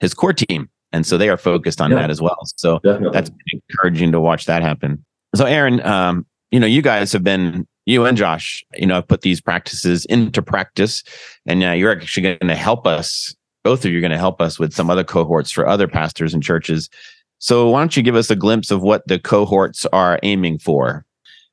his 0.00 0.14
core 0.14 0.32
team, 0.32 0.68
and 0.92 1.06
so 1.06 1.18
they 1.18 1.28
are 1.28 1.36
focused 1.36 1.80
on 1.80 1.90
yeah. 1.90 1.98
that 1.98 2.10
as 2.10 2.20
well. 2.20 2.38
So 2.56 2.78
Definitely. 2.80 3.10
that's 3.12 3.30
encouraging 3.70 4.12
to 4.12 4.20
watch 4.20 4.46
that 4.46 4.62
happen. 4.62 5.04
So, 5.34 5.44
Aaron, 5.44 5.80
um, 5.82 6.26
you 6.50 6.60
know, 6.60 6.66
you 6.66 6.82
guys 6.82 7.12
have 7.12 7.24
been 7.24 7.66
you 7.86 8.04
and 8.04 8.16
Josh, 8.16 8.64
you 8.74 8.86
know, 8.86 9.00
put 9.00 9.22
these 9.22 9.40
practices 9.40 10.04
into 10.06 10.42
practice, 10.42 11.02
and 11.46 11.62
uh, 11.62 11.70
you're 11.70 11.92
actually 11.92 12.22
going 12.22 12.48
to 12.48 12.56
help 12.56 12.86
us. 12.86 13.34
Both 13.64 13.84
of 13.84 13.90
you 13.90 13.98
are 13.98 14.00
going 14.00 14.10
to 14.10 14.18
help 14.18 14.40
us 14.40 14.58
with 14.58 14.74
some 14.74 14.90
other 14.90 15.04
cohorts 15.04 15.50
for 15.50 15.66
other 15.66 15.88
pastors 15.88 16.34
and 16.34 16.42
churches. 16.42 16.90
So, 17.38 17.70
why 17.70 17.80
don't 17.80 17.96
you 17.96 18.02
give 18.02 18.16
us 18.16 18.30
a 18.30 18.36
glimpse 18.36 18.70
of 18.70 18.82
what 18.82 19.06
the 19.06 19.18
cohorts 19.18 19.86
are 19.86 20.18
aiming 20.22 20.58
for? 20.58 21.04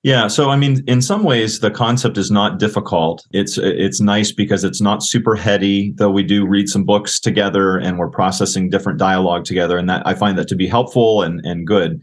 Yeah, 0.03 0.27
so 0.27 0.49
I 0.49 0.57
mean, 0.57 0.83
in 0.85 1.01
some 1.01 1.23
ways, 1.23 1.61
the 1.61 1.71
concept 1.71 2.17
is 2.17 2.29
not 2.29 2.59
difficult. 2.59 3.25
It's 3.31 3.57
it's 3.57 4.01
nice 4.01 4.33
because 4.33 4.65
it's 4.65 4.81
not 4.81 5.01
super 5.01 5.33
heady. 5.33 5.93
Though 5.95 6.11
we 6.11 6.23
do 6.23 6.45
read 6.45 6.67
some 6.67 6.83
books 6.83 7.21
together, 7.21 7.77
and 7.77 7.97
we're 7.97 8.09
processing 8.09 8.69
different 8.69 8.99
dialogue 8.99 9.45
together, 9.45 9.77
and 9.77 9.89
that 9.89 10.05
I 10.05 10.13
find 10.13 10.37
that 10.37 10.49
to 10.49 10.55
be 10.55 10.67
helpful 10.67 11.21
and 11.21 11.39
and 11.45 11.65
good. 11.65 12.01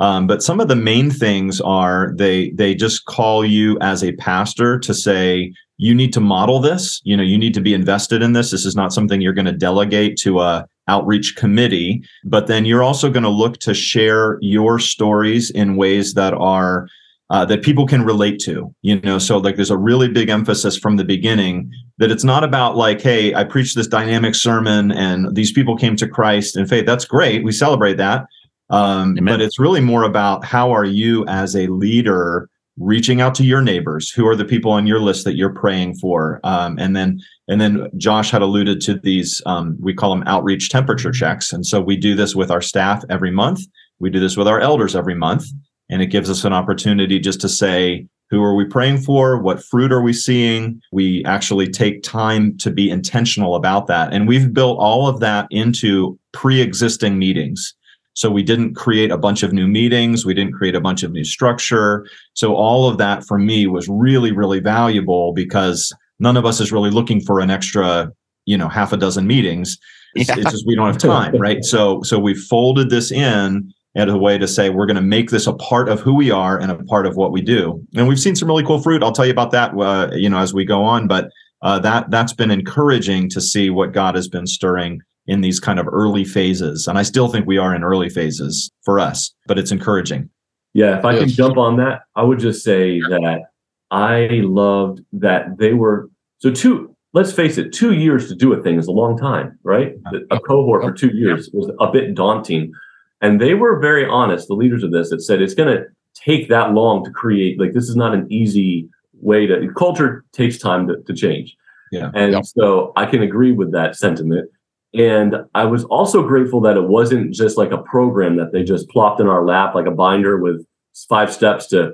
Um, 0.00 0.26
but 0.26 0.42
some 0.42 0.60
of 0.60 0.68
the 0.68 0.76
main 0.76 1.10
things 1.10 1.60
are 1.60 2.12
they 2.16 2.50
they 2.50 2.74
just 2.74 3.04
call 3.04 3.44
you 3.44 3.78
as 3.80 4.02
a 4.02 4.12
pastor 4.12 4.78
to 4.80 4.94
say 4.94 5.52
you 5.76 5.94
need 5.94 6.12
to 6.14 6.20
model 6.20 6.58
this. 6.58 7.00
You 7.04 7.16
know, 7.16 7.22
you 7.22 7.38
need 7.38 7.54
to 7.54 7.60
be 7.60 7.74
invested 7.74 8.22
in 8.22 8.32
this. 8.32 8.50
This 8.50 8.66
is 8.66 8.76
not 8.76 8.92
something 8.92 9.20
you're 9.20 9.32
going 9.32 9.46
to 9.46 9.52
delegate 9.52 10.16
to 10.18 10.40
a 10.40 10.66
outreach 10.88 11.36
committee. 11.36 12.02
But 12.24 12.48
then 12.48 12.64
you're 12.64 12.82
also 12.82 13.10
going 13.10 13.22
to 13.22 13.30
look 13.30 13.58
to 13.58 13.74
share 13.74 14.38
your 14.40 14.78
stories 14.78 15.50
in 15.50 15.76
ways 15.76 16.14
that 16.14 16.34
are 16.34 16.88
uh, 17.30 17.44
that 17.44 17.62
people 17.62 17.86
can 17.86 18.02
relate 18.02 18.40
to 18.40 18.74
you 18.82 19.00
know 19.02 19.16
so 19.16 19.38
like 19.38 19.54
there's 19.54 19.70
a 19.70 19.78
really 19.78 20.08
big 20.08 20.28
emphasis 20.28 20.76
from 20.76 20.96
the 20.96 21.04
beginning 21.04 21.70
that 21.98 22.10
it's 22.10 22.24
not 22.24 22.42
about 22.42 22.76
like 22.76 23.00
hey 23.00 23.32
i 23.36 23.44
preached 23.44 23.76
this 23.76 23.86
dynamic 23.86 24.34
sermon 24.34 24.90
and 24.90 25.32
these 25.36 25.52
people 25.52 25.76
came 25.76 25.94
to 25.94 26.08
christ 26.08 26.56
and 26.56 26.68
faith 26.68 26.84
that's 26.84 27.04
great 27.04 27.44
we 27.44 27.52
celebrate 27.52 27.96
that 27.96 28.26
um, 28.70 29.16
but 29.22 29.40
it's 29.40 29.58
really 29.58 29.80
more 29.80 30.04
about 30.04 30.44
how 30.44 30.70
are 30.70 30.84
you 30.84 31.26
as 31.26 31.54
a 31.56 31.66
leader 31.66 32.48
reaching 32.78 33.20
out 33.20 33.34
to 33.34 33.44
your 33.44 33.60
neighbors? 33.60 34.10
Who 34.10 34.26
are 34.26 34.36
the 34.36 34.44
people 34.44 34.70
on 34.70 34.86
your 34.86 35.00
list 35.00 35.24
that 35.24 35.36
you're 35.36 35.54
praying 35.54 35.96
for? 35.96 36.40
Um, 36.44 36.78
and 36.78 36.96
then 36.96 37.20
and 37.48 37.60
then 37.60 37.88
josh 37.96 38.30
had 38.30 38.42
alluded 38.42 38.80
to 38.82 38.94
these 38.94 39.42
um, 39.46 39.76
we 39.80 39.92
call 39.92 40.10
them 40.10 40.24
outreach 40.26 40.70
temperature 40.70 41.12
checks. 41.12 41.52
And 41.52 41.66
so 41.66 41.80
we 41.80 41.96
do 41.96 42.14
this 42.14 42.34
with 42.34 42.50
our 42.50 42.62
staff 42.62 43.04
every 43.10 43.30
month. 43.30 43.60
We 43.98 44.08
do 44.08 44.20
this 44.20 44.36
with 44.36 44.48
our 44.48 44.60
elders 44.60 44.96
every 44.96 45.14
month. 45.14 45.44
And 45.90 46.00
it 46.00 46.06
gives 46.06 46.30
us 46.30 46.44
an 46.44 46.52
opportunity 46.52 47.18
just 47.18 47.40
to 47.40 47.48
say 47.48 48.06
who 48.30 48.44
are 48.44 48.54
we 48.54 48.64
praying 48.64 48.98
for? 48.98 49.42
What 49.42 49.62
fruit 49.62 49.90
are 49.90 50.02
we 50.02 50.12
seeing? 50.12 50.80
We 50.92 51.24
actually 51.24 51.68
take 51.68 52.04
time 52.04 52.56
to 52.58 52.70
be 52.70 52.88
intentional 52.88 53.56
about 53.56 53.88
that. 53.88 54.12
And 54.12 54.28
we've 54.28 54.54
built 54.54 54.78
all 54.78 55.08
of 55.08 55.18
that 55.18 55.48
into 55.50 56.16
pre-existing 56.32 57.18
meetings 57.18 57.74
so 58.14 58.30
we 58.30 58.42
didn't 58.42 58.74
create 58.74 59.10
a 59.10 59.18
bunch 59.18 59.42
of 59.42 59.52
new 59.52 59.66
meetings. 59.66 60.26
We 60.26 60.34
didn't 60.34 60.54
create 60.54 60.74
a 60.74 60.80
bunch 60.80 61.02
of 61.02 61.12
new 61.12 61.24
structure. 61.24 62.06
So 62.34 62.54
all 62.54 62.88
of 62.88 62.98
that 62.98 63.24
for 63.26 63.38
me 63.38 63.66
was 63.66 63.88
really, 63.88 64.32
really 64.32 64.60
valuable 64.60 65.32
because 65.32 65.92
none 66.18 66.36
of 66.36 66.44
us 66.44 66.60
is 66.60 66.72
really 66.72 66.90
looking 66.90 67.20
for 67.20 67.40
an 67.40 67.50
extra, 67.50 68.10
you 68.46 68.58
know, 68.58 68.68
half 68.68 68.92
a 68.92 68.96
dozen 68.96 69.26
meetings. 69.26 69.78
It's, 70.14 70.28
yeah. 70.28 70.38
it's 70.38 70.50
just 70.50 70.66
we 70.66 70.74
don't 70.74 70.86
have 70.86 70.98
time, 70.98 71.36
right? 71.36 71.64
So 71.64 72.02
so 72.02 72.18
we 72.18 72.34
folded 72.34 72.90
this 72.90 73.12
in 73.12 73.72
as 73.96 74.08
a 74.08 74.18
way 74.18 74.38
to 74.38 74.46
say 74.46 74.70
we're 74.70 74.86
going 74.86 74.96
to 74.96 75.02
make 75.02 75.30
this 75.30 75.46
a 75.46 75.52
part 75.54 75.88
of 75.88 76.00
who 76.00 76.14
we 76.14 76.30
are 76.30 76.58
and 76.58 76.70
a 76.70 76.76
part 76.84 77.06
of 77.06 77.16
what 77.16 77.32
we 77.32 77.40
do. 77.40 77.84
And 77.94 78.06
we've 78.08 78.20
seen 78.20 78.36
some 78.36 78.48
really 78.48 78.64
cool 78.64 78.80
fruit. 78.80 79.02
I'll 79.02 79.12
tell 79.12 79.26
you 79.26 79.32
about 79.32 79.50
that, 79.52 79.72
uh, 79.76 80.10
you 80.14 80.28
know, 80.28 80.38
as 80.38 80.54
we 80.54 80.64
go 80.64 80.82
on. 80.84 81.08
But 81.08 81.30
uh, 81.62 81.78
that 81.80 82.10
that's 82.10 82.32
been 82.32 82.50
encouraging 82.50 83.28
to 83.30 83.40
see 83.40 83.70
what 83.70 83.92
God 83.92 84.14
has 84.14 84.28
been 84.28 84.46
stirring 84.46 85.00
in 85.26 85.40
these 85.40 85.60
kind 85.60 85.78
of 85.78 85.86
early 85.88 86.24
phases. 86.24 86.86
And 86.86 86.98
I 86.98 87.02
still 87.02 87.28
think 87.28 87.46
we 87.46 87.58
are 87.58 87.74
in 87.74 87.84
early 87.84 88.08
phases 88.08 88.70
for 88.84 88.98
us, 88.98 89.32
but 89.46 89.58
it's 89.58 89.70
encouraging. 89.70 90.28
Yeah, 90.72 90.98
if 90.98 91.04
I 91.04 91.12
yes. 91.12 91.20
can 91.20 91.28
jump 91.30 91.58
on 91.58 91.76
that, 91.78 92.02
I 92.16 92.22
would 92.22 92.38
just 92.38 92.62
say 92.64 93.00
that 93.00 93.42
I 93.90 94.28
loved 94.44 95.00
that 95.12 95.58
they 95.58 95.74
were 95.74 96.10
so 96.38 96.50
two. 96.50 96.94
Let's 97.12 97.32
face 97.32 97.58
it, 97.58 97.72
two 97.72 97.94
years 97.94 98.28
to 98.28 98.36
do 98.36 98.52
a 98.52 98.62
thing 98.62 98.78
is 98.78 98.86
a 98.86 98.92
long 98.92 99.18
time, 99.18 99.58
right? 99.64 99.94
A 100.30 100.38
cohort 100.38 100.84
for 100.84 100.92
two 100.92 101.10
years 101.12 101.50
was 101.52 101.68
a 101.80 101.90
bit 101.90 102.14
daunting, 102.14 102.72
and 103.20 103.40
they 103.40 103.54
were 103.54 103.80
very 103.80 104.06
honest. 104.06 104.46
The 104.46 104.54
leaders 104.54 104.84
of 104.84 104.92
this 104.92 105.10
that 105.10 105.20
said 105.20 105.42
it's 105.42 105.54
going 105.54 105.76
to 105.76 105.84
take 106.14 106.48
that 106.50 106.72
long 106.72 107.04
to 107.04 107.10
create. 107.10 107.58
Like 107.58 107.72
this 107.72 107.88
is 107.88 107.96
not 107.96 108.14
an 108.14 108.28
easy 108.30 108.88
way 109.14 109.46
to. 109.46 109.72
Culture 109.76 110.24
takes 110.32 110.56
time 110.56 110.86
to, 110.86 111.02
to 111.02 111.12
change. 111.12 111.56
Yeah, 111.90 112.12
and 112.14 112.32
yep. 112.32 112.44
so 112.44 112.92
I 112.94 113.06
can 113.06 113.22
agree 113.24 113.50
with 113.50 113.72
that 113.72 113.96
sentiment. 113.96 114.48
And 114.92 115.36
I 115.54 115.64
was 115.64 115.84
also 115.84 116.26
grateful 116.26 116.60
that 116.62 116.76
it 116.76 116.88
wasn't 116.88 117.32
just 117.32 117.56
like 117.56 117.70
a 117.70 117.78
program 117.78 118.36
that 118.36 118.52
they 118.52 118.64
just 118.64 118.88
plopped 118.88 119.20
in 119.20 119.28
our 119.28 119.44
lap 119.44 119.74
like 119.74 119.86
a 119.86 119.92
binder 119.92 120.38
with 120.38 120.66
five 121.08 121.32
steps 121.32 121.68
to 121.68 121.92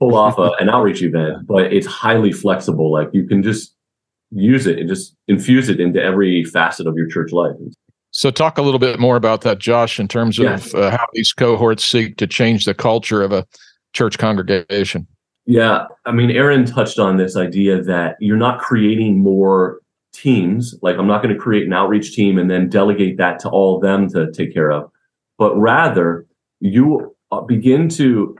pull 0.00 0.16
off 0.16 0.38
a, 0.38 0.50
an 0.60 0.68
outreach 0.68 1.02
event, 1.02 1.46
but 1.46 1.72
it's 1.72 1.86
highly 1.86 2.32
flexible. 2.32 2.90
Like 2.92 3.08
you 3.12 3.26
can 3.26 3.42
just 3.42 3.74
use 4.30 4.66
it 4.66 4.78
and 4.78 4.88
just 4.88 5.14
infuse 5.28 5.68
it 5.68 5.80
into 5.80 6.02
every 6.02 6.44
facet 6.44 6.86
of 6.86 6.96
your 6.96 7.08
church 7.08 7.32
life. 7.32 7.54
So, 8.10 8.30
talk 8.30 8.56
a 8.56 8.62
little 8.62 8.80
bit 8.80 8.98
more 8.98 9.16
about 9.16 9.42
that, 9.42 9.58
Josh, 9.58 10.00
in 10.00 10.08
terms 10.08 10.38
of 10.38 10.72
yeah. 10.72 10.80
uh, 10.80 10.90
how 10.90 11.06
these 11.12 11.32
cohorts 11.32 11.84
seek 11.84 12.16
to 12.16 12.26
change 12.26 12.64
the 12.64 12.72
culture 12.72 13.22
of 13.22 13.30
a 13.30 13.46
church 13.92 14.16
congregation. 14.16 15.06
Yeah. 15.44 15.86
I 16.06 16.12
mean, 16.12 16.30
Aaron 16.30 16.64
touched 16.64 16.98
on 16.98 17.18
this 17.18 17.36
idea 17.36 17.82
that 17.82 18.16
you're 18.18 18.36
not 18.36 18.58
creating 18.58 19.18
more 19.18 19.80
teams. 20.12 20.74
Like 20.82 20.96
I'm 20.96 21.06
not 21.06 21.22
going 21.22 21.34
to 21.34 21.40
create 21.40 21.66
an 21.66 21.72
outreach 21.72 22.14
team 22.14 22.38
and 22.38 22.50
then 22.50 22.68
delegate 22.68 23.18
that 23.18 23.38
to 23.40 23.48
all 23.48 23.76
of 23.76 23.82
them 23.82 24.08
to 24.10 24.30
take 24.32 24.52
care 24.52 24.70
of, 24.70 24.90
but 25.38 25.56
rather 25.56 26.26
you 26.60 27.14
uh, 27.32 27.40
begin 27.42 27.88
to 27.90 28.36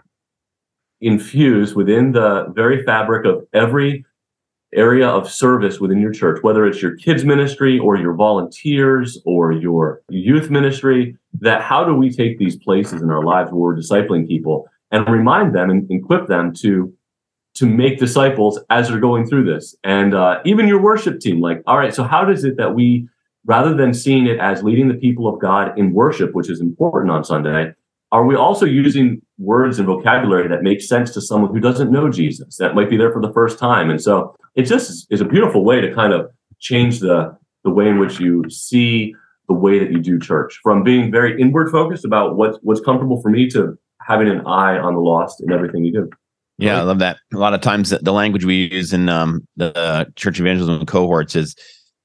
infuse 1.00 1.74
within 1.74 2.12
the 2.12 2.46
very 2.54 2.82
fabric 2.84 3.26
of 3.26 3.46
every 3.52 4.04
area 4.74 5.08
of 5.08 5.30
service 5.30 5.80
within 5.80 6.00
your 6.00 6.12
church, 6.12 6.42
whether 6.42 6.66
it's 6.66 6.82
your 6.82 6.96
kids 6.96 7.24
ministry 7.24 7.78
or 7.78 7.96
your 7.96 8.14
volunteers 8.14 9.20
or 9.24 9.52
your 9.52 10.02
youth 10.08 10.50
ministry, 10.50 11.16
that 11.40 11.62
how 11.62 11.84
do 11.84 11.94
we 11.94 12.10
take 12.10 12.38
these 12.38 12.56
places 12.56 13.02
in 13.02 13.10
our 13.10 13.22
lives 13.22 13.50
where 13.50 13.60
we're 13.60 13.76
discipling 13.76 14.26
people 14.26 14.66
and 14.90 15.08
remind 15.08 15.54
them 15.54 15.70
and 15.70 15.90
equip 15.90 16.26
them 16.26 16.52
to 16.52 16.92
to 17.56 17.66
make 17.66 17.98
disciples 17.98 18.60
as 18.70 18.88
they're 18.88 19.00
going 19.00 19.26
through 19.26 19.44
this. 19.44 19.74
And 19.82 20.14
uh, 20.14 20.40
even 20.44 20.68
your 20.68 20.80
worship 20.80 21.20
team, 21.20 21.40
like, 21.40 21.62
all 21.66 21.78
right, 21.78 21.94
so 21.94 22.04
how 22.04 22.24
does 22.24 22.44
it 22.44 22.56
that 22.58 22.74
we, 22.74 23.08
rather 23.44 23.74
than 23.74 23.94
seeing 23.94 24.26
it 24.26 24.38
as 24.38 24.62
leading 24.62 24.88
the 24.88 24.94
people 24.94 25.26
of 25.26 25.40
God 25.40 25.78
in 25.78 25.92
worship, 25.92 26.34
which 26.34 26.50
is 26.50 26.60
important 26.60 27.10
on 27.10 27.24
Sunday, 27.24 27.72
are 28.12 28.24
we 28.24 28.36
also 28.36 28.66
using 28.66 29.20
words 29.38 29.78
and 29.78 29.86
vocabulary 29.86 30.48
that 30.48 30.62
make 30.62 30.80
sense 30.80 31.12
to 31.14 31.20
someone 31.20 31.52
who 31.52 31.60
doesn't 31.60 31.90
know 31.90 32.10
Jesus, 32.10 32.56
that 32.58 32.74
might 32.74 32.88
be 32.88 32.96
there 32.96 33.12
for 33.12 33.20
the 33.20 33.32
first 33.32 33.58
time? 33.58 33.90
And 33.90 34.00
so 34.00 34.36
it 34.54 34.62
just 34.62 35.06
is 35.10 35.20
a 35.20 35.24
beautiful 35.24 35.64
way 35.64 35.80
to 35.80 35.94
kind 35.94 36.12
of 36.12 36.30
change 36.58 37.00
the 37.00 37.36
the 37.64 37.70
way 37.70 37.88
in 37.88 37.98
which 37.98 38.20
you 38.20 38.48
see 38.48 39.12
the 39.48 39.54
way 39.54 39.78
that 39.80 39.90
you 39.90 39.98
do 39.98 40.20
church 40.20 40.60
from 40.62 40.84
being 40.84 41.10
very 41.10 41.40
inward 41.40 41.70
focused 41.70 42.04
about 42.04 42.36
what's 42.36 42.58
what's 42.62 42.80
comfortable 42.80 43.20
for 43.20 43.28
me 43.28 43.48
to 43.50 43.76
having 44.02 44.28
an 44.28 44.46
eye 44.46 44.78
on 44.78 44.94
the 44.94 45.00
lost 45.00 45.42
in 45.42 45.52
everything 45.52 45.84
you 45.84 45.92
do. 45.92 46.10
Yeah, 46.58 46.78
I 46.78 46.82
love 46.82 47.00
that. 47.00 47.18
A 47.34 47.38
lot 47.38 47.52
of 47.52 47.60
times, 47.60 47.90
the 47.90 48.12
language 48.12 48.44
we 48.44 48.68
use 48.72 48.92
in 48.92 49.08
um, 49.08 49.46
the 49.56 49.76
uh, 49.76 50.06
church 50.16 50.40
evangelism 50.40 50.86
cohorts 50.86 51.36
is 51.36 51.54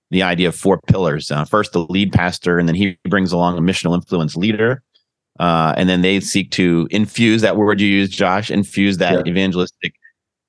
the 0.09 0.23
idea 0.23 0.49
of 0.49 0.55
four 0.55 0.79
pillars. 0.87 1.31
Uh, 1.31 1.45
first, 1.45 1.71
the 1.71 1.85
lead 1.85 2.11
pastor, 2.11 2.59
and 2.59 2.67
then 2.67 2.75
he 2.75 2.97
brings 3.07 3.31
along 3.31 3.57
a 3.57 3.61
missional 3.61 3.95
influence 3.95 4.35
leader, 4.35 4.83
uh, 5.39 5.73
and 5.77 5.87
then 5.87 6.01
they 6.01 6.19
seek 6.19 6.51
to 6.51 6.87
infuse 6.91 7.41
that 7.41 7.55
word 7.55 7.79
you 7.79 7.87
use, 7.87 8.09
Josh, 8.09 8.51
infuse 8.51 8.97
that 8.97 9.25
yeah. 9.25 9.31
evangelistic 9.31 9.93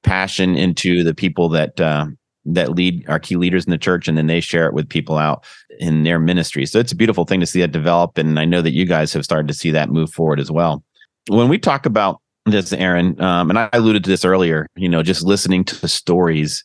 passion 0.03 0.57
into 0.57 1.05
the 1.05 1.15
people 1.15 1.49
that 1.51 1.81
uh, 1.81 2.07
that 2.45 2.73
lead 2.73 3.09
our 3.09 3.21
key 3.21 3.37
leaders 3.37 3.65
in 3.65 3.71
the 3.71 3.79
church, 3.79 4.09
and 4.09 4.19
then 4.19 4.27
they 4.27 4.41
share 4.41 4.67
it 4.67 4.75
with 4.75 4.89
people 4.89 5.17
out 5.17 5.45
in 5.79 6.03
their 6.03 6.19
ministry. 6.19 6.67
So 6.67 6.81
it's 6.81 6.91
a 6.91 6.97
beautiful 6.97 7.25
thing 7.25 7.39
to 7.39 7.47
see 7.47 7.61
that 7.61 7.71
develop, 7.71 8.19
and 8.19 8.41
I 8.41 8.45
know 8.45 8.63
that 8.63 8.73
you 8.73 8.85
guys 8.85 9.13
have 9.13 9.25
started 9.25 9.47
to 9.47 9.55
see 9.55 9.71
that 9.71 9.91
move 9.91 10.11
forward 10.11 10.41
as 10.41 10.51
well. 10.51 10.83
When 11.29 11.49
we 11.49 11.57
talk 11.57 11.87
about 11.87 12.21
this, 12.47 12.73
Aaron, 12.73 13.21
um, 13.21 13.51
and 13.51 13.59
I 13.59 13.69
alluded 13.73 14.05
to 14.05 14.11
this 14.11 14.25
earlier. 14.25 14.67
You 14.77 14.89
know, 14.89 15.03
just 15.03 15.25
listening 15.25 15.65
to 15.67 15.81
the 15.81 15.89
stories. 15.89 16.65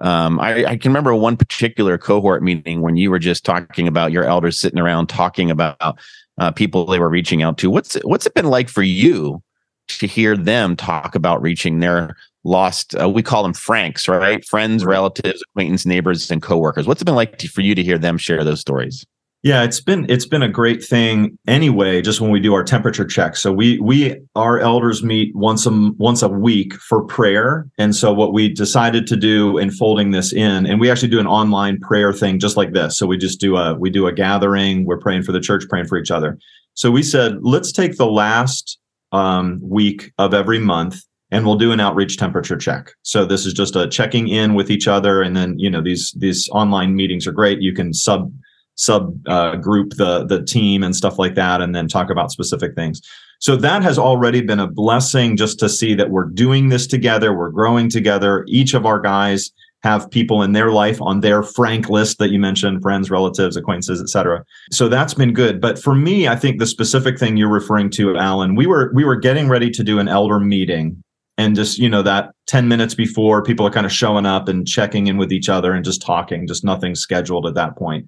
Um, 0.00 0.38
I, 0.40 0.64
I, 0.66 0.76
can 0.76 0.90
remember 0.90 1.14
one 1.14 1.38
particular 1.38 1.96
cohort 1.96 2.42
meeting 2.42 2.82
when 2.82 2.98
you 2.98 3.10
were 3.10 3.18
just 3.18 3.46
talking 3.46 3.88
about 3.88 4.12
your 4.12 4.24
elders 4.24 4.60
sitting 4.60 4.78
around 4.78 5.06
talking 5.06 5.50
about 5.50 5.98
uh, 6.38 6.50
people 6.50 6.84
they 6.84 6.98
were 6.98 7.08
reaching 7.08 7.42
out 7.42 7.56
to. 7.58 7.70
What's 7.70 7.94
what's 8.04 8.26
it 8.26 8.34
been 8.34 8.50
like 8.50 8.68
for 8.68 8.82
you 8.82 9.42
to 9.88 10.06
hear 10.06 10.36
them 10.36 10.76
talk 10.76 11.14
about 11.14 11.40
reaching 11.40 11.78
their 11.78 12.14
lost? 12.44 12.94
Uh, 13.00 13.08
we 13.08 13.22
call 13.22 13.42
them 13.42 13.54
Franks, 13.54 14.06
right? 14.06 14.44
Friends, 14.44 14.84
relatives, 14.84 15.42
acquaintance, 15.50 15.86
neighbors, 15.86 16.30
and 16.30 16.42
coworkers. 16.42 16.86
What's 16.86 17.00
it 17.00 17.06
been 17.06 17.14
like 17.14 17.38
to, 17.38 17.48
for 17.48 17.62
you 17.62 17.74
to 17.74 17.82
hear 17.82 17.96
them 17.96 18.18
share 18.18 18.44
those 18.44 18.60
stories? 18.60 19.06
Yeah, 19.46 19.62
it's 19.62 19.80
been 19.80 20.06
it's 20.08 20.26
been 20.26 20.42
a 20.42 20.48
great 20.48 20.82
thing 20.82 21.38
anyway. 21.46 22.02
Just 22.02 22.20
when 22.20 22.32
we 22.32 22.40
do 22.40 22.52
our 22.52 22.64
temperature 22.64 23.04
checks, 23.04 23.40
so 23.40 23.52
we 23.52 23.78
we 23.78 24.16
our 24.34 24.58
elders 24.58 25.04
meet 25.04 25.36
once 25.36 25.66
a 25.66 25.70
once 25.98 26.20
a 26.22 26.28
week 26.28 26.74
for 26.74 27.04
prayer, 27.04 27.64
and 27.78 27.94
so 27.94 28.12
what 28.12 28.32
we 28.32 28.48
decided 28.48 29.06
to 29.06 29.14
do 29.14 29.56
in 29.56 29.70
folding 29.70 30.10
this 30.10 30.32
in, 30.32 30.66
and 30.66 30.80
we 30.80 30.90
actually 30.90 31.10
do 31.10 31.20
an 31.20 31.28
online 31.28 31.78
prayer 31.78 32.12
thing 32.12 32.40
just 32.40 32.56
like 32.56 32.72
this. 32.72 32.98
So 32.98 33.06
we 33.06 33.16
just 33.16 33.38
do 33.38 33.56
a 33.56 33.74
we 33.78 33.88
do 33.88 34.08
a 34.08 34.12
gathering. 34.12 34.84
We're 34.84 34.98
praying 34.98 35.22
for 35.22 35.30
the 35.30 35.38
church, 35.38 35.62
praying 35.68 35.86
for 35.86 35.96
each 35.96 36.10
other. 36.10 36.36
So 36.74 36.90
we 36.90 37.04
said 37.04 37.36
let's 37.40 37.70
take 37.70 37.98
the 37.98 38.10
last 38.10 38.80
um, 39.12 39.60
week 39.62 40.10
of 40.18 40.34
every 40.34 40.58
month 40.58 41.04
and 41.30 41.46
we'll 41.46 41.54
do 41.54 41.70
an 41.70 41.78
outreach 41.78 42.16
temperature 42.16 42.56
check. 42.56 42.90
So 43.02 43.24
this 43.24 43.46
is 43.46 43.52
just 43.52 43.76
a 43.76 43.88
checking 43.88 44.26
in 44.26 44.54
with 44.54 44.72
each 44.72 44.88
other, 44.88 45.22
and 45.22 45.36
then 45.36 45.56
you 45.56 45.70
know 45.70 45.82
these 45.82 46.12
these 46.18 46.48
online 46.50 46.96
meetings 46.96 47.28
are 47.28 47.32
great. 47.32 47.62
You 47.62 47.72
can 47.72 47.94
sub 47.94 48.32
sub 48.76 49.14
uh, 49.26 49.56
group 49.56 49.94
the 49.96 50.24
the 50.24 50.42
team 50.44 50.82
and 50.82 50.94
stuff 50.94 51.18
like 51.18 51.34
that 51.34 51.60
and 51.60 51.74
then 51.74 51.88
talk 51.88 52.10
about 52.10 52.30
specific 52.30 52.74
things. 52.74 53.00
So 53.38 53.56
that 53.56 53.82
has 53.82 53.98
already 53.98 54.40
been 54.40 54.60
a 54.60 54.66
blessing 54.66 55.36
just 55.36 55.58
to 55.58 55.68
see 55.68 55.94
that 55.94 56.10
we're 56.10 56.24
doing 56.24 56.68
this 56.68 56.86
together 56.86 57.36
we're 57.36 57.50
growing 57.50 57.90
together. 57.90 58.44
Each 58.48 58.74
of 58.74 58.86
our 58.86 59.00
guys 59.00 59.50
have 59.82 60.10
people 60.10 60.42
in 60.42 60.52
their 60.52 60.72
life 60.72 61.00
on 61.00 61.20
their 61.20 61.42
frank 61.42 61.88
list 61.88 62.18
that 62.18 62.30
you 62.30 62.38
mentioned 62.38 62.82
friends 62.82 63.10
relatives 63.10 63.56
acquaintances 63.56 64.00
etc 64.00 64.44
so 64.72 64.88
that's 64.88 65.14
been 65.14 65.32
good. 65.32 65.60
But 65.60 65.78
for 65.78 65.94
me 65.94 66.28
i 66.28 66.34
think 66.34 66.58
the 66.58 66.66
specific 66.66 67.18
thing 67.18 67.36
you're 67.36 67.48
referring 67.48 67.90
to 67.90 68.16
alan 68.16 68.56
we 68.56 68.66
were 68.66 68.90
we 68.94 69.04
were 69.04 69.16
getting 69.16 69.48
ready 69.48 69.70
to 69.70 69.84
do 69.84 69.98
an 69.98 70.08
elder 70.08 70.40
meeting 70.40 71.02
and 71.38 71.54
just 71.54 71.78
you 71.78 71.88
know 71.88 72.02
that 72.02 72.30
10 72.46 72.68
minutes 72.68 72.94
before 72.94 73.42
people 73.42 73.66
are 73.66 73.70
kind 73.70 73.86
of 73.86 73.92
showing 73.92 74.26
up 74.26 74.48
and 74.48 74.66
checking 74.66 75.06
in 75.06 75.16
with 75.16 75.32
each 75.32 75.48
other 75.48 75.72
and 75.72 75.84
just 75.84 76.02
talking 76.02 76.46
just 76.46 76.64
nothing 76.64 76.94
scheduled 76.94 77.46
at 77.46 77.54
that 77.54 77.76
point 77.76 78.06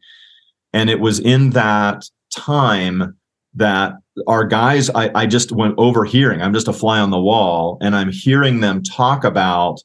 and 0.72 0.90
it 0.90 1.00
was 1.00 1.18
in 1.20 1.50
that 1.50 2.02
time 2.37 3.16
that 3.54 3.94
our 4.26 4.44
guys, 4.44 4.90
I, 4.90 5.11
I 5.14 5.26
just 5.26 5.52
went 5.52 5.74
overhearing. 5.78 6.42
I'm 6.42 6.52
just 6.54 6.68
a 6.68 6.72
fly 6.72 7.00
on 7.00 7.11
the 7.11 7.20
wall, 7.20 7.78
and 7.81 7.94
I'm 7.96 8.11
hearing 8.12 8.61
them 8.61 8.83
talk 8.83 9.24
about 9.24 9.78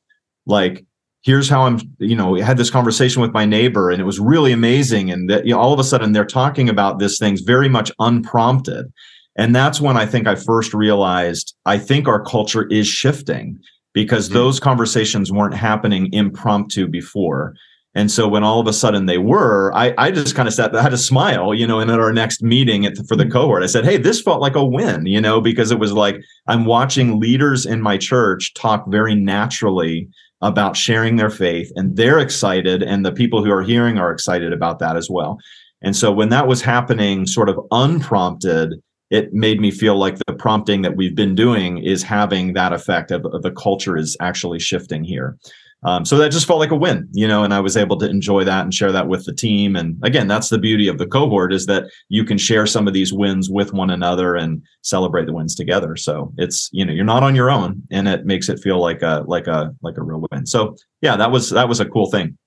like, 0.45 0.85
here's 1.23 1.47
how 1.47 1.63
I'm, 1.63 1.79
you 1.99 2.15
know, 2.15 2.31
we 2.31 2.41
had 2.41 2.57
this 2.57 2.69
conversation 2.69 3.21
with 3.21 3.31
my 3.31 3.45
neighbor, 3.45 3.89
and 3.89 4.01
it 4.01 4.05
was 4.05 4.19
really 4.19 4.51
amazing. 4.51 5.09
And 5.11 5.29
that 5.29 5.45
you 5.45 5.53
know, 5.53 5.59
all 5.59 5.71
of 5.73 5.79
a 5.79 5.83
sudden 5.83 6.11
they're 6.11 6.25
talking 6.25 6.67
about 6.69 6.99
this 6.99 7.17
things 7.17 7.41
very 7.41 7.69
much 7.69 7.91
unprompted. 7.99 8.91
And 9.35 9.55
that's 9.55 9.81
when 9.81 9.97
I 9.97 10.05
think 10.05 10.27
I 10.27 10.35
first 10.35 10.73
realized 10.73 11.55
I 11.65 11.77
think 11.79 12.07
our 12.07 12.21
culture 12.23 12.67
is 12.67 12.87
shifting. 12.87 13.59
because 13.95 14.27
Mhm. 14.27 14.33
those 14.33 14.59
conversations 14.59 15.31
weren't 15.31 15.53
happening 15.53 16.11
impromptu 16.13 16.87
before. 16.87 17.53
And 17.95 18.09
so 18.09 18.27
when 18.27 18.43
all 18.43 18.59
of 18.59 18.67
a 18.67 18.73
sudden 18.73 19.05
they 19.05 19.19
were, 19.19 19.71
I, 19.75 19.93
I 19.97 20.09
just 20.09 20.35
kind 20.35 20.47
of 20.47 20.53
sat, 20.53 20.75
I 20.75 20.81
had 20.81 20.93
a 20.93 20.97
smile, 20.97 21.53
you 21.53 21.67
know, 21.67 21.79
and 21.79 21.91
at 21.91 21.99
our 21.99 22.11
next 22.11 22.41
meeting 22.41 22.85
at 22.85 22.95
the, 22.95 23.03
for 23.03 23.15
the 23.15 23.25
mm. 23.25 23.31
cohort, 23.31 23.61
I 23.61 23.67
said, 23.67 23.85
Hey, 23.85 23.97
this 23.97 24.21
felt 24.21 24.41
like 24.41 24.55
a 24.55 24.65
win, 24.65 25.05
you 25.05 25.21
know, 25.21 25.39
because 25.39 25.71
it 25.71 25.79
was 25.79 25.93
like 25.93 26.17
I'm 26.47 26.65
watching 26.65 27.19
leaders 27.19 27.65
in 27.65 27.81
my 27.81 27.97
church 27.97 28.53
talk 28.55 28.85
very 28.87 29.13
naturally 29.13 30.09
about 30.41 30.75
sharing 30.75 31.15
their 31.15 31.29
faith 31.29 31.71
and 31.75 31.95
they're 31.95 32.19
excited. 32.19 32.81
And 32.81 33.05
the 33.05 33.11
people 33.11 33.43
who 33.43 33.51
are 33.51 33.63
hearing 33.63 33.97
are 33.97 34.11
excited 34.11 34.51
about 34.51 34.79
that 34.79 34.97
as 34.97 35.09
well. 35.09 35.37
And 35.81 35.95
so 35.95 36.11
when 36.11 36.29
that 36.29 36.47
was 36.47 36.61
happening 36.61 37.27
sort 37.27 37.49
of 37.49 37.59
unprompted, 37.71 38.73
it 39.09 39.33
made 39.33 39.61
me 39.61 39.69
feel 39.69 39.95
like 39.95 40.17
the 40.25 40.33
prompting 40.33 40.81
that 40.81 40.95
we've 40.95 41.15
been 41.15 41.35
doing 41.35 41.77
is 41.77 42.01
having 42.01 42.53
that 42.53 42.73
effect 42.73 43.11
of, 43.11 43.25
of 43.25 43.43
the 43.43 43.51
culture 43.51 43.95
is 43.95 44.17
actually 44.19 44.59
shifting 44.59 45.03
here. 45.03 45.37
Um, 45.85 46.05
so 46.05 46.17
that 46.17 46.31
just 46.31 46.47
felt 46.47 46.59
like 46.59 46.71
a 46.71 46.75
win, 46.75 47.09
you 47.11 47.27
know, 47.27 47.43
and 47.43 47.53
I 47.53 47.59
was 47.59 47.75
able 47.75 47.97
to 47.97 48.09
enjoy 48.09 48.43
that 48.45 48.63
and 48.63 48.73
share 48.73 48.91
that 48.91 49.07
with 49.07 49.25
the 49.25 49.33
team. 49.33 49.75
And 49.75 49.97
again, 50.03 50.27
that's 50.27 50.49
the 50.49 50.57
beauty 50.57 50.87
of 50.87 50.97
the 50.97 51.05
cohort 51.05 51.53
is 51.53 51.65
that 51.65 51.85
you 52.09 52.23
can 52.23 52.37
share 52.37 52.65
some 52.65 52.87
of 52.87 52.93
these 52.93 53.11
wins 53.11 53.49
with 53.49 53.73
one 53.73 53.89
another 53.89 54.35
and 54.35 54.63
celebrate 54.81 55.25
the 55.25 55.33
wins 55.33 55.55
together. 55.55 55.95
So 55.95 56.33
it's, 56.37 56.69
you 56.71 56.85
know, 56.85 56.93
you're 56.93 57.03
not 57.03 57.23
on 57.23 57.35
your 57.35 57.51
own 57.51 57.83
and 57.91 58.07
it 58.07 58.25
makes 58.25 58.49
it 58.49 58.59
feel 58.59 58.79
like 58.79 59.01
a, 59.01 59.23
like 59.27 59.47
a, 59.47 59.75
like 59.81 59.97
a 59.97 60.03
real 60.03 60.25
win. 60.31 60.45
So 60.45 60.75
yeah, 61.01 61.17
that 61.17 61.31
was, 61.31 61.49
that 61.49 61.67
was 61.67 61.79
a 61.79 61.85
cool 61.85 62.09
thing. 62.09 62.37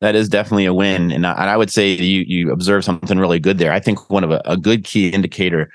That 0.00 0.16
is 0.16 0.28
definitely 0.28 0.64
a 0.64 0.74
win, 0.74 1.12
and 1.12 1.24
I, 1.24 1.30
and 1.34 1.48
I 1.48 1.56
would 1.56 1.70
say 1.70 1.92
you 1.92 2.24
you 2.26 2.50
observe 2.50 2.84
something 2.84 3.20
really 3.20 3.38
good 3.38 3.58
there. 3.58 3.72
I 3.72 3.78
think 3.78 4.10
one 4.10 4.24
of 4.24 4.32
a, 4.32 4.42
a 4.44 4.56
good 4.56 4.82
key 4.82 5.10
indicator 5.10 5.70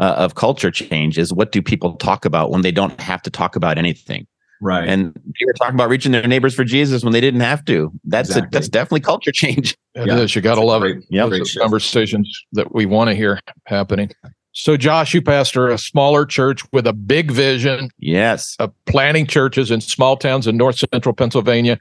uh, 0.00 0.14
of 0.18 0.34
culture 0.34 0.72
change 0.72 1.16
is 1.16 1.32
what 1.32 1.52
do 1.52 1.62
people 1.62 1.94
talk 1.94 2.24
about 2.24 2.50
when 2.50 2.62
they 2.62 2.72
don't 2.72 3.00
have 3.00 3.22
to 3.22 3.30
talk 3.30 3.54
about 3.54 3.78
anything. 3.78 4.26
Right. 4.60 4.86
And 4.88 5.14
people 5.14 5.46
were 5.46 5.52
talking 5.54 5.74
about 5.74 5.88
reaching 5.88 6.12
their 6.12 6.26
neighbors 6.26 6.54
for 6.54 6.64
Jesus 6.64 7.02
when 7.02 7.12
they 7.12 7.20
didn't 7.20 7.40
have 7.40 7.64
to. 7.66 7.90
That's 8.04 8.34
a, 8.36 8.46
that's 8.52 8.68
definitely 8.68 9.00
culture 9.00 9.32
change. 9.32 9.76
It 9.94 10.06
Yeah. 10.06 10.18
is. 10.18 10.36
You 10.36 10.42
got 10.42 10.56
to 10.56 10.60
love 10.64 10.82
it. 10.84 10.92
Great- 10.92 11.04
Yep. 11.10 11.28
great 11.28 11.38
Those 11.38 11.48
are 11.48 11.50
shift. 11.52 11.62
conversations 11.62 12.44
that 12.52 12.74
we 12.74 12.84
want 12.86 13.08
to 13.10 13.14
hear 13.16 13.40
happening. 13.66 14.10
So, 14.52 14.76
Josh, 14.76 15.14
you 15.14 15.22
pastor 15.22 15.68
a 15.68 15.78
smaller 15.78 16.26
church 16.26 16.62
with 16.72 16.86
a 16.86 16.92
big 16.92 17.30
vision 17.30 17.88
Yes. 17.98 18.56
of 18.58 18.72
planting 18.86 19.26
churches 19.26 19.70
in 19.70 19.80
small 19.80 20.16
towns 20.16 20.46
in 20.46 20.56
north 20.56 20.76
central 20.92 21.14
Pennsylvania. 21.14 21.78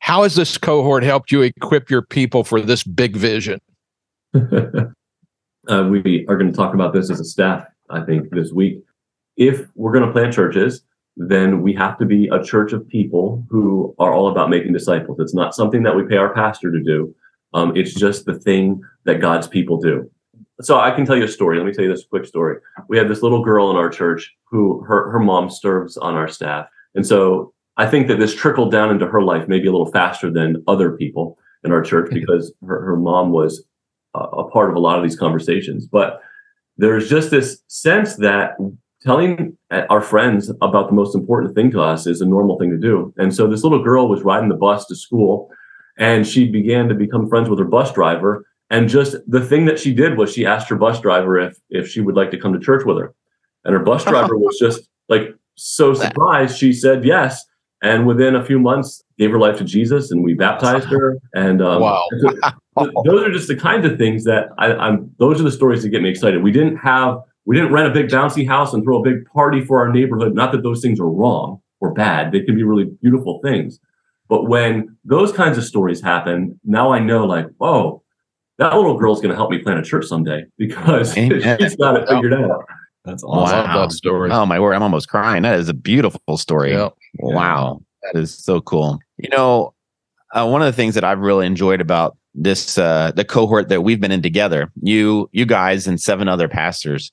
How 0.00 0.24
has 0.24 0.34
this 0.34 0.58
cohort 0.58 1.04
helped 1.04 1.30
you 1.32 1.42
equip 1.42 1.88
your 1.90 2.02
people 2.02 2.44
for 2.44 2.60
this 2.60 2.82
big 2.84 3.16
vision? 3.16 3.60
uh, 4.34 5.88
we 5.90 6.26
are 6.28 6.36
going 6.36 6.50
to 6.50 6.56
talk 6.56 6.74
about 6.74 6.92
this 6.92 7.10
as 7.10 7.20
a 7.20 7.24
staff, 7.24 7.64
I 7.88 8.00
think, 8.02 8.30
this 8.30 8.50
week. 8.52 8.82
If 9.36 9.66
we're 9.76 9.92
going 9.92 10.04
to 10.06 10.12
plant 10.12 10.34
churches, 10.34 10.82
then 11.16 11.62
we 11.62 11.74
have 11.74 11.98
to 11.98 12.06
be 12.06 12.28
a 12.28 12.42
church 12.42 12.72
of 12.72 12.88
people 12.88 13.44
who 13.50 13.94
are 13.98 14.12
all 14.12 14.28
about 14.28 14.50
making 14.50 14.72
disciples. 14.72 15.18
It's 15.20 15.34
not 15.34 15.54
something 15.54 15.82
that 15.82 15.94
we 15.94 16.04
pay 16.04 16.16
our 16.16 16.32
pastor 16.32 16.70
to 16.70 16.82
do. 16.82 17.14
Um, 17.54 17.76
it's 17.76 17.94
just 17.94 18.24
the 18.24 18.38
thing 18.38 18.80
that 19.04 19.20
God's 19.20 19.46
people 19.46 19.78
do. 19.78 20.10
So 20.62 20.78
I 20.78 20.90
can 20.90 21.04
tell 21.04 21.16
you 21.16 21.24
a 21.24 21.28
story. 21.28 21.58
Let 21.58 21.66
me 21.66 21.72
tell 21.72 21.84
you 21.84 21.90
this 21.90 22.06
quick 22.06 22.24
story. 22.24 22.58
We 22.88 22.96
had 22.96 23.08
this 23.08 23.22
little 23.22 23.42
girl 23.42 23.70
in 23.70 23.76
our 23.76 23.90
church 23.90 24.32
who 24.50 24.82
her, 24.84 25.10
her 25.10 25.18
mom 25.18 25.50
serves 25.50 25.96
on 25.96 26.14
our 26.14 26.28
staff. 26.28 26.66
And 26.94 27.06
so 27.06 27.52
I 27.76 27.86
think 27.86 28.08
that 28.08 28.18
this 28.18 28.34
trickled 28.34 28.70
down 28.70 28.90
into 28.90 29.06
her 29.06 29.22
life 29.22 29.48
maybe 29.48 29.66
a 29.66 29.72
little 29.72 29.90
faster 29.90 30.30
than 30.30 30.62
other 30.66 30.92
people 30.92 31.38
in 31.64 31.72
our 31.72 31.82
church 31.82 32.10
because 32.12 32.52
her, 32.66 32.84
her 32.84 32.96
mom 32.96 33.30
was 33.30 33.64
a, 34.14 34.20
a 34.20 34.50
part 34.50 34.70
of 34.70 34.76
a 34.76 34.80
lot 34.80 34.96
of 34.96 35.02
these 35.02 35.18
conversations. 35.18 35.86
But 35.86 36.22
there's 36.76 37.08
just 37.08 37.30
this 37.30 37.62
sense 37.68 38.16
that 38.16 38.56
telling 39.04 39.56
our 39.70 40.00
friends 40.00 40.50
about 40.60 40.88
the 40.88 40.94
most 40.94 41.14
important 41.14 41.54
thing 41.54 41.70
to 41.72 41.80
us 41.80 42.06
is 42.06 42.20
a 42.20 42.26
normal 42.26 42.58
thing 42.58 42.70
to 42.70 42.78
do. 42.78 43.12
And 43.16 43.34
so 43.34 43.46
this 43.46 43.62
little 43.62 43.82
girl 43.82 44.08
was 44.08 44.22
riding 44.22 44.48
the 44.48 44.54
bus 44.56 44.86
to 44.86 44.96
school 44.96 45.50
and 45.98 46.26
she 46.26 46.48
began 46.48 46.88
to 46.88 46.94
become 46.94 47.28
friends 47.28 47.48
with 47.48 47.58
her 47.58 47.64
bus 47.64 47.92
driver. 47.92 48.46
And 48.70 48.88
just 48.88 49.16
the 49.26 49.44
thing 49.44 49.66
that 49.66 49.78
she 49.78 49.92
did 49.92 50.16
was 50.16 50.32
she 50.32 50.46
asked 50.46 50.68
her 50.68 50.76
bus 50.76 51.00
driver 51.00 51.38
if 51.38 51.58
if 51.68 51.88
she 51.88 52.00
would 52.00 52.16
like 52.16 52.30
to 52.30 52.38
come 52.38 52.52
to 52.52 52.60
church 52.60 52.84
with 52.84 52.98
her. 52.98 53.14
And 53.64 53.74
her 53.74 53.82
bus 53.82 54.04
driver 54.12 54.36
was 54.36 54.58
just 54.58 54.88
like 55.08 55.34
so 55.56 55.94
surprised. 55.94 56.56
She 56.58 56.72
said 56.72 57.04
yes. 57.04 57.44
And 57.82 58.06
within 58.06 58.36
a 58.36 58.44
few 58.44 58.60
months, 58.60 59.02
gave 59.18 59.32
her 59.32 59.40
life 59.40 59.58
to 59.58 59.64
Jesus, 59.64 60.12
and 60.12 60.22
we 60.22 60.34
baptized 60.34 60.86
her. 60.86 61.18
And 61.34 61.60
um, 61.60 61.82
Wow. 61.82 62.04
those 63.04 63.24
are 63.24 63.32
just 63.32 63.48
the 63.48 63.56
kinds 63.56 63.84
of 63.84 63.98
things 63.98 64.22
that 64.24 64.50
I, 64.58 64.72
I'm. 64.72 65.10
Those 65.18 65.40
are 65.40 65.44
the 65.44 65.50
stories 65.50 65.82
that 65.82 65.88
get 65.88 66.00
me 66.00 66.08
excited. 66.08 66.42
We 66.44 66.52
didn't 66.52 66.76
have, 66.76 67.18
we 67.44 67.56
didn't 67.56 67.72
rent 67.72 67.88
a 67.88 67.92
big 67.92 68.08
bouncy 68.10 68.46
house 68.46 68.72
and 68.72 68.82
throw 68.84 69.00
a 69.00 69.02
big 69.02 69.24
party 69.26 69.64
for 69.64 69.78
our 69.80 69.90
neighborhood. 69.92 70.34
Not 70.34 70.52
that 70.52 70.62
those 70.62 70.80
things 70.80 71.00
are 71.00 71.08
wrong 71.10 71.60
or 71.80 71.92
bad; 71.92 72.32
they 72.32 72.40
can 72.40 72.54
be 72.54 72.62
really 72.62 72.84
beautiful 73.02 73.40
things. 73.42 73.78
But 74.28 74.48
when 74.48 74.96
those 75.04 75.32
kinds 75.32 75.58
of 75.58 75.64
stories 75.64 76.00
happen, 76.00 76.58
now 76.64 76.92
I 76.92 76.98
know, 77.00 77.26
like, 77.26 77.46
whoa, 77.58 78.02
that 78.58 78.74
little 78.74 78.96
girl's 78.96 79.20
going 79.20 79.30
to 79.30 79.36
help 79.36 79.50
me 79.50 79.58
plant 79.58 79.80
a 79.80 79.82
church 79.82 80.06
someday 80.06 80.44
because 80.58 81.16
Amen. 81.18 81.58
she's 81.60 81.76
got 81.76 81.96
it 81.96 82.08
figured 82.08 82.32
out. 82.34 82.64
That's 83.04 83.24
I 83.24 83.26
awesome. 83.26 83.56
love 83.58 83.66
Wow. 83.66 83.82
that 83.82 83.92
story. 83.92 84.30
Oh 84.30 84.46
my 84.46 84.60
word! 84.60 84.74
I'm 84.74 84.82
almost 84.82 85.08
crying. 85.08 85.42
That 85.42 85.58
is 85.58 85.68
a 85.68 85.74
beautiful 85.74 86.36
story. 86.36 86.72
Yeah. 86.72 86.90
Wow, 87.18 87.82
that 88.04 88.18
is 88.18 88.32
so 88.32 88.60
cool. 88.60 88.98
You 89.18 89.28
know, 89.30 89.74
uh, 90.32 90.46
one 90.48 90.62
of 90.62 90.66
the 90.66 90.72
things 90.72 90.94
that 90.94 91.02
I've 91.04 91.18
really 91.18 91.46
enjoyed 91.46 91.80
about 91.80 92.16
this 92.34 92.78
uh, 92.78 93.10
the 93.16 93.24
cohort 93.24 93.68
that 93.68 93.82
we've 93.82 94.00
been 94.00 94.12
in 94.12 94.22
together, 94.22 94.70
you 94.82 95.28
you 95.32 95.44
guys 95.44 95.86
and 95.88 96.00
seven 96.00 96.28
other 96.28 96.48
pastors, 96.48 97.10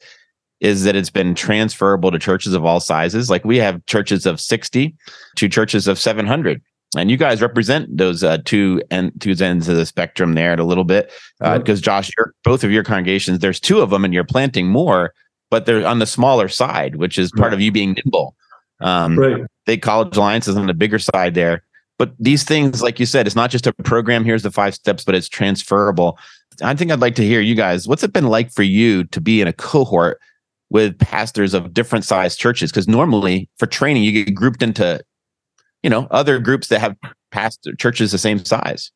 is 0.59 0.83
that 0.83 0.95
it's 0.95 1.09
been 1.09 1.33
transferable 1.35 2.11
to 2.11 2.19
churches 2.19 2.53
of 2.53 2.65
all 2.65 2.79
sizes. 2.79 3.29
Like 3.29 3.45
we 3.45 3.57
have 3.57 3.85
churches 3.85 4.25
of 4.25 4.41
60 4.41 4.95
to 5.37 5.49
churches 5.49 5.87
of 5.87 5.97
700. 5.97 6.61
And 6.97 7.11
you 7.11 7.17
guys 7.17 7.41
represent 7.41 7.95
those 7.95 8.23
uh, 8.23 8.39
two 8.45 8.81
and 8.89 9.11
two 9.21 9.35
ends 9.39 9.69
of 9.69 9.77
the 9.77 9.85
spectrum 9.85 10.33
there 10.33 10.51
in 10.53 10.59
a 10.59 10.63
little 10.65 10.83
bit, 10.83 11.11
Yep. 11.41 11.61
because 11.61 11.81
Josh, 11.81 12.09
your, 12.17 12.33
both 12.43 12.63
of 12.63 12.71
your 12.71 12.83
congregations, 12.83 13.39
there's 13.39 13.59
two 13.59 13.79
of 13.81 13.91
them, 13.91 14.03
and 14.03 14.11
you're 14.13 14.23
planting 14.23 14.67
more, 14.67 15.13
but 15.51 15.65
they're 15.67 15.85
on 15.85 15.99
the 15.99 16.07
smaller 16.07 16.47
side, 16.47 16.95
which 16.95 17.19
is 17.19 17.31
part 17.31 17.53
of 17.53 17.61
you 17.61 17.71
being 17.71 17.93
nimble. 17.93 18.35
Um, 18.81 19.17
Right. 19.19 19.43
Big 19.67 19.81
College 19.83 20.17
Alliance 20.17 20.47
is 20.47 20.57
on 20.57 20.65
the 20.65 20.73
bigger 20.73 20.97
side 20.97 21.35
there. 21.35 21.63
But 21.99 22.13
these 22.17 22.43
things, 22.43 22.81
like 22.81 22.99
you 22.99 23.05
said, 23.05 23.27
it's 23.27 23.35
not 23.35 23.51
just 23.51 23.67
a 23.67 23.73
program. 23.83 24.23
Here's 24.25 24.41
the 24.41 24.49
five 24.51 24.73
steps, 24.73 25.03
but 25.03 25.13
it's 25.13 25.29
transferable. 25.29 26.17
I 26.63 26.73
think 26.73 26.91
I'd 26.91 27.01
like 27.01 27.15
to 27.15 27.23
hear 27.25 27.39
you 27.41 27.53
guys. 27.55 27.87
What's 27.87 28.03
it 28.03 28.13
been 28.13 28.27
like 28.27 28.51
for 28.51 28.63
you 28.63 29.03
to 29.05 29.21
be 29.21 29.41
in 29.41 29.47
a 29.47 29.53
cohort 29.53 30.19
with 30.69 30.97
pastors 30.99 31.53
of 31.53 31.73
different 31.73 32.05
sized 32.05 32.39
churches? 32.39 32.71
Because 32.71 32.87
normally 32.87 33.49
for 33.57 33.65
training, 33.65 34.03
you 34.03 34.23
get 34.23 34.33
grouped 34.33 34.61
into, 34.61 35.01
you 35.83 35.89
know, 35.89 36.07
other 36.11 36.39
groups 36.39 36.67
that 36.67 36.79
have 36.79 36.95
pastor 37.31 37.75
churches 37.75 38.11
the 38.11 38.17
same 38.17 38.43
size. 38.43 38.91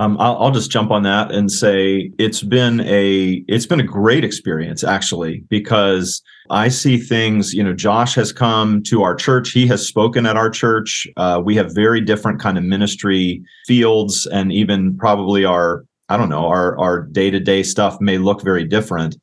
Um, 0.00 0.16
I'll, 0.18 0.38
I'll 0.38 0.50
just 0.50 0.70
jump 0.70 0.90
on 0.90 1.02
that 1.02 1.30
and 1.30 1.52
say 1.52 2.10
it's 2.18 2.42
been 2.42 2.80
a 2.80 3.44
it's 3.48 3.66
been 3.66 3.80
a 3.80 3.84
great 3.84 4.24
experience 4.24 4.82
actually 4.82 5.44
because 5.50 6.22
I 6.48 6.68
see 6.68 6.96
things. 6.96 7.52
You 7.52 7.62
know, 7.62 7.74
Josh 7.74 8.14
has 8.14 8.32
come 8.32 8.82
to 8.84 9.02
our 9.02 9.14
church. 9.14 9.50
He 9.50 9.66
has 9.66 9.86
spoken 9.86 10.24
at 10.24 10.38
our 10.38 10.48
church. 10.48 11.06
Uh, 11.18 11.42
we 11.44 11.54
have 11.56 11.74
very 11.74 12.00
different 12.00 12.40
kind 12.40 12.56
of 12.56 12.64
ministry 12.64 13.42
fields, 13.66 14.26
and 14.26 14.50
even 14.52 14.96
probably 14.96 15.44
our 15.44 15.84
I 16.08 16.16
don't 16.16 16.30
know 16.30 16.46
our 16.46 16.78
our 16.78 17.02
day 17.02 17.30
to 17.30 17.38
day 17.38 17.62
stuff 17.62 18.00
may 18.00 18.16
look 18.16 18.42
very 18.42 18.64
different. 18.64 19.16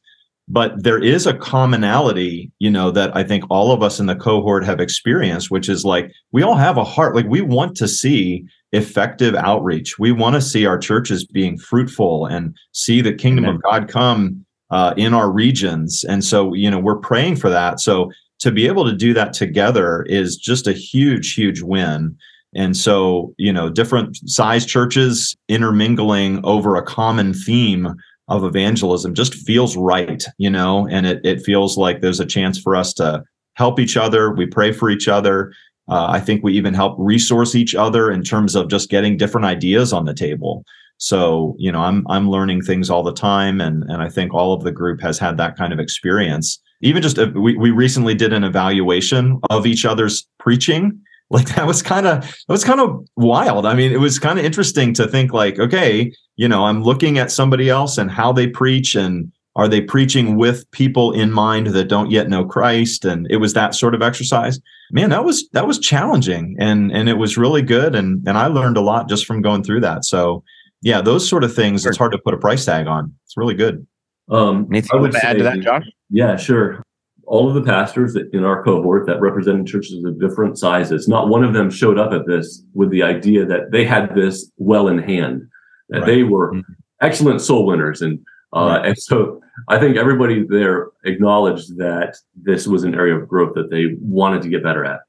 But 0.50 0.84
there 0.84 1.02
is 1.02 1.28
a 1.28 1.34
commonality, 1.34 2.52
you 2.60 2.70
know, 2.70 2.90
that 2.92 3.16
I 3.16 3.24
think 3.24 3.44
all 3.50 3.72
of 3.72 3.84
us 3.84 4.00
in 4.00 4.06
the 4.06 4.16
cohort 4.16 4.64
have 4.66 4.80
experienced, 4.80 5.52
which 5.52 5.68
is 5.68 5.84
like 5.84 6.12
we 6.32 6.42
all 6.42 6.56
have 6.56 6.78
a 6.78 6.86
heart. 6.86 7.16
Like 7.16 7.28
we 7.28 7.42
want 7.42 7.76
to 7.78 7.88
see 7.88 8.46
effective 8.72 9.36
outreach. 9.36 10.00
We 10.00 10.12
want 10.12 10.36
to 10.36 10.42
see 10.42 10.66
our 10.66 10.78
churches 10.78 11.26
being 11.26 11.58
fruitful 11.58 12.26
and 12.26 12.56
see 12.72 13.02
the 13.02 13.14
kingdom 13.14 13.46
Amen. 13.46 13.56
of 13.56 13.64
God 13.64 13.90
come 13.90 14.46
uh, 14.70 14.94
in 14.98 15.14
our 15.14 15.32
regions. 15.32 16.04
And 16.04 16.24
so, 16.24 16.54
you 16.54 16.70
know, 16.70 16.80
we're 16.80 16.98
praying 16.98 17.38
for 17.38 17.50
that. 17.50 17.80
So 17.80 18.12
to 18.40 18.52
be 18.52 18.68
able 18.68 18.86
to 18.86 18.94
do 18.94 19.14
that 19.14 19.34
together 19.34 20.04
is 20.04 20.38
just 20.38 20.68
a 20.68 20.74
huge, 20.74 21.34
huge 21.34 21.62
win. 21.62 22.18
And 22.54 22.76
so, 22.76 23.34
you 23.38 23.52
know, 23.52 23.70
different 23.70 24.18
size 24.30 24.66
churches 24.66 25.36
intermingling 25.48 26.42
over 26.44 26.76
a 26.76 26.84
common 26.84 27.34
theme 27.34 27.96
of 28.28 28.44
evangelism 28.44 29.14
just 29.14 29.34
feels 29.34 29.78
right, 29.78 30.24
you 30.38 30.50
know, 30.50 30.88
and 30.90 31.06
it, 31.06 31.26
it 31.26 31.42
feels 31.42 31.78
like 31.78 32.02
there's 32.02 32.20
a 32.20 32.26
chance 32.26 32.60
for 32.60 32.76
us 32.76 32.94
to 32.94 33.24
help 33.54 33.80
each 33.80 33.98
other. 33.98 34.34
We 34.34 34.46
pray 34.46 34.72
for 34.72 34.90
each 34.90 35.08
other. 35.08 35.54
Uh, 35.90 36.08
I 36.10 36.20
think 36.20 36.44
we 36.44 36.54
even 36.54 36.74
help 36.74 36.96
resource 37.00 37.56
each 37.56 37.74
other 37.74 38.12
in 38.12 38.24
terms 38.24 38.56
of 38.56 38.70
just 38.70 38.90
getting 38.90 39.18
different 39.18 39.46
ideas 39.46 39.94
on 39.94 40.06
the 40.06 40.14
table. 40.14 40.66
So, 40.98 41.56
you 41.58 41.72
know, 41.72 41.82
I'm 41.82 42.06
I'm 42.10 42.30
learning 42.30 42.64
things 42.64 42.90
all 42.90 43.04
the 43.04 43.14
time, 43.14 43.62
and 43.62 43.84
and 43.84 44.02
I 44.02 44.10
think 44.10 44.34
all 44.34 44.54
of 44.54 44.64
the 44.64 44.72
group 44.72 45.00
has 45.02 45.20
had 45.20 45.38
that 45.38 45.56
kind 45.56 45.72
of 45.72 45.80
experience. 45.80 46.60
Even 46.82 47.02
just 47.02 47.20
uh, 47.20 47.30
we 47.36 47.56
we 47.56 47.72
recently 47.72 48.16
did 48.16 48.34
an 48.34 48.44
evaluation 48.44 49.40
of 49.50 49.66
each 49.66 49.86
other's 49.86 50.28
preaching. 50.40 51.00
Like 51.30 51.56
that 51.56 51.68
was 51.68 51.82
kind 51.82 52.08
of 52.08 52.22
that 52.22 52.48
was 52.48 52.64
kind 52.64 52.80
of 52.80 53.06
wild. 53.18 53.66
I 53.66 53.74
mean, 53.76 53.92
it 53.92 54.00
was 54.00 54.18
kind 54.18 54.40
of 54.40 54.46
interesting 54.46 54.94
to 54.94 55.08
think 55.08 55.34
like, 55.34 55.60
okay, 55.60 56.12
you 56.38 56.48
know, 56.48 56.64
I'm 56.66 56.84
looking 56.84 57.18
at 57.18 57.32
somebody 57.32 57.70
else 57.70 57.98
and 57.98 58.10
how 58.10 58.32
they 58.32 58.48
preach 58.48 58.96
and 58.96 59.32
Are 59.58 59.68
they 59.68 59.82
preaching 59.82 60.38
with 60.38 60.70
people 60.70 61.12
in 61.12 61.32
mind 61.32 61.68
that 61.68 61.90
don't 61.90 62.12
yet 62.12 62.30
know 62.30 62.46
Christ? 62.46 63.06
And 63.06 63.26
it 63.32 63.38
was 63.38 63.54
that 63.54 63.74
sort 63.74 63.96
of 63.96 64.04
exercise. 64.04 64.60
Man, 64.92 65.10
that 65.10 65.26
was 65.26 65.50
that 65.50 65.66
was 65.66 65.80
challenging 65.80 66.56
and 66.60 66.92
and 66.92 67.10
it 67.10 67.18
was 67.18 67.38
really 67.38 67.64
good. 67.64 67.96
And 67.96 68.26
and 68.28 68.38
I 68.38 68.48
learned 68.48 68.78
a 68.78 68.82
lot 68.82 69.10
just 69.10 69.26
from 69.26 69.42
going 69.42 69.64
through 69.64 69.82
that. 69.82 70.06
So 70.06 70.44
yeah, 70.84 71.02
those 71.02 71.28
sort 71.28 71.44
of 71.44 71.54
things 71.54 71.86
it's 71.88 71.98
hard 71.98 72.12
to 72.12 72.20
put 72.20 72.36
a 72.36 72.38
price 72.38 72.66
tag 72.66 72.86
on. 72.86 73.12
It's 73.26 73.36
really 73.36 73.56
good. 73.56 73.86
Um, 74.30 74.68
Anything 74.70 74.90
I 74.94 75.02
would 75.02 75.16
add 75.16 75.38
to 75.40 75.44
that, 75.44 75.60
Josh? 75.60 75.86
Yeah, 76.12 76.38
sure. 76.38 76.84
All 77.28 77.48
of 77.48 77.56
the 77.56 77.62
pastors 77.62 78.16
in 78.16 78.44
our 78.44 78.64
cohort 78.64 79.06
that 79.06 79.20
represented 79.20 79.68
churches 79.68 80.04
of 80.06 80.20
different 80.20 80.58
sizes, 80.58 81.08
not 81.08 81.28
one 81.28 81.44
of 81.44 81.54
them 81.54 81.70
showed 81.70 82.00
up 82.00 82.14
at 82.14 82.26
this 82.26 82.64
with 82.74 82.90
the 82.90 83.04
idea 83.04 83.46
that 83.46 83.72
they 83.72 83.84
had 83.84 84.16
this 84.16 84.50
well 84.58 84.88
in 84.88 84.98
hand, 84.98 85.44
that 85.90 86.00
right. 86.00 86.06
they 86.08 86.24
were 86.24 86.54
mm-hmm. 86.54 86.74
excellent 87.02 87.42
soul 87.42 87.66
winners, 87.66 88.02
and 88.02 88.20
uh, 88.56 88.80
right. 88.80 88.86
and 88.88 88.98
so 88.98 89.42
I 89.68 89.78
think 89.78 89.98
everybody 89.98 90.46
there 90.48 90.88
acknowledged 91.04 91.78
that 91.78 92.16
this 92.42 92.66
was 92.66 92.84
an 92.84 92.96
area 92.96 93.16
of 93.16 93.28
growth 93.28 93.54
that 93.56 93.70
they 93.70 93.96
wanted 94.00 94.42
to 94.44 94.50
get 94.50 94.64
better 94.64 94.86
at. 94.86 95.02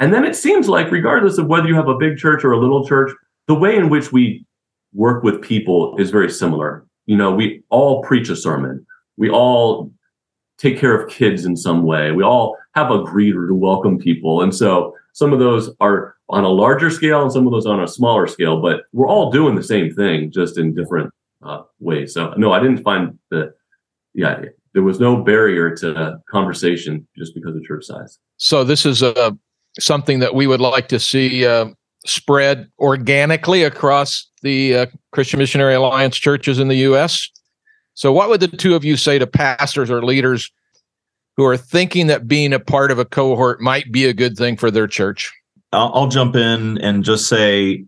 And 0.00 0.12
then 0.12 0.24
it 0.24 0.34
seems 0.34 0.68
like, 0.68 0.90
regardless 0.90 1.38
of 1.38 1.46
whether 1.46 1.68
you 1.68 1.74
have 1.74 1.88
a 1.88 1.98
big 1.98 2.16
church 2.16 2.42
or 2.42 2.52
a 2.52 2.58
little 2.58 2.86
church, 2.86 3.12
the 3.46 3.54
way 3.54 3.76
in 3.76 3.90
which 3.90 4.12
we 4.12 4.44
work 4.92 5.22
with 5.22 5.42
people 5.42 5.96
is 5.98 6.10
very 6.10 6.30
similar. 6.30 6.86
You 7.06 7.16
know, 7.16 7.30
we 7.32 7.62
all 7.68 8.02
preach 8.02 8.28
a 8.28 8.36
sermon. 8.36 8.84
We 9.16 9.30
all 9.30 9.92
take 10.60 10.78
care 10.78 10.98
of 10.98 11.10
kids 11.10 11.44
in 11.44 11.56
some 11.56 11.84
way. 11.84 12.12
We 12.12 12.22
all 12.22 12.56
have 12.74 12.90
a 12.90 12.98
greeter 12.98 13.48
to 13.48 13.54
welcome 13.54 13.98
people. 13.98 14.42
And 14.42 14.54
so 14.54 14.94
some 15.12 15.32
of 15.32 15.38
those 15.38 15.70
are 15.80 16.16
on 16.28 16.44
a 16.44 16.48
larger 16.48 16.90
scale 16.90 17.22
and 17.22 17.32
some 17.32 17.46
of 17.46 17.52
those 17.52 17.66
on 17.66 17.82
a 17.82 17.88
smaller 17.88 18.26
scale, 18.26 18.60
but 18.60 18.82
we're 18.92 19.08
all 19.08 19.32
doing 19.32 19.56
the 19.56 19.62
same 19.62 19.92
thing, 19.94 20.30
just 20.30 20.58
in 20.58 20.74
different 20.74 21.12
uh, 21.42 21.62
ways. 21.80 22.14
So 22.14 22.34
no, 22.36 22.52
I 22.52 22.60
didn't 22.60 22.82
find 22.82 23.18
that. 23.30 23.54
Yeah, 24.12 24.42
there 24.74 24.82
was 24.82 24.98
no 24.98 25.22
barrier 25.22 25.74
to 25.76 26.20
conversation 26.28 27.06
just 27.16 27.34
because 27.34 27.54
of 27.54 27.62
church 27.62 27.84
size. 27.84 28.18
So 28.36 28.64
this 28.64 28.84
is 28.84 29.02
a 29.02 29.16
uh, 29.16 29.30
something 29.78 30.18
that 30.18 30.34
we 30.34 30.46
would 30.48 30.60
like 30.60 30.88
to 30.88 30.98
see 30.98 31.46
uh, 31.46 31.66
spread 32.04 32.68
organically 32.80 33.62
across 33.62 34.28
the 34.42 34.76
uh, 34.76 34.86
Christian 35.12 35.38
Missionary 35.38 35.74
Alliance 35.74 36.16
churches 36.16 36.58
in 36.58 36.68
the 36.68 36.76
U.S. 36.76 37.30
So, 37.94 38.12
what 38.12 38.28
would 38.28 38.40
the 38.40 38.48
two 38.48 38.74
of 38.74 38.84
you 38.84 38.96
say 38.96 39.18
to 39.18 39.26
pastors 39.26 39.90
or 39.90 40.04
leaders 40.04 40.50
who 41.36 41.44
are 41.44 41.56
thinking 41.56 42.06
that 42.08 42.28
being 42.28 42.52
a 42.52 42.60
part 42.60 42.90
of 42.90 42.98
a 42.98 43.04
cohort 43.04 43.60
might 43.60 43.90
be 43.92 44.06
a 44.06 44.12
good 44.12 44.36
thing 44.36 44.56
for 44.56 44.70
their 44.70 44.86
church? 44.86 45.32
I'll, 45.72 45.92
I'll 45.94 46.08
jump 46.08 46.36
in 46.36 46.78
and 46.78 47.04
just 47.04 47.28
say, 47.28 47.84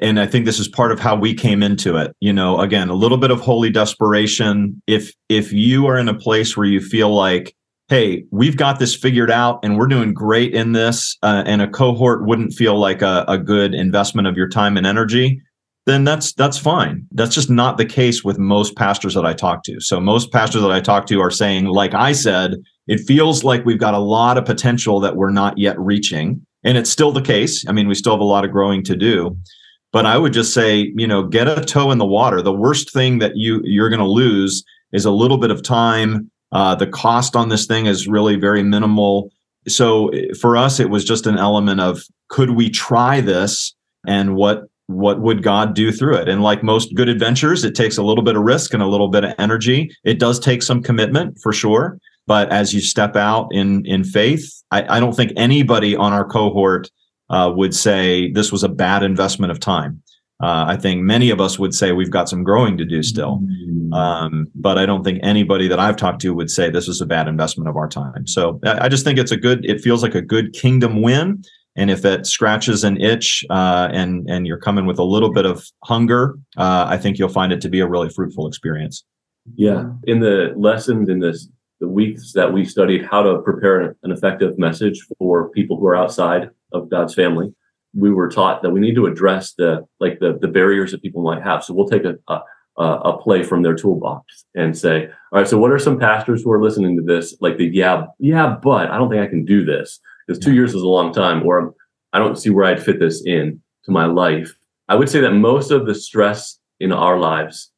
and 0.00 0.18
I 0.20 0.26
think 0.26 0.46
this 0.46 0.58
is 0.58 0.68
part 0.68 0.92
of 0.92 1.00
how 1.00 1.16
we 1.16 1.34
came 1.34 1.62
into 1.62 1.96
it. 1.96 2.14
You 2.20 2.32
know, 2.32 2.60
again, 2.60 2.88
a 2.88 2.94
little 2.94 3.18
bit 3.18 3.30
of 3.30 3.40
holy 3.40 3.70
desperation. 3.70 4.80
If 4.86 5.12
if 5.28 5.52
you 5.52 5.86
are 5.86 5.98
in 5.98 6.08
a 6.08 6.14
place 6.14 6.56
where 6.56 6.66
you 6.66 6.80
feel 6.80 7.14
like 7.14 7.54
hey, 7.92 8.24
we've 8.30 8.56
got 8.56 8.78
this 8.78 8.96
figured 8.96 9.30
out 9.30 9.60
and 9.62 9.76
we're 9.76 9.86
doing 9.86 10.14
great 10.14 10.54
in 10.54 10.72
this, 10.72 11.18
uh, 11.22 11.42
and 11.44 11.60
a 11.60 11.68
cohort 11.68 12.24
wouldn't 12.24 12.54
feel 12.54 12.78
like 12.78 13.02
a, 13.02 13.22
a 13.28 13.36
good 13.36 13.74
investment 13.74 14.26
of 14.26 14.34
your 14.34 14.48
time 14.48 14.78
and 14.78 14.86
energy, 14.86 15.42
then 15.86 16.04
that's 16.04 16.32
that's 16.32 16.58
fine. 16.58 17.06
That's 17.10 17.34
just 17.34 17.50
not 17.50 17.76
the 17.76 17.84
case 17.84 18.22
with 18.22 18.38
most 18.38 18.76
pastors 18.76 19.14
that 19.14 19.26
I 19.26 19.32
talk 19.32 19.64
to. 19.64 19.80
So 19.80 20.00
most 20.00 20.30
pastors 20.32 20.62
that 20.62 20.70
I 20.70 20.80
talk 20.80 21.06
to 21.06 21.20
are 21.20 21.30
saying, 21.30 21.66
like 21.66 21.94
I 21.94 22.12
said, 22.12 22.54
it 22.86 23.00
feels 23.00 23.42
like 23.42 23.64
we've 23.64 23.80
got 23.80 23.94
a 23.94 23.98
lot 23.98 24.38
of 24.38 24.44
potential 24.44 25.00
that 25.00 25.16
we're 25.16 25.30
not 25.30 25.58
yet 25.58 25.78
reaching, 25.78 26.44
and 26.62 26.78
it's 26.78 26.90
still 26.90 27.12
the 27.12 27.22
case. 27.22 27.64
I 27.68 27.72
mean, 27.72 27.88
we 27.88 27.94
still 27.94 28.12
have 28.12 28.20
a 28.20 28.24
lot 28.24 28.44
of 28.44 28.52
growing 28.52 28.82
to 28.84 28.96
do. 28.96 29.36
But 29.92 30.06
I 30.06 30.16
would 30.16 30.32
just 30.32 30.54
say, 30.54 30.90
you 30.96 31.06
know, 31.06 31.22
get 31.22 31.48
a 31.48 31.62
toe 31.62 31.90
in 31.90 31.98
the 31.98 32.06
water. 32.06 32.40
The 32.40 32.52
worst 32.52 32.92
thing 32.92 33.18
that 33.18 33.36
you 33.36 33.60
you're 33.64 33.90
going 33.90 34.00
to 34.00 34.06
lose 34.06 34.64
is 34.92 35.04
a 35.04 35.10
little 35.10 35.38
bit 35.38 35.50
of 35.50 35.62
time. 35.62 36.30
Uh, 36.52 36.74
the 36.74 36.86
cost 36.86 37.34
on 37.34 37.48
this 37.48 37.66
thing 37.66 37.86
is 37.86 38.06
really 38.06 38.36
very 38.36 38.62
minimal. 38.62 39.30
So 39.68 40.10
for 40.40 40.56
us, 40.56 40.80
it 40.80 40.90
was 40.90 41.04
just 41.04 41.26
an 41.26 41.38
element 41.38 41.80
of 41.80 42.02
could 42.28 42.50
we 42.50 42.70
try 42.70 43.20
this, 43.20 43.74
and 44.06 44.34
what 44.34 44.64
what 44.92 45.20
would 45.20 45.42
God 45.42 45.74
do 45.74 45.90
through 45.92 46.16
it? 46.16 46.28
And 46.28 46.42
like 46.42 46.62
most 46.62 46.94
good 46.94 47.08
adventures, 47.08 47.64
it 47.64 47.74
takes 47.74 47.98
a 47.98 48.02
little 48.02 48.24
bit 48.24 48.36
of 48.36 48.42
risk 48.42 48.74
and 48.74 48.82
a 48.82 48.86
little 48.86 49.08
bit 49.08 49.24
of 49.24 49.34
energy. 49.38 49.94
It 50.04 50.18
does 50.18 50.38
take 50.38 50.62
some 50.62 50.82
commitment 50.82 51.38
for 51.40 51.52
sure. 51.52 51.98
But 52.26 52.50
as 52.50 52.72
you 52.72 52.80
step 52.80 53.16
out 53.16 53.48
in 53.52 53.84
in 53.86 54.04
faith, 54.04 54.62
I, 54.70 54.96
I 54.96 55.00
don't 55.00 55.14
think 55.14 55.32
anybody 55.36 55.96
on 55.96 56.12
our 56.12 56.24
cohort 56.24 56.90
uh, 57.30 57.52
would 57.54 57.74
say 57.74 58.30
this 58.30 58.52
was 58.52 58.62
a 58.62 58.68
bad 58.68 59.02
investment 59.02 59.50
of 59.50 59.58
time. 59.58 60.02
Uh, 60.42 60.64
I 60.66 60.76
think 60.76 61.02
many 61.02 61.30
of 61.30 61.40
us 61.40 61.58
would 61.58 61.72
say 61.72 61.92
we've 61.92 62.10
got 62.10 62.28
some 62.28 62.42
growing 62.42 62.76
to 62.78 62.84
do 62.84 63.02
still. 63.02 63.40
Mm-hmm. 63.44 63.92
Um, 63.92 64.48
but 64.56 64.76
I 64.76 64.86
don't 64.86 65.04
think 65.04 65.20
anybody 65.22 65.68
that 65.68 65.78
I've 65.78 65.96
talked 65.96 66.20
to 66.22 66.34
would 66.34 66.50
say 66.50 66.68
this 66.68 66.88
is 66.88 67.00
a 67.00 67.06
bad 67.06 67.28
investment 67.28 67.68
of 67.68 67.76
our 67.76 67.88
time. 67.88 68.26
So 68.26 68.58
I, 68.64 68.86
I 68.86 68.88
just 68.88 69.04
think 69.04 69.20
it's 69.20 69.30
a 69.30 69.36
good, 69.36 69.64
it 69.64 69.80
feels 69.80 70.02
like 70.02 70.16
a 70.16 70.22
good 70.22 70.52
kingdom 70.52 71.00
win. 71.00 71.44
And 71.74 71.90
if 71.90 72.04
it 72.04 72.26
scratches 72.26 72.84
an 72.84 73.00
itch 73.00 73.44
uh, 73.48 73.88
and 73.92 74.28
and 74.28 74.46
you're 74.46 74.58
coming 74.58 74.86
with 74.86 74.98
a 74.98 75.04
little 75.04 75.32
bit 75.32 75.46
of 75.46 75.64
hunger, 75.84 76.34
uh, 76.56 76.86
I 76.88 76.98
think 76.98 77.18
you'll 77.18 77.28
find 77.28 77.52
it 77.52 77.60
to 77.62 77.68
be 77.68 77.80
a 77.80 77.88
really 77.88 78.10
fruitful 78.10 78.46
experience. 78.46 79.04
Yeah, 79.54 79.90
in 80.04 80.20
the 80.20 80.52
lessons 80.56 81.08
in 81.08 81.20
this 81.20 81.48
the 81.80 81.88
weeks 81.88 82.32
that 82.34 82.52
we 82.52 82.64
studied 82.64 83.04
how 83.04 83.22
to 83.22 83.40
prepare 83.40 83.96
an 84.02 84.12
effective 84.12 84.58
message 84.58 85.04
for 85.18 85.48
people 85.50 85.78
who 85.78 85.86
are 85.86 85.96
outside 85.96 86.50
of 86.72 86.88
God's 86.90 87.14
family, 87.14 87.52
we 87.94 88.12
were 88.12 88.28
taught 88.28 88.62
that 88.62 88.70
we 88.70 88.78
need 88.78 88.94
to 88.94 89.06
address 89.06 89.54
the 89.54 89.86
like 89.98 90.18
the 90.20 90.38
the 90.40 90.48
barriers 90.48 90.92
that 90.92 91.02
people 91.02 91.22
might 91.22 91.42
have. 91.42 91.64
So 91.64 91.72
we'll 91.72 91.88
take 91.88 92.04
a, 92.04 92.16
a 92.28 92.42
a 92.76 93.18
play 93.18 93.42
from 93.42 93.62
their 93.62 93.74
toolbox 93.74 94.44
and 94.54 94.76
say, 94.76 95.06
all 95.32 95.40
right, 95.40 95.48
so 95.48 95.58
what 95.58 95.70
are 95.72 95.78
some 95.78 95.98
pastors 95.98 96.42
who 96.42 96.52
are 96.52 96.62
listening 96.62 96.96
to 96.96 97.02
this? 97.02 97.34
Like 97.40 97.56
the 97.56 97.66
yeah, 97.66 98.04
yeah, 98.18 98.56
but 98.62 98.90
I 98.90 98.98
don't 98.98 99.10
think 99.10 99.22
I 99.22 99.26
can 99.26 99.44
do 99.44 99.64
this 99.64 100.00
because 100.32 100.44
two 100.44 100.54
years 100.54 100.74
is 100.74 100.82
a 100.82 100.88
long 100.88 101.12
time, 101.12 101.44
or 101.44 101.74
I 102.12 102.18
don't 102.18 102.38
see 102.38 102.48
where 102.48 102.64
I'd 102.64 102.82
fit 102.82 102.98
this 102.98 103.22
in 103.24 103.60
to 103.84 103.90
my 103.90 104.06
life. 104.06 104.54
I 104.88 104.94
would 104.94 105.10
say 105.10 105.20
that 105.20 105.32
most 105.32 105.70
of 105.70 105.86
the 105.86 105.94
stress 105.94 106.58
in 106.80 106.90
our 106.90 107.18
lives 107.18 107.70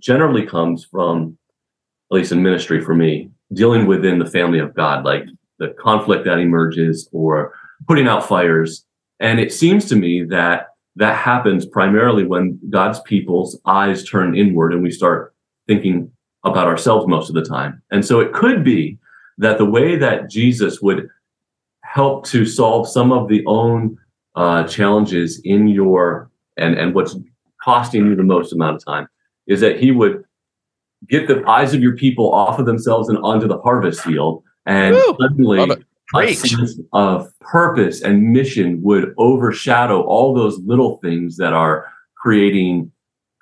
generally 0.00 0.44
comes 0.44 0.84
from, 0.84 1.38
at 2.10 2.16
least 2.16 2.32
in 2.32 2.42
ministry 2.42 2.80
for 2.80 2.94
me, 2.94 3.30
dealing 3.52 3.86
within 3.86 4.18
the 4.18 4.26
family 4.26 4.58
of 4.58 4.74
God, 4.74 5.04
like 5.04 5.24
the 5.58 5.68
conflict 5.78 6.24
that 6.24 6.38
emerges 6.38 7.08
or 7.12 7.54
putting 7.86 8.08
out 8.08 8.26
fires. 8.26 8.84
And 9.20 9.38
it 9.38 9.52
seems 9.52 9.84
to 9.86 9.96
me 9.96 10.24
that 10.24 10.68
that 10.96 11.16
happens 11.16 11.64
primarily 11.64 12.24
when 12.24 12.58
God's 12.68 13.00
people's 13.00 13.58
eyes 13.64 14.04
turn 14.04 14.36
inward 14.36 14.72
and 14.72 14.82
we 14.82 14.90
start 14.90 15.34
thinking 15.68 16.10
about 16.44 16.66
ourselves 16.66 17.06
most 17.06 17.28
of 17.28 17.36
the 17.36 17.44
time. 17.44 17.80
And 17.92 18.04
so 18.04 18.18
it 18.18 18.32
could 18.32 18.64
be 18.64 18.98
that 19.38 19.58
the 19.58 19.64
way 19.64 19.96
that 19.96 20.28
Jesus 20.28 20.82
would 20.82 21.08
help 21.92 22.24
to 22.26 22.46
solve 22.46 22.88
some 22.88 23.12
of 23.12 23.28
the 23.28 23.44
own 23.46 23.98
uh, 24.34 24.64
challenges 24.64 25.40
in 25.44 25.68
your 25.68 26.30
and 26.56 26.74
and 26.74 26.94
what's 26.94 27.16
costing 27.62 28.06
you 28.06 28.16
the 28.16 28.22
most 28.22 28.52
amount 28.52 28.76
of 28.76 28.84
time 28.84 29.06
is 29.46 29.60
that 29.60 29.78
he 29.78 29.90
would 29.90 30.24
get 31.08 31.28
the 31.28 31.44
eyes 31.46 31.74
of 31.74 31.82
your 31.82 31.94
people 31.96 32.32
off 32.32 32.58
of 32.58 32.64
themselves 32.64 33.08
and 33.08 33.18
onto 33.18 33.46
the 33.46 33.58
harvest 33.58 34.00
field. 34.02 34.42
And 34.64 34.94
Woo, 34.94 35.16
suddenly 35.20 35.84
a 36.16 36.34
sense 36.34 36.80
of 36.92 37.28
purpose 37.40 38.00
and 38.02 38.32
mission 38.32 38.80
would 38.82 39.12
overshadow 39.18 40.02
all 40.02 40.34
those 40.34 40.58
little 40.60 40.98
things 40.98 41.36
that 41.36 41.52
are 41.52 41.86
creating 42.16 42.90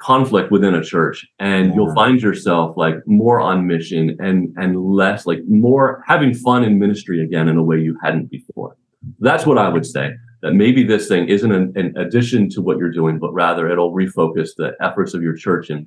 conflict 0.01 0.51
within 0.51 0.75
a 0.75 0.83
church 0.83 1.27
and 1.39 1.69
yeah. 1.69 1.75
you'll 1.75 1.95
find 1.95 2.23
yourself 2.23 2.77
like 2.77 2.97
more 3.07 3.39
on 3.39 3.67
mission 3.67 4.17
and 4.19 4.53
and 4.57 4.83
less 4.83 5.27
like 5.27 5.41
more 5.47 6.03
having 6.07 6.35
fun 6.35 6.65
in 6.65 6.79
ministry 6.79 7.23
again 7.23 7.49
in 7.49 7.57
a 7.57 7.63
way 7.63 7.79
you 7.79 7.97
hadn't 8.03 8.31
before. 8.31 8.77
That's 9.21 9.47
what 9.47 9.59
i 9.59 9.69
would 9.69 9.87
say 9.87 10.13
that 10.43 10.55
maybe 10.55 10.83
this 10.83 11.07
thing 11.07 11.29
isn't 11.29 11.53
an, 11.53 11.73
an 11.77 11.95
addition 11.97 12.49
to 12.51 12.63
what 12.63 12.79
you're 12.79 12.91
doing 12.91 13.19
but 13.19 13.33
rather 13.33 13.71
it'll 13.71 13.93
refocus 13.93 14.51
the 14.57 14.73
efforts 14.81 15.15
of 15.15 15.23
your 15.23 15.37
church 15.37 15.71
and 15.71 15.87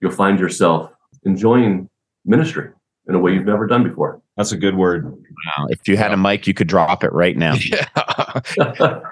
you'll 0.00 0.10
find 0.10 0.40
yourself 0.40 0.90
enjoying 1.24 1.88
ministry 2.24 2.70
in 3.08 3.14
a 3.14 3.18
way 3.18 3.32
you've 3.34 3.44
never 3.44 3.66
done 3.66 3.82
before. 3.82 4.22
That's 4.36 4.52
a 4.52 4.56
good 4.56 4.76
word. 4.76 5.04
Wow. 5.04 5.66
If 5.68 5.88
you 5.88 5.96
had 5.96 6.12
a 6.12 6.16
mic 6.16 6.46
you 6.46 6.54
could 6.54 6.68
drop 6.68 7.04
it 7.04 7.12
right 7.12 7.36
now. 7.36 7.54
yeah 7.54 7.86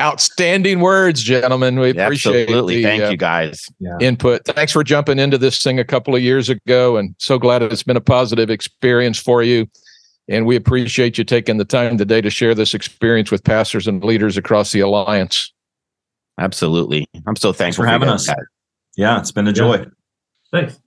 Outstanding 0.00 0.80
words, 0.80 1.22
gentlemen. 1.22 1.78
We 1.78 1.90
appreciate 1.90 2.48
Absolutely. 2.48 2.76
The, 2.76 2.82
Thank 2.82 3.02
uh, 3.04 3.08
you, 3.10 3.16
guys. 3.16 3.68
Yeah. 3.78 3.96
Input. 4.00 4.44
Thanks 4.44 4.72
for 4.72 4.82
jumping 4.82 5.18
into 5.18 5.38
this 5.38 5.62
thing 5.62 5.78
a 5.78 5.84
couple 5.84 6.14
of 6.14 6.22
years 6.22 6.48
ago, 6.48 6.96
and 6.96 7.14
so 7.18 7.38
glad 7.38 7.62
it's 7.62 7.84
been 7.84 7.96
a 7.96 8.00
positive 8.00 8.50
experience 8.50 9.18
for 9.18 9.42
you. 9.42 9.68
And 10.28 10.44
we 10.44 10.56
appreciate 10.56 11.18
you 11.18 11.24
taking 11.24 11.58
the 11.58 11.64
time 11.64 11.98
today 11.98 12.20
to 12.20 12.30
share 12.30 12.54
this 12.54 12.74
experience 12.74 13.30
with 13.30 13.44
pastors 13.44 13.86
and 13.86 14.02
leaders 14.02 14.36
across 14.36 14.72
the 14.72 14.80
alliance. 14.80 15.52
Absolutely. 16.38 17.06
I'm 17.26 17.36
so 17.36 17.52
thankful 17.52 17.84
for 17.84 17.88
having 17.88 18.08
us. 18.08 18.26
Guys. 18.26 18.36
Yeah, 18.96 19.20
it's 19.20 19.30
been 19.30 19.46
a 19.46 19.52
joy. 19.52 19.76
Yeah. 19.76 19.84
Thanks. 20.50 20.80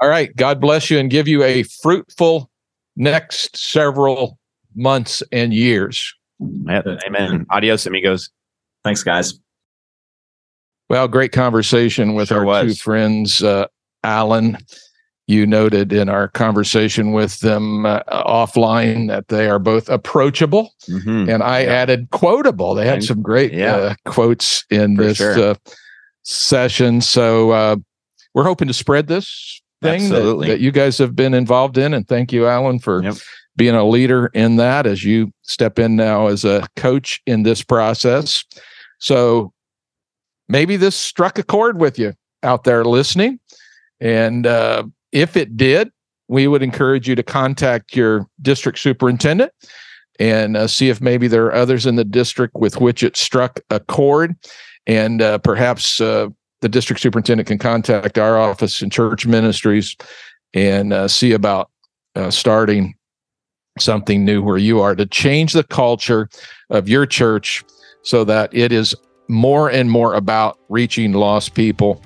All 0.00 0.08
right. 0.08 0.34
God 0.36 0.60
bless 0.60 0.90
you 0.90 0.98
and 0.98 1.10
give 1.10 1.28
you 1.28 1.42
a 1.42 1.64
fruitful 1.64 2.50
next 2.96 3.56
several 3.56 4.38
months 4.74 5.22
and 5.32 5.52
years. 5.52 6.14
Amen. 6.40 7.46
Adios, 7.50 7.84
amigos. 7.84 8.30
Thanks, 8.84 9.02
guys. 9.02 9.34
Well, 10.88 11.08
great 11.08 11.32
conversation 11.32 12.14
with 12.14 12.28
sure 12.28 12.38
our 12.38 12.44
was. 12.44 12.76
two 12.78 12.82
friends, 12.82 13.42
uh, 13.42 13.66
Alan 14.04 14.58
you 15.26 15.46
noted 15.46 15.92
in 15.92 16.08
our 16.08 16.26
conversation 16.28 17.12
with 17.12 17.40
them 17.40 17.84
uh, 17.84 18.00
offline 18.08 19.08
that 19.08 19.28
they 19.28 19.46
are 19.46 19.58
both 19.58 19.90
approachable, 19.90 20.72
Mhm. 20.88 21.28
and 21.28 21.42
I 21.42 21.60
Yeah. 21.64 21.68
added 21.72 22.08
quotable. 22.10 22.74
They 22.74 22.86
had 22.86 22.94
And- 22.94 23.04
some 23.04 23.20
great 23.20 23.52
yeah. 23.52 23.74
uh, 23.76 23.94
quotes 24.06 24.64
in 24.70 24.96
For 24.96 25.02
this 25.04 25.18
sure. 25.18 25.38
uh, 25.50 25.54
session. 26.22 27.02
So 27.02 27.50
uh, 27.50 27.76
we're 28.34 28.44
hoping 28.44 28.68
to 28.68 28.74
spread 28.74 29.06
this 29.08 29.60
thing 29.82 30.08
that, 30.08 30.44
that 30.46 30.60
you 30.60 30.70
guys 30.72 30.96
have 30.96 31.14
been 31.14 31.34
involved 31.34 31.76
in, 31.76 31.92
and 31.92 32.08
thank 32.08 32.32
you, 32.32 32.46
Alan, 32.46 32.78
for 32.78 33.02
Yep. 33.02 33.16
being 33.54 33.74
a 33.74 33.84
leader 33.86 34.30
in 34.32 34.56
that 34.56 34.86
as 34.86 35.04
you 35.04 35.30
step 35.42 35.78
in 35.78 35.94
now 35.94 36.28
as 36.28 36.46
a 36.46 36.66
coach 36.76 37.20
in 37.26 37.42
this 37.42 37.62
process. 37.62 38.44
So 38.98 39.52
maybe 40.48 40.76
this 40.76 40.96
struck 40.96 41.38
a 41.38 41.42
chord 41.42 41.78
with 41.78 41.98
you 41.98 42.14
out 42.42 42.64
there 42.64 42.84
listening. 42.84 43.40
And 44.00 44.46
uh, 44.46 44.84
if 45.12 45.36
it 45.36 45.56
did, 45.56 45.90
we 46.28 46.46
would 46.46 46.62
encourage 46.62 47.08
you 47.08 47.14
to 47.14 47.22
contact 47.22 47.96
your 47.96 48.28
district 48.42 48.78
superintendent 48.78 49.52
and 50.18 50.56
uh, 50.56 50.66
see 50.66 50.88
if 50.88 51.00
maybe 51.00 51.28
there 51.28 51.46
are 51.46 51.54
others 51.54 51.86
in 51.86 51.96
the 51.96 52.04
district 52.04 52.54
with 52.56 52.80
which 52.80 53.02
it 53.02 53.16
struck 53.16 53.60
a 53.70 53.80
chord. 53.80 54.36
And 54.86 55.22
uh, 55.22 55.38
perhaps 55.38 56.00
uh, 56.00 56.28
the 56.60 56.68
district 56.68 57.00
superintendent 57.00 57.48
can 57.48 57.58
contact 57.58 58.18
our 58.18 58.38
office 58.38 58.82
in 58.82 58.90
church 58.90 59.26
ministries 59.26 59.96
and 60.54 60.92
uh, 60.92 61.08
see 61.08 61.32
about 61.32 61.70
uh, 62.14 62.30
starting 62.30 62.94
something 63.78 64.24
new 64.24 64.42
where 64.42 64.58
you 64.58 64.80
are 64.80 64.96
to 64.96 65.06
change 65.06 65.52
the 65.52 65.62
culture 65.62 66.28
of 66.70 66.88
your 66.88 67.06
church 67.06 67.64
so 68.08 68.24
that 68.24 68.48
it 68.54 68.72
is 68.72 68.94
more 69.28 69.70
and 69.70 69.90
more 69.90 70.14
about 70.14 70.58
reaching 70.70 71.12
lost 71.12 71.52
people 71.52 72.02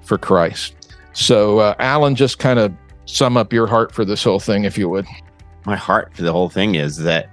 for 0.00 0.16
Christ. 0.16 0.74
So, 1.12 1.58
uh, 1.58 1.74
Alan, 1.78 2.14
just 2.14 2.38
kind 2.38 2.58
of 2.58 2.72
sum 3.04 3.36
up 3.36 3.52
your 3.52 3.66
heart 3.66 3.92
for 3.92 4.06
this 4.06 4.24
whole 4.24 4.40
thing, 4.40 4.64
if 4.64 4.78
you 4.78 4.88
would. 4.88 5.06
my 5.66 5.76
heart 5.76 6.14
for 6.14 6.22
the 6.22 6.32
whole 6.32 6.48
thing 6.48 6.76
is 6.76 6.96
that 6.96 7.28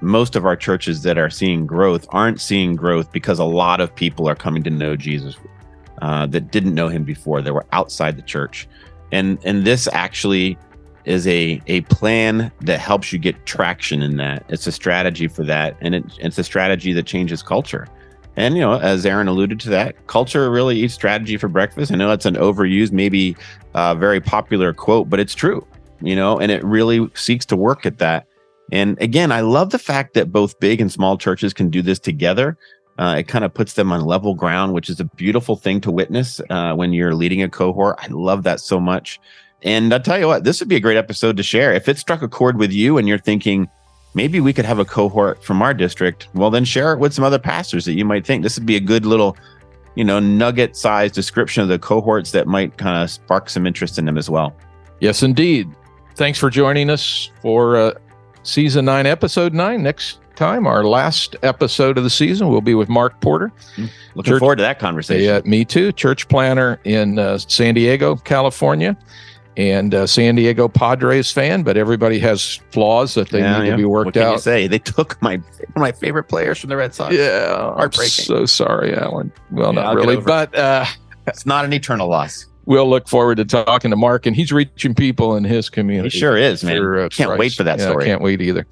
most 0.00 0.36
of 0.36 0.46
our 0.46 0.54
churches 0.54 1.02
that 1.02 1.18
are 1.18 1.28
seeing 1.28 1.66
growth 1.66 2.06
aren't 2.10 2.40
seeing 2.40 2.76
growth 2.76 3.10
because 3.10 3.40
a 3.40 3.44
lot 3.44 3.80
of 3.80 3.92
people 3.92 4.28
are 4.28 4.36
coming 4.36 4.62
to 4.62 4.70
know 4.70 4.94
Jesus 4.94 5.36
uh, 6.02 6.24
that 6.26 6.52
didn't 6.52 6.74
know 6.74 6.86
him 6.86 7.02
before 7.02 7.42
that 7.42 7.52
were 7.52 7.66
outside 7.72 8.16
the 8.16 8.22
church 8.22 8.68
and 9.12 9.38
and 9.44 9.64
this 9.64 9.88
actually 9.92 10.58
is 11.06 11.26
a 11.26 11.60
a 11.66 11.80
plan 11.82 12.52
that 12.60 12.78
helps 12.78 13.12
you 13.12 13.18
get 13.18 13.46
traction 13.46 14.02
in 14.02 14.16
that 14.16 14.44
it's 14.48 14.66
a 14.66 14.72
strategy 14.72 15.28
for 15.28 15.44
that 15.44 15.76
and 15.80 15.94
it, 15.94 16.04
it's 16.18 16.38
a 16.38 16.44
strategy 16.44 16.92
that 16.92 17.06
changes 17.06 17.42
culture 17.42 17.86
and 18.36 18.54
you 18.54 18.60
know 18.60 18.78
as 18.80 19.06
aaron 19.06 19.28
alluded 19.28 19.58
to 19.58 19.70
that 19.70 20.06
culture 20.08 20.50
really 20.50 20.78
eats 20.78 20.94
strategy 20.94 21.36
for 21.36 21.48
breakfast 21.48 21.90
i 21.90 21.94
know 21.94 22.08
that's 22.08 22.26
an 22.26 22.34
overused 22.34 22.92
maybe 22.92 23.36
uh, 23.74 23.94
very 23.94 24.20
popular 24.20 24.72
quote 24.74 25.08
but 25.08 25.18
it's 25.18 25.34
true 25.34 25.66
you 26.00 26.16
know, 26.16 26.38
and 26.38 26.52
it 26.52 26.62
really 26.64 27.08
seeks 27.14 27.46
to 27.46 27.56
work 27.56 27.86
at 27.86 27.98
that. 27.98 28.26
And 28.72 29.00
again, 29.00 29.30
I 29.30 29.40
love 29.40 29.70
the 29.70 29.78
fact 29.78 30.14
that 30.14 30.32
both 30.32 30.58
big 30.58 30.80
and 30.80 30.90
small 30.90 31.16
churches 31.16 31.54
can 31.54 31.70
do 31.70 31.82
this 31.82 31.98
together. 31.98 32.56
Uh, 32.98 33.16
it 33.18 33.28
kind 33.28 33.44
of 33.44 33.52
puts 33.52 33.74
them 33.74 33.92
on 33.92 34.00
level 34.04 34.34
ground, 34.34 34.72
which 34.72 34.88
is 34.88 35.00
a 35.00 35.04
beautiful 35.04 35.54
thing 35.54 35.80
to 35.82 35.90
witness 35.90 36.40
uh, 36.50 36.74
when 36.74 36.92
you're 36.92 37.14
leading 37.14 37.42
a 37.42 37.48
cohort. 37.48 37.96
I 37.98 38.08
love 38.08 38.42
that 38.44 38.60
so 38.60 38.80
much. 38.80 39.20
And 39.66 39.92
I'll 39.92 40.00
tell 40.00 40.18
you 40.18 40.28
what, 40.28 40.44
this 40.44 40.60
would 40.60 40.68
be 40.68 40.76
a 40.76 40.80
great 40.80 40.96
episode 40.96 41.36
to 41.36 41.42
share. 41.42 41.74
If 41.74 41.88
it 41.88 41.98
struck 41.98 42.22
a 42.22 42.28
chord 42.28 42.56
with 42.56 42.72
you 42.72 42.98
and 42.98 43.08
you're 43.08 43.18
thinking, 43.18 43.68
maybe 44.14 44.40
we 44.40 44.52
could 44.52 44.64
have 44.64 44.78
a 44.78 44.84
cohort 44.84 45.42
from 45.44 45.60
our 45.60 45.74
district, 45.74 46.28
well, 46.34 46.50
then 46.50 46.64
share 46.64 46.92
it 46.92 47.00
with 47.00 47.12
some 47.12 47.24
other 47.24 47.38
pastors 47.38 47.84
that 47.84 47.94
you 47.94 48.04
might 48.04 48.24
think 48.24 48.42
this 48.44 48.56
would 48.56 48.64
be 48.66 48.76
a 48.76 48.80
good 48.80 49.04
little, 49.04 49.36
you 49.96 50.04
know, 50.04 50.20
nugget 50.20 50.76
sized 50.76 51.14
description 51.14 51.62
of 51.64 51.68
the 51.68 51.80
cohorts 51.80 52.30
that 52.30 52.46
might 52.46 52.78
kind 52.78 53.02
of 53.02 53.10
spark 53.10 53.50
some 53.50 53.66
interest 53.66 53.98
in 53.98 54.04
them 54.04 54.16
as 54.16 54.30
well. 54.30 54.56
Yes, 55.00 55.22
indeed. 55.24 55.68
Thanks 56.14 56.38
for 56.38 56.48
joining 56.48 56.88
us 56.88 57.30
for 57.42 57.76
uh, 57.76 57.92
season 58.44 58.84
nine, 58.84 59.04
episode 59.04 59.52
nine. 59.52 59.82
Next 59.82 60.20
time, 60.36 60.66
our 60.66 60.84
last 60.84 61.34
episode 61.42 61.98
of 61.98 62.04
the 62.04 62.10
season 62.10 62.48
will 62.48 62.60
be 62.60 62.74
with 62.74 62.88
Mark 62.88 63.20
Porter. 63.20 63.50
Looking 64.14 64.32
Church- 64.32 64.38
forward 64.38 64.56
to 64.56 64.62
that 64.62 64.78
conversation. 64.78 65.24
Yeah, 65.24 65.40
me 65.44 65.64
too. 65.64 65.90
Church 65.92 66.28
planner 66.28 66.78
in 66.84 67.18
uh, 67.18 67.38
San 67.38 67.74
Diego, 67.74 68.16
California, 68.16 68.96
and 69.56 69.94
uh, 69.94 70.06
San 70.06 70.34
Diego 70.34 70.68
Padres 70.68 71.30
fan. 71.32 71.62
But 71.62 71.76
everybody 71.76 72.18
has 72.20 72.60
flaws 72.72 73.14
that 73.14 73.30
they 73.30 73.40
Yeah, 73.40 73.58
need 73.60 73.64
yeah. 73.66 73.70
to 73.72 73.76
be 73.78 73.84
what 73.84 74.06
worked 74.06 74.14
can 74.14 74.22
you 74.22 74.34
out. 74.34 74.40
say? 74.42 74.66
They 74.66 74.78
took 74.78 75.20
my 75.22 75.36
one 75.36 75.44
of 75.74 75.76
my 75.76 75.92
favorite 75.92 76.24
players 76.24 76.58
from 76.58 76.70
the 76.70 76.76
Red 76.76 76.94
Sox. 76.94 77.14
Yeah, 77.14 77.54
I'm 77.70 77.76
Heartbreaking. 77.76 78.24
so 78.24 78.46
sorry, 78.46 78.94
Alan. 78.94 79.32
Well, 79.50 79.74
Yeah, 79.74 79.80
not 79.82 79.86
I'll 79.86 79.94
really, 79.96 80.16
but 80.20 80.54
uh, 80.56 80.84
It's 81.26 81.46
not 81.46 81.64
an 81.64 81.72
eternal 81.72 82.08
loss. 82.08 82.46
we'll 82.66 82.88
look 82.88 83.08
forward 83.08 83.36
to 83.36 83.44
talking 83.44 83.90
to 83.90 83.96
Mark, 83.96 84.26
and 84.26 84.34
he's 84.36 84.52
reaching 84.52 84.94
people 84.94 85.36
in 85.36 85.44
his 85.44 85.68
community. 85.70 86.10
He 86.14 86.18
sure 86.18 86.36
is, 86.36 86.62
man. 86.64 86.76
for, 86.78 87.00
uh, 87.00 87.08
Can't 87.08 87.38
wait 87.38 87.52
for 87.54 87.62
that 87.64 87.80
story. 87.80 88.04
Can't 88.04 88.20
wait 88.22 88.40
either. 88.42 88.66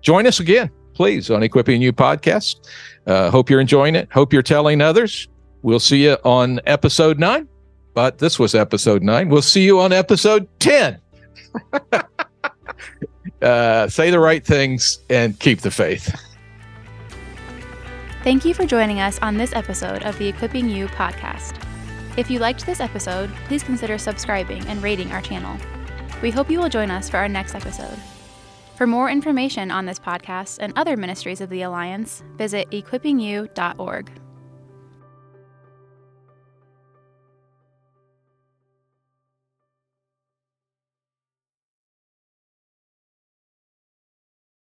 Join 0.00 0.26
us 0.26 0.40
again, 0.40 0.70
please, 0.94 1.30
on 1.30 1.42
Equipping 1.42 1.80
You 1.82 1.92
podcast. 1.92 2.56
Uh, 3.06 3.30
hope 3.30 3.50
you're 3.50 3.60
enjoying 3.60 3.94
it. 3.96 4.08
Hope 4.12 4.32
you're 4.32 4.42
telling 4.42 4.80
others. 4.80 5.28
We'll 5.62 5.80
see 5.80 6.04
you 6.04 6.16
on 6.24 6.60
episode 6.66 7.18
nine, 7.20 7.48
but 7.94 8.18
this 8.18 8.38
was 8.38 8.54
episode 8.54 9.02
nine. 9.02 9.28
We'll 9.28 9.42
see 9.42 9.64
you 9.64 9.80
on 9.80 9.92
episode 9.92 10.48
10. 10.60 11.00
uh, 13.42 13.88
say 13.88 14.10
the 14.10 14.20
right 14.20 14.44
things 14.44 15.00
and 15.10 15.38
keep 15.38 15.60
the 15.60 15.70
faith. 15.70 16.14
Thank 18.22 18.44
you 18.44 18.54
for 18.54 18.64
joining 18.64 19.00
us 19.00 19.18
on 19.20 19.36
this 19.36 19.52
episode 19.52 20.04
of 20.04 20.16
the 20.18 20.28
Equipping 20.28 20.68
You 20.68 20.86
podcast. 20.88 21.60
If 22.16 22.30
you 22.30 22.38
liked 22.38 22.66
this 22.66 22.80
episode, 22.80 23.30
please 23.46 23.62
consider 23.62 23.98
subscribing 23.98 24.64
and 24.68 24.82
rating 24.82 25.10
our 25.12 25.20
channel. 25.20 25.56
We 26.22 26.30
hope 26.30 26.50
you 26.50 26.60
will 26.60 26.68
join 26.68 26.90
us 26.90 27.10
for 27.10 27.16
our 27.16 27.28
next 27.28 27.54
episode. 27.54 27.98
For 28.76 28.86
more 28.86 29.10
information 29.10 29.70
on 29.70 29.86
this 29.86 29.98
podcast 29.98 30.58
and 30.60 30.72
other 30.76 30.96
ministries 30.96 31.40
of 31.40 31.50
the 31.50 31.62
Alliance, 31.62 32.22
visit 32.36 32.70
equippingyou.org. 32.70 34.21